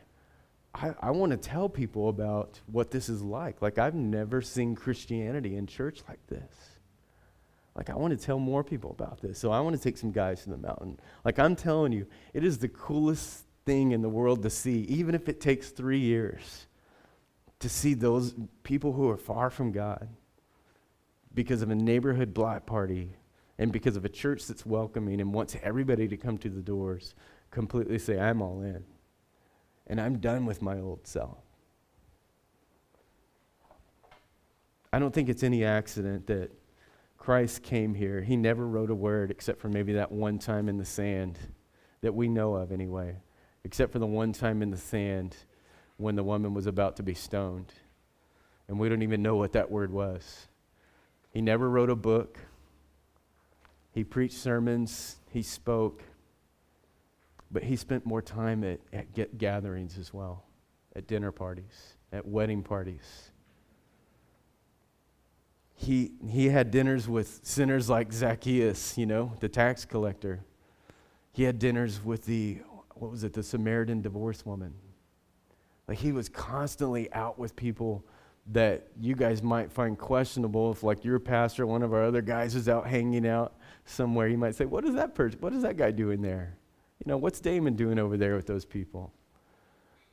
I, 0.75 0.95
I 1.01 1.11
want 1.11 1.33
to 1.33 1.39
tell 1.39 1.69
people 1.69 2.09
about 2.09 2.61
what 2.67 2.91
this 2.91 3.09
is 3.09 3.23
like. 3.23 3.63
Like, 3.63 3.79
I've 3.79 3.95
never 3.95 4.43
seen 4.43 4.75
Christianity 4.75 5.57
in 5.57 5.67
church 5.67 6.03
like 6.09 6.27
this. 6.27 6.77
Like, 7.75 7.91
I 7.91 7.95
want 7.95 8.19
to 8.19 8.25
tell 8.25 8.39
more 8.39 8.65
people 8.65 8.91
about 8.91 9.21
this. 9.21 9.39
So 9.39 9.53
I 9.53 9.61
want 9.61 9.77
to 9.77 9.83
take 9.83 9.99
some 9.99 10.13
guys 10.13 10.45
to 10.45 10.51
the 10.51 10.57
mountain. 10.57 10.99
Like, 11.25 11.39
I'm 11.39 11.57
telling 11.57 11.93
you, 11.93 12.07
it 12.33 12.43
is 12.43 12.59
the 12.59 12.69
coolest 12.69 13.45
thing 13.67 13.93
in 13.93 14.01
the 14.01 14.09
world 14.09 14.43
to 14.45 14.51
see, 14.51 14.81
even 14.83 15.15
if 15.15 15.29
it 15.29 15.41
takes 15.41 15.71
three 15.71 15.99
years, 15.99 16.67
to 17.61 17.69
see 17.69 17.95
those 17.95 18.35
people 18.63 18.93
who 18.93 19.09
are 19.09 19.17
far 19.17 19.51
from 19.51 19.73
God 19.73 20.09
because 21.35 21.63
of 21.63 21.71
a 21.71 21.75
neighborhood 21.75 22.35
block 22.35 22.67
party 22.67 23.17
and 23.59 23.73
because 23.73 23.97
of 23.97 24.05
a 24.05 24.09
church 24.09 24.47
that's 24.47 24.67
welcoming 24.67 25.21
and 25.21 25.33
wants 25.33 25.57
everybody 25.63 26.07
to 26.09 26.17
come 26.17 26.37
to 26.39 26.51
the 26.51 26.61
doors, 26.61 27.15
completely 27.51 27.99
say, 27.99 28.19
I'm 28.19 28.43
all 28.43 28.61
in. 28.61 28.85
And 29.87 30.01
I'm 30.01 30.19
done 30.19 30.47
with 30.47 30.61
my 30.61 30.79
old 30.79 31.07
self. 31.07 31.39
I 34.93 34.99
don't 34.99 35.15
think 35.15 35.29
it's 35.29 35.43
any 35.43 35.65
accident 35.65 36.27
that 36.27 36.51
Christ 37.19 37.63
came 37.63 37.95
here. 37.95 38.23
He 38.23 38.37
never 38.37 38.67
wrote 38.67 38.91
a 38.91 38.95
word 38.95 39.31
except 39.31 39.61
for 39.61 39.69
maybe 39.69 39.95
that 39.95 40.13
one 40.13 40.39
time 40.39 40.69
in 40.69 40.77
the 40.77 40.85
sand 40.85 41.39
that 42.03 42.15
we 42.15 42.29
know 42.29 42.55
of, 42.55 42.73
anyway, 42.73 43.17
except 43.65 43.93
for 43.93 43.99
the 43.99 44.07
one 44.07 44.33
time 44.33 44.63
in 44.63 44.71
the 44.71 44.77
sand 44.77 45.37
when 45.97 46.17
the 46.17 46.23
woman 46.23 46.55
was 46.55 46.67
about 46.67 46.97
to 46.97 47.03
be 47.03 47.15
stoned. 47.15 47.73
And 48.69 48.79
we 48.79 48.89
don't 48.89 49.03
even 49.03 49.23
know 49.23 49.37
what 49.37 49.53
that 49.53 49.71
word 49.71 49.93
was. 49.93 50.49
He 51.31 51.41
never 51.41 51.69
wrote 51.69 51.91
a 51.91 51.97
book. 51.97 52.39
He 53.93 54.05
preached 54.05 54.37
sermons, 54.37 55.17
he 55.31 55.43
spoke, 55.43 56.03
but 57.51 57.63
he 57.63 57.77
spent 57.77 58.05
more 58.05 58.21
time 58.21 58.63
at, 58.63 58.81
at 58.93 59.39
gatherings 59.39 59.97
as 59.97 60.13
well, 60.13 60.45
at 60.95 61.07
dinner 61.07 61.33
parties, 61.33 61.95
at 62.13 62.27
wedding 62.27 62.63
parties. 62.63 63.31
He, 65.75 66.13
he 66.29 66.49
had 66.49 66.71
dinners 66.71 67.09
with 67.09 67.41
sinners 67.43 67.89
like 67.89 68.13
Zacchaeus, 68.13 68.99
you 68.99 69.07
know, 69.07 69.33
the 69.41 69.49
tax 69.49 69.85
collector. 69.85 70.41
He 71.33 71.45
had 71.45 71.59
dinners 71.59 72.03
with 72.05 72.25
the, 72.25 72.59
what 72.95 73.11
was 73.11 73.25
it, 73.25 73.33
the 73.35 73.43
Samaritan 73.43 74.03
divorce 74.03 74.45
woman. 74.45 74.75
Like 75.89 75.99
he 75.99 76.13
was 76.13 76.29
constantly 76.29 77.13
out 77.13 77.39
with 77.39 77.55
people 77.55 78.05
that 78.53 78.87
you 79.01 79.15
guys 79.15 79.43
might 79.43 79.73
find 79.73 79.99
questionable. 79.99 80.73
If 80.73 80.83
like 80.83 81.05
your 81.05 81.19
pastor 81.19 81.67
one 81.67 81.83
of 81.83 81.93
our 81.93 82.05
other 82.05 82.23
guys 82.23 82.55
is 82.55 82.69
out 82.69 82.87
hanging 82.87 83.27
out 83.27 83.55
somewhere 83.85 84.29
you 84.29 84.39
might 84.39 84.55
say 84.55 84.65
what 84.65 84.85
is 84.85 84.95
that 84.95 85.15
person 85.15 85.39
what 85.41 85.53
is 85.53 85.63
that 85.63 85.77
guy 85.77 85.91
doing 85.91 86.23
there? 86.23 86.57
You 87.05 87.11
know 87.11 87.17
what's 87.17 87.41
damon 87.41 87.75
doing 87.75 87.99
over 87.99 88.17
there 88.17 88.37
with 88.37 88.47
those 88.47 88.65
people? 88.65 89.13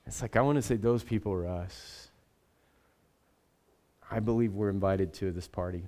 It's 0.05 0.21
like 0.21 0.35
i 0.35 0.41
want 0.41 0.57
to 0.57 0.61
say 0.61 0.75
those 0.75 1.03
people 1.03 1.31
are 1.31 1.47
us. 1.47 2.09
I 4.11 4.19
believe 4.19 4.53
we're 4.53 4.69
invited 4.69 5.13
to 5.15 5.31
this 5.31 5.47
party. 5.47 5.87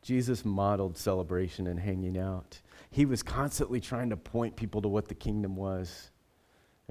Jesus 0.00 0.44
modeled 0.44 0.96
celebration 0.96 1.66
and 1.66 1.78
hanging 1.78 2.16
out. 2.16 2.60
He 2.90 3.04
was 3.04 3.22
constantly 3.22 3.80
trying 3.80 4.10
to 4.10 4.16
point 4.16 4.56
people 4.56 4.82
to 4.82 4.88
what 4.88 5.08
the 5.08 5.14
kingdom 5.14 5.56
was 5.56 6.11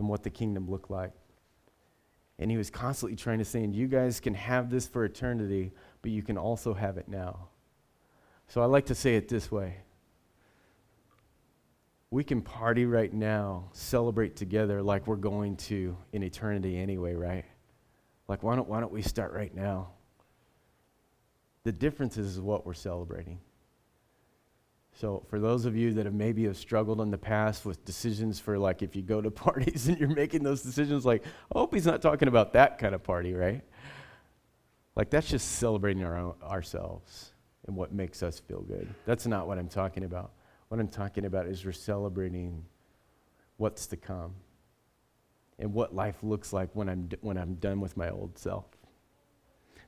and 0.02 0.10
what 0.10 0.24
the 0.24 0.30
kingdom 0.30 0.70
looked 0.70 0.92
like 0.92 1.14
and 2.42 2.50
he 2.50 2.58
was 2.58 2.72
constantly 2.72 3.16
trying 3.16 3.38
to 3.38 3.46
say, 3.46 3.64
and 3.64 3.76
you 3.76 3.88
guys 3.88 4.20
can 4.20 4.34
have 4.34 4.72
this 4.72 4.88
for 4.88 5.06
eternity, 5.06 5.72
but 6.02 6.10
you 6.10 6.24
can 6.24 6.40
also 6.40 6.74
have 6.74 6.98
it 6.98 7.08
now. 7.08 7.50
So 8.48 8.62
I 8.62 8.66
like 8.66 8.88
to 8.88 8.96
say 8.96 9.16
it 9.16 9.30
this 9.30 9.52
way 9.52 9.78
we 12.10 12.26
can 12.26 12.42
party 12.42 12.86
right 12.86 13.14
now, 13.14 13.70
celebrate 13.72 14.36
together 14.36 14.82
like 14.82 15.08
we're 15.08 15.16
going 15.16 15.56
to 15.56 15.96
in 16.12 16.24
eternity 16.24 16.78
anyway, 16.78 17.14
right? 17.14 17.46
Like, 18.28 18.44
why 18.44 18.58
don't, 18.58 18.68
why 18.68 18.82
don't 18.82 18.92
we 18.92 19.02
start 19.02 19.32
right 19.32 19.56
now? 19.56 19.92
The 21.64 21.72
difference 21.72 22.18
is 22.18 22.38
what 22.38 22.66
we're 22.66 22.74
celebrating. 22.74 23.40
So 24.94 25.24
for 25.30 25.40
those 25.40 25.66
of 25.66 25.76
you 25.76 25.94
that 25.94 26.06
have 26.06 26.14
maybe 26.14 26.44
have 26.46 26.58
struggled 26.58 27.02
in 27.02 27.12
the 27.12 27.18
past 27.18 27.66
with 27.66 27.84
decisions 27.86 28.40
for 28.40 28.58
like 28.60 28.82
if 28.82 28.96
you 28.96 29.02
go 29.02 29.22
to 29.22 29.32
parties 29.46 29.88
and 29.88 29.98
you're 30.00 30.10
making 30.10 30.44
those 30.44 30.62
decisions 30.62 31.06
like, 31.06 31.24
I 31.54 31.60
hope 31.60 31.74
he's 31.74 31.86
not 31.86 32.02
talking 32.02 32.28
about 32.28 32.54
that 32.54 32.78
kind 32.78 32.94
of 32.94 33.04
party, 33.04 33.34
right? 33.34 33.62
Like 34.96 35.10
that's 35.10 35.28
just 35.30 35.54
celebrating 35.54 36.04
our 36.04 36.18
own, 36.18 36.36
ourselves 36.44 37.32
and 37.68 37.76
what 37.76 37.94
makes 37.94 38.22
us 38.24 38.40
feel 38.40 38.62
good. 38.62 38.88
That's 39.06 39.26
not 39.26 39.48
what 39.48 39.58
I'm 39.58 39.70
talking 39.70 40.04
about. 40.04 40.32
What 40.68 40.80
I'm 40.80 40.88
talking 40.88 41.26
about 41.26 41.48
is 41.48 41.66
we're 41.66 41.72
celebrating 41.72 42.66
what's 43.58 43.88
to 43.88 43.98
come. 43.98 44.36
and 45.60 45.74
what 45.74 45.94
life 45.94 46.18
looks 46.24 46.52
like 46.54 46.70
when 46.74 46.90
I'm, 46.90 47.08
d- 47.08 47.18
when 47.22 47.38
I'm 47.38 47.56
done 47.56 47.80
with 47.82 47.96
my 47.96 48.10
old 48.10 48.38
self. 48.38 48.66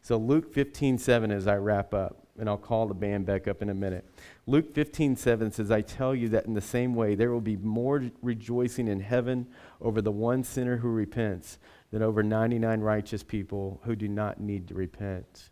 So, 0.03 0.17
Luke 0.17 0.53
15 0.53 0.97
7, 0.97 1.31
as 1.31 1.47
I 1.47 1.55
wrap 1.55 1.93
up, 1.93 2.27
and 2.37 2.49
I'll 2.49 2.57
call 2.57 2.87
the 2.87 2.93
band 2.93 3.25
back 3.25 3.47
up 3.47 3.61
in 3.61 3.69
a 3.69 3.73
minute. 3.73 4.05
Luke 4.45 4.75
15 4.75 5.15
7 5.15 5.49
says, 5.51 5.71
I 5.71 5.79
tell 5.79 6.13
you 6.13 6.27
that 6.29 6.45
in 6.45 6.53
the 6.53 6.61
same 6.61 6.93
way, 6.93 7.15
there 7.15 7.31
will 7.31 7.41
be 7.41 7.55
more 7.55 8.03
rejoicing 8.21 8.89
in 8.89 8.99
heaven 8.99 9.47
over 9.79 10.01
the 10.01 10.11
one 10.11 10.43
sinner 10.43 10.77
who 10.77 10.89
repents 10.89 11.57
than 11.91 12.01
over 12.01 12.21
99 12.21 12.81
righteous 12.81 13.23
people 13.23 13.79
who 13.85 13.95
do 13.95 14.09
not 14.09 14.41
need 14.41 14.67
to 14.67 14.73
repent. 14.73 15.51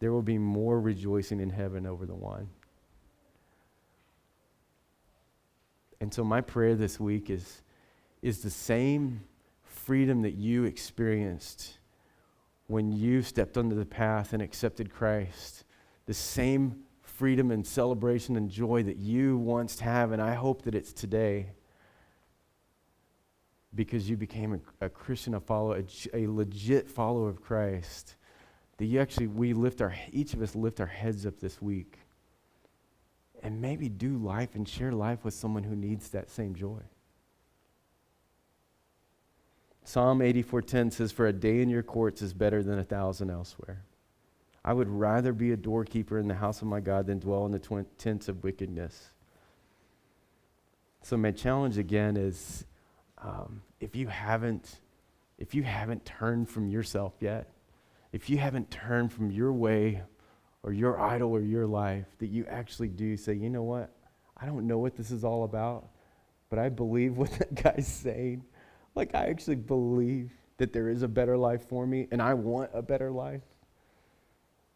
There 0.00 0.12
will 0.12 0.22
be 0.22 0.38
more 0.38 0.78
rejoicing 0.78 1.40
in 1.40 1.48
heaven 1.48 1.86
over 1.86 2.04
the 2.04 2.14
one. 2.14 2.50
And 5.98 6.12
so, 6.12 6.24
my 6.24 6.42
prayer 6.42 6.74
this 6.74 7.00
week 7.00 7.30
is, 7.30 7.62
is 8.20 8.42
the 8.42 8.50
same 8.50 9.22
freedom 9.62 10.20
that 10.22 10.34
you 10.34 10.64
experienced 10.64 11.78
when 12.66 12.92
you 12.92 13.22
stepped 13.22 13.56
onto 13.56 13.76
the 13.76 13.86
path 13.86 14.32
and 14.32 14.42
accepted 14.42 14.92
Christ, 14.92 15.64
the 16.06 16.14
same 16.14 16.84
freedom 17.02 17.50
and 17.50 17.66
celebration 17.66 18.36
and 18.36 18.50
joy 18.50 18.82
that 18.82 18.96
you 18.96 19.36
once 19.36 19.80
have, 19.80 20.12
and 20.12 20.20
I 20.20 20.34
hope 20.34 20.62
that 20.62 20.74
it's 20.74 20.92
today 20.92 21.52
because 23.74 24.08
you 24.08 24.16
became 24.16 24.60
a, 24.80 24.86
a 24.86 24.88
Christian, 24.88 25.34
a 25.34 25.40
follower, 25.40 25.82
a, 26.12 26.24
a, 26.24 26.26
legit 26.28 26.88
follower 26.88 27.28
of 27.28 27.42
Christ, 27.42 28.16
that 28.78 28.86
you 28.86 29.00
actually, 29.00 29.26
we 29.26 29.52
lift 29.52 29.80
our, 29.80 29.94
each 30.12 30.32
of 30.34 30.42
us 30.42 30.54
lift 30.54 30.80
our 30.80 30.86
heads 30.86 31.26
up 31.26 31.40
this 31.40 31.60
week 31.60 31.98
and 33.42 33.60
maybe 33.60 33.88
do 33.88 34.16
life 34.16 34.54
and 34.54 34.68
share 34.68 34.92
life 34.92 35.24
with 35.24 35.34
someone 35.34 35.64
who 35.64 35.76
needs 35.76 36.08
that 36.10 36.30
same 36.30 36.54
joy. 36.54 36.80
Psalm 39.84 40.20
84:10 40.20 40.90
says, 40.90 41.12
"For 41.12 41.26
a 41.26 41.32
day 41.32 41.60
in 41.60 41.68
your 41.68 41.82
courts 41.82 42.22
is 42.22 42.32
better 42.32 42.62
than 42.62 42.78
a 42.78 42.84
thousand 42.84 43.30
elsewhere." 43.30 43.84
I 44.64 44.72
would 44.72 44.88
rather 44.88 45.34
be 45.34 45.52
a 45.52 45.56
doorkeeper 45.58 46.18
in 46.18 46.26
the 46.26 46.34
house 46.34 46.62
of 46.62 46.68
my 46.68 46.80
God 46.80 47.06
than 47.06 47.18
dwell 47.18 47.44
in 47.44 47.52
the 47.52 47.86
tents 47.98 48.28
of 48.28 48.42
wickedness. 48.42 49.10
So 51.02 51.18
my 51.18 51.32
challenge 51.32 51.76
again 51.76 52.16
is, 52.16 52.64
um, 53.18 53.60
if 53.78 53.94
you 53.94 54.08
haven't, 54.08 54.80
if 55.36 55.54
you 55.54 55.62
haven't 55.62 56.06
turned 56.06 56.48
from 56.48 56.66
yourself 56.70 57.12
yet, 57.20 57.50
if 58.12 58.30
you 58.30 58.38
haven't 58.38 58.70
turned 58.70 59.12
from 59.12 59.30
your 59.30 59.52
way 59.52 60.02
or 60.62 60.72
your 60.72 60.98
idol 60.98 61.30
or 61.32 61.42
your 61.42 61.66
life, 61.66 62.06
that 62.20 62.28
you 62.28 62.46
actually 62.46 62.88
do 62.88 63.18
say, 63.18 63.34
you 63.34 63.50
know 63.50 63.64
what, 63.64 63.90
I 64.34 64.46
don't 64.46 64.66
know 64.66 64.78
what 64.78 64.96
this 64.96 65.10
is 65.10 65.24
all 65.24 65.44
about, 65.44 65.90
but 66.48 66.58
I 66.58 66.70
believe 66.70 67.16
what 67.18 67.32
that 67.32 67.54
guy's 67.54 67.86
saying. 67.86 68.44
Like, 68.94 69.14
I 69.14 69.26
actually 69.26 69.56
believe 69.56 70.30
that 70.58 70.72
there 70.72 70.88
is 70.88 71.02
a 71.02 71.08
better 71.08 71.36
life 71.36 71.68
for 71.68 71.86
me, 71.86 72.06
and 72.10 72.22
I 72.22 72.34
want 72.34 72.70
a 72.72 72.82
better 72.82 73.10
life. 73.10 73.42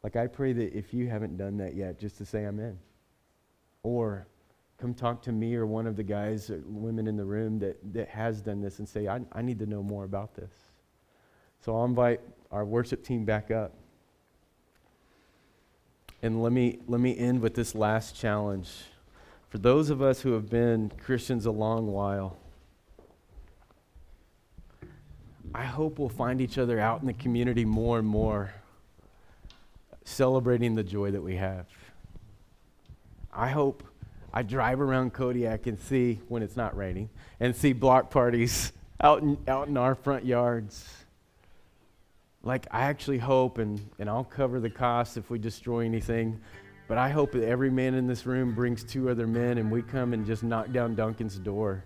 Like, 0.03 0.16
I 0.16 0.27
pray 0.27 0.53
that 0.53 0.77
if 0.77 0.93
you 0.93 1.09
haven't 1.09 1.37
done 1.37 1.57
that 1.59 1.75
yet, 1.75 1.99
just 1.99 2.19
to 2.19 2.25
say 2.25 2.45
I'm 2.45 2.59
in. 2.59 2.79
Or 3.83 4.27
come 4.79 4.95
talk 4.95 5.23
to 5.23 5.33
me 5.33 5.55
or 5.55 5.66
one 5.66 5.87
of 5.87 5.97
the 5.97 6.03
guys 6.03 6.51
or 6.51 6.62
women 6.66 7.07
in 7.07 7.16
the 7.16 7.25
room 7.25 7.59
that, 7.59 7.77
that 7.93 8.09
has 8.09 8.41
done 8.41 8.61
this 8.61 8.79
and 8.79 8.89
say, 8.89 9.09
I, 9.09 9.21
I 9.33 9.43
need 9.43 9.59
to 9.59 9.66
know 9.66 9.83
more 9.83 10.05
about 10.05 10.35
this. 10.35 10.53
So 11.61 11.77
I'll 11.77 11.85
invite 11.85 12.21
our 12.53 12.64
worship 12.64 13.05
team 13.05 13.25
back 13.25 13.51
up. 13.51 13.75
And 16.23 16.43
let 16.43 16.53
me, 16.53 16.79
let 16.87 17.01
me 17.01 17.16
end 17.16 17.41
with 17.41 17.55
this 17.55 17.75
last 17.75 18.16
challenge. 18.16 18.71
For 19.49 19.59
those 19.59 19.91
of 19.91 20.03
us 20.03 20.21
who 20.21 20.33
have 20.33 20.49
been 20.49 20.93
Christians 21.01 21.47
a 21.47 21.51
long 21.51 21.89
while, 21.89 22.37
I 25.55 25.64
hope 25.64 25.99
we'll 25.99 26.09
find 26.09 26.40
each 26.40 26.59
other 26.59 26.78
out 26.78 27.01
in 27.01 27.07
the 27.07 27.14
community 27.14 27.64
more 27.64 27.99
and 27.99 28.07
more, 28.07 28.53
celebrating 30.05 30.74
the 30.74 30.82
joy 30.82 31.11
that 31.11 31.22
we 31.22 31.36
have. 31.36 31.66
I 33.32 33.49
hope 33.49 33.82
I 34.32 34.42
drive 34.42 34.80
around 34.80 35.14
Kodiak 35.14 35.66
and 35.66 35.78
see, 35.78 36.20
when 36.28 36.42
it's 36.42 36.57
not 36.57 36.76
raining, 36.76 37.09
and 37.40 37.57
see 37.57 37.72
block 37.72 38.11
parties 38.11 38.72
out 39.01 39.22
in, 39.22 39.38
out 39.49 39.68
in 39.68 39.76
our 39.76 39.94
front 39.94 40.24
yards. 40.24 40.86
Like, 42.42 42.66
I 42.70 42.82
actually 42.82 43.18
hope, 43.18 43.59
and, 43.59 43.80
and 43.99 44.09
I'll 44.09 44.24
cover 44.24 44.61
the 44.61 44.70
cost 44.70 45.16
if 45.16 45.30
we 45.30 45.38
destroy 45.38 45.84
anything, 45.84 46.40
but 46.88 46.99
I 46.99 47.09
hope 47.09 47.32
that 47.32 47.42
every 47.42 47.70
man 47.70 47.94
in 47.94 48.07
this 48.07 48.26
room 48.26 48.55
brings 48.55 48.84
two 48.84 49.11
other 49.11 49.26
men 49.26 49.59
and 49.59 49.70
we 49.70 49.82
come 49.82 50.12
and 50.12 50.24
just 50.26 50.42
knock 50.42 50.72
down 50.72 50.94
Duncan's 50.94 51.38
door 51.38 51.84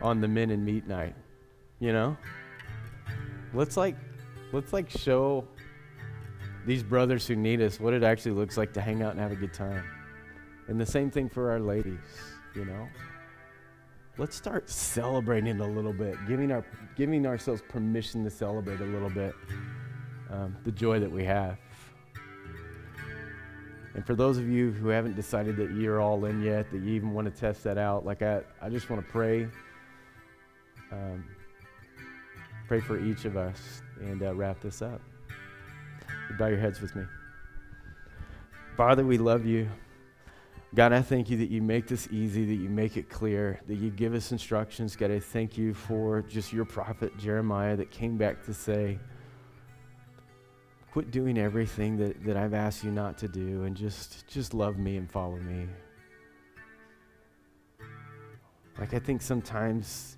on 0.00 0.20
the 0.20 0.28
men 0.28 0.50
and 0.50 0.64
meat 0.64 0.86
night. 0.86 1.14
You 1.80 1.92
know? 1.92 2.16
Let's 3.52 3.76
like 3.76 3.96
let's 4.52 4.72
like 4.72 4.90
show 4.90 5.46
these 6.66 6.82
brothers 6.82 7.26
who 7.26 7.36
need 7.36 7.60
us 7.60 7.78
what 7.78 7.92
it 7.92 8.02
actually 8.02 8.32
looks 8.32 8.56
like 8.56 8.72
to 8.72 8.80
hang 8.80 9.02
out 9.02 9.12
and 9.12 9.20
have 9.20 9.32
a 9.32 9.36
good 9.36 9.52
time. 9.52 9.84
And 10.68 10.80
the 10.80 10.86
same 10.86 11.10
thing 11.10 11.28
for 11.28 11.50
our 11.50 11.60
ladies, 11.60 11.98
you 12.54 12.64
know? 12.64 12.88
Let's 14.16 14.36
start 14.36 14.70
celebrating 14.70 15.60
a 15.60 15.66
little 15.66 15.92
bit, 15.92 16.16
giving 16.26 16.52
our 16.52 16.64
giving 16.96 17.26
ourselves 17.26 17.62
permission 17.68 18.24
to 18.24 18.30
celebrate 18.30 18.80
a 18.80 18.84
little 18.84 19.10
bit 19.10 19.34
um, 20.30 20.56
the 20.64 20.72
joy 20.72 21.00
that 21.00 21.10
we 21.10 21.24
have. 21.24 21.58
And 23.94 24.04
for 24.04 24.14
those 24.14 24.38
of 24.38 24.48
you 24.48 24.72
who 24.72 24.88
haven't 24.88 25.14
decided 25.14 25.56
that 25.56 25.72
you're 25.72 26.00
all 26.00 26.24
in 26.24 26.42
yet, 26.42 26.70
that 26.70 26.78
you 26.78 26.94
even 26.94 27.12
want 27.12 27.32
to 27.32 27.40
test 27.40 27.62
that 27.64 27.78
out, 27.78 28.04
like 28.04 28.22
I, 28.22 28.42
I 28.60 28.68
just 28.68 28.90
want 28.90 29.04
to 29.04 29.12
pray. 29.12 29.48
Um, 30.90 31.24
pray 32.66 32.80
for 32.80 32.98
each 32.98 33.24
of 33.24 33.36
us 33.36 33.82
and 34.00 34.22
uh, 34.22 34.34
wrap 34.34 34.60
this 34.60 34.82
up. 34.82 35.00
bow 36.38 36.46
your 36.46 36.58
heads 36.58 36.80
with 36.80 36.94
me. 36.96 37.04
Father, 38.76 39.04
we 39.04 39.18
love 39.18 39.46
you. 39.46 39.68
God, 40.74 40.92
I 40.92 41.02
thank 41.02 41.30
you 41.30 41.36
that 41.36 41.50
you 41.50 41.62
make 41.62 41.86
this 41.86 42.08
easy, 42.10 42.44
that 42.46 42.60
you 42.60 42.68
make 42.68 42.96
it 42.96 43.08
clear, 43.08 43.60
that 43.68 43.76
you 43.76 43.90
give 43.90 44.12
us 44.12 44.32
instructions. 44.32 44.96
God, 44.96 45.12
I 45.12 45.20
thank 45.20 45.56
you 45.56 45.72
for 45.72 46.22
just 46.22 46.52
your 46.52 46.64
prophet 46.64 47.16
Jeremiah 47.16 47.76
that 47.76 47.92
came 47.92 48.16
back 48.16 48.44
to 48.46 48.54
say, 48.54 48.98
quit 50.90 51.12
doing 51.12 51.38
everything 51.38 51.96
that, 51.98 52.24
that 52.24 52.36
I've 52.36 52.54
asked 52.54 52.82
you 52.82 52.90
not 52.90 53.18
to 53.18 53.28
do 53.28 53.62
and 53.62 53.76
just, 53.76 54.26
just 54.26 54.52
love 54.52 54.76
me 54.76 54.96
and 54.96 55.08
follow 55.08 55.36
me. 55.36 55.68
Like, 58.76 58.94
I 58.94 58.98
think 58.98 59.22
sometimes 59.22 60.16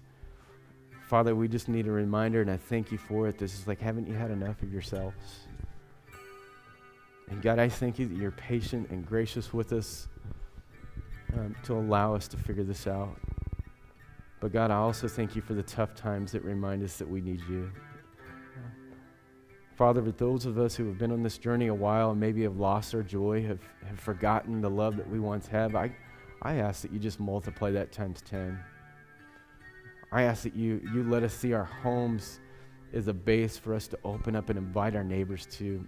Father, 1.06 1.36
we 1.36 1.46
just 1.46 1.68
need 1.68 1.86
a 1.86 1.90
reminder, 1.90 2.40
and 2.40 2.50
I 2.50 2.56
thank 2.56 2.90
you 2.90 2.98
for 2.98 3.28
it. 3.28 3.38
This 3.38 3.54
is 3.54 3.68
like, 3.68 3.80
haven't 3.80 4.08
you 4.08 4.14
had 4.14 4.32
enough 4.32 4.60
of 4.62 4.72
yourselves? 4.72 5.46
And 7.30 7.40
God, 7.40 7.60
I 7.60 7.68
thank 7.68 7.98
you 8.00 8.06
that 8.06 8.16
you're 8.16 8.32
patient 8.32 8.90
and 8.90 9.06
gracious 9.06 9.52
with 9.52 9.72
us 9.72 10.08
um, 11.34 11.54
to 11.64 11.74
allow 11.74 12.14
us 12.14 12.26
to 12.28 12.36
figure 12.36 12.64
this 12.64 12.88
out. 12.88 13.16
But 14.40 14.52
God, 14.52 14.72
I 14.72 14.76
also 14.76 15.06
thank 15.06 15.36
you 15.36 15.42
for 15.42 15.54
the 15.54 15.62
tough 15.62 15.94
times 15.94 16.32
that 16.32 16.44
remind 16.44 16.82
us 16.82 16.96
that 16.96 17.08
we 17.08 17.20
need 17.20 17.40
you. 17.48 17.70
Father, 19.76 20.02
for 20.02 20.10
those 20.10 20.44
of 20.44 20.58
us 20.58 20.74
who 20.74 20.86
have 20.86 20.98
been 20.98 21.12
on 21.12 21.22
this 21.22 21.38
journey 21.38 21.68
a 21.68 21.74
while 21.74 22.10
and 22.10 22.18
maybe 22.18 22.42
have 22.42 22.56
lost 22.56 22.94
our 22.96 23.02
joy, 23.02 23.46
have, 23.46 23.60
have 23.86 24.00
forgotten 24.00 24.60
the 24.60 24.70
love 24.70 24.96
that 24.96 25.08
we 25.08 25.20
once 25.20 25.46
had, 25.46 25.74
I, 25.76 25.94
I 26.42 26.54
ask 26.54 26.82
that 26.82 26.92
you 26.92 26.98
just 26.98 27.20
multiply 27.20 27.70
that 27.70 27.92
times 27.92 28.22
10. 28.22 28.58
I 30.12 30.22
ask 30.22 30.42
that 30.44 30.54
you, 30.54 30.80
you 30.94 31.02
let 31.04 31.22
us 31.22 31.34
see 31.34 31.52
our 31.52 31.64
homes 31.64 32.40
as 32.92 33.08
a 33.08 33.14
base 33.14 33.58
for 33.58 33.74
us 33.74 33.88
to 33.88 33.98
open 34.04 34.36
up 34.36 34.48
and 34.48 34.58
invite 34.58 34.94
our 34.94 35.04
neighbors 35.04 35.46
to, 35.52 35.84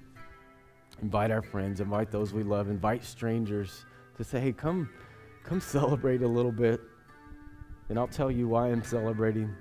invite 1.02 1.30
our 1.30 1.42
friends, 1.42 1.80
invite 1.80 2.10
those 2.10 2.32
we 2.32 2.42
love, 2.42 2.68
invite 2.68 3.04
strangers 3.04 3.84
to 4.16 4.24
say, 4.24 4.40
hey, 4.40 4.52
come, 4.52 4.90
come 5.44 5.60
celebrate 5.76 6.22
a 6.22 6.28
little 6.28 6.52
bit. 6.52 6.80
And 7.88 7.98
I'll 7.98 8.08
tell 8.08 8.30
you 8.30 8.48
why 8.48 8.68
I'm 8.68 8.82
celebrating. 8.82 9.54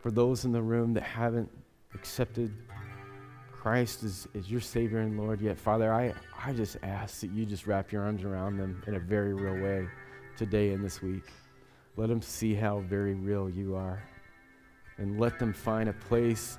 For 0.00 0.10
those 0.10 0.44
in 0.44 0.52
the 0.52 0.62
room 0.62 0.92
that 0.94 1.02
haven't 1.02 1.50
accepted 1.94 2.52
Christ 3.52 4.02
as, 4.02 4.28
as 4.34 4.50
your 4.50 4.60
Savior 4.60 4.98
and 4.98 5.18
Lord 5.18 5.40
yet, 5.40 5.58
Father, 5.58 5.92
I, 5.92 6.12
I 6.44 6.52
just 6.52 6.76
ask 6.82 7.20
that 7.20 7.30
you 7.30 7.46
just 7.46 7.66
wrap 7.66 7.90
your 7.90 8.02
arms 8.02 8.24
around 8.24 8.58
them 8.58 8.82
in 8.86 8.96
a 8.96 9.00
very 9.00 9.34
real 9.34 9.62
way 9.62 9.88
today 10.36 10.72
and 10.72 10.84
this 10.84 11.00
week. 11.00 11.24
Let 11.96 12.08
them 12.08 12.22
see 12.22 12.54
how 12.54 12.80
very 12.80 13.14
real 13.14 13.48
you 13.50 13.76
are. 13.76 14.02
And 14.98 15.18
let 15.18 15.38
them 15.38 15.52
find 15.52 15.88
a 15.88 15.92
place 15.92 16.58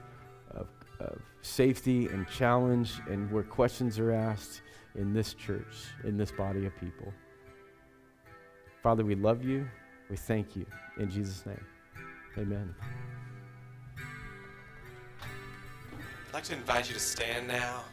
of, 0.51 0.67
of 0.99 1.21
safety 1.41 2.07
and 2.07 2.27
challenge 2.27 2.93
and 3.09 3.31
where 3.31 3.43
questions 3.43 3.99
are 3.99 4.11
asked 4.11 4.61
in 4.95 5.13
this 5.13 5.33
church, 5.33 5.87
in 6.03 6.17
this 6.17 6.31
body 6.31 6.65
of 6.65 6.75
people. 6.79 7.13
Father, 8.81 9.03
we 9.03 9.15
love 9.15 9.43
you. 9.43 9.67
We 10.09 10.17
thank 10.17 10.55
you. 10.55 10.65
In 10.97 11.09
Jesus' 11.09 11.45
name, 11.45 11.65
amen. 12.37 12.75
I'd 16.33 16.33
like 16.33 16.43
to 16.45 16.53
invite 16.53 16.87
you 16.89 16.93
to 16.93 16.99
stand 16.99 17.47
now. 17.47 17.83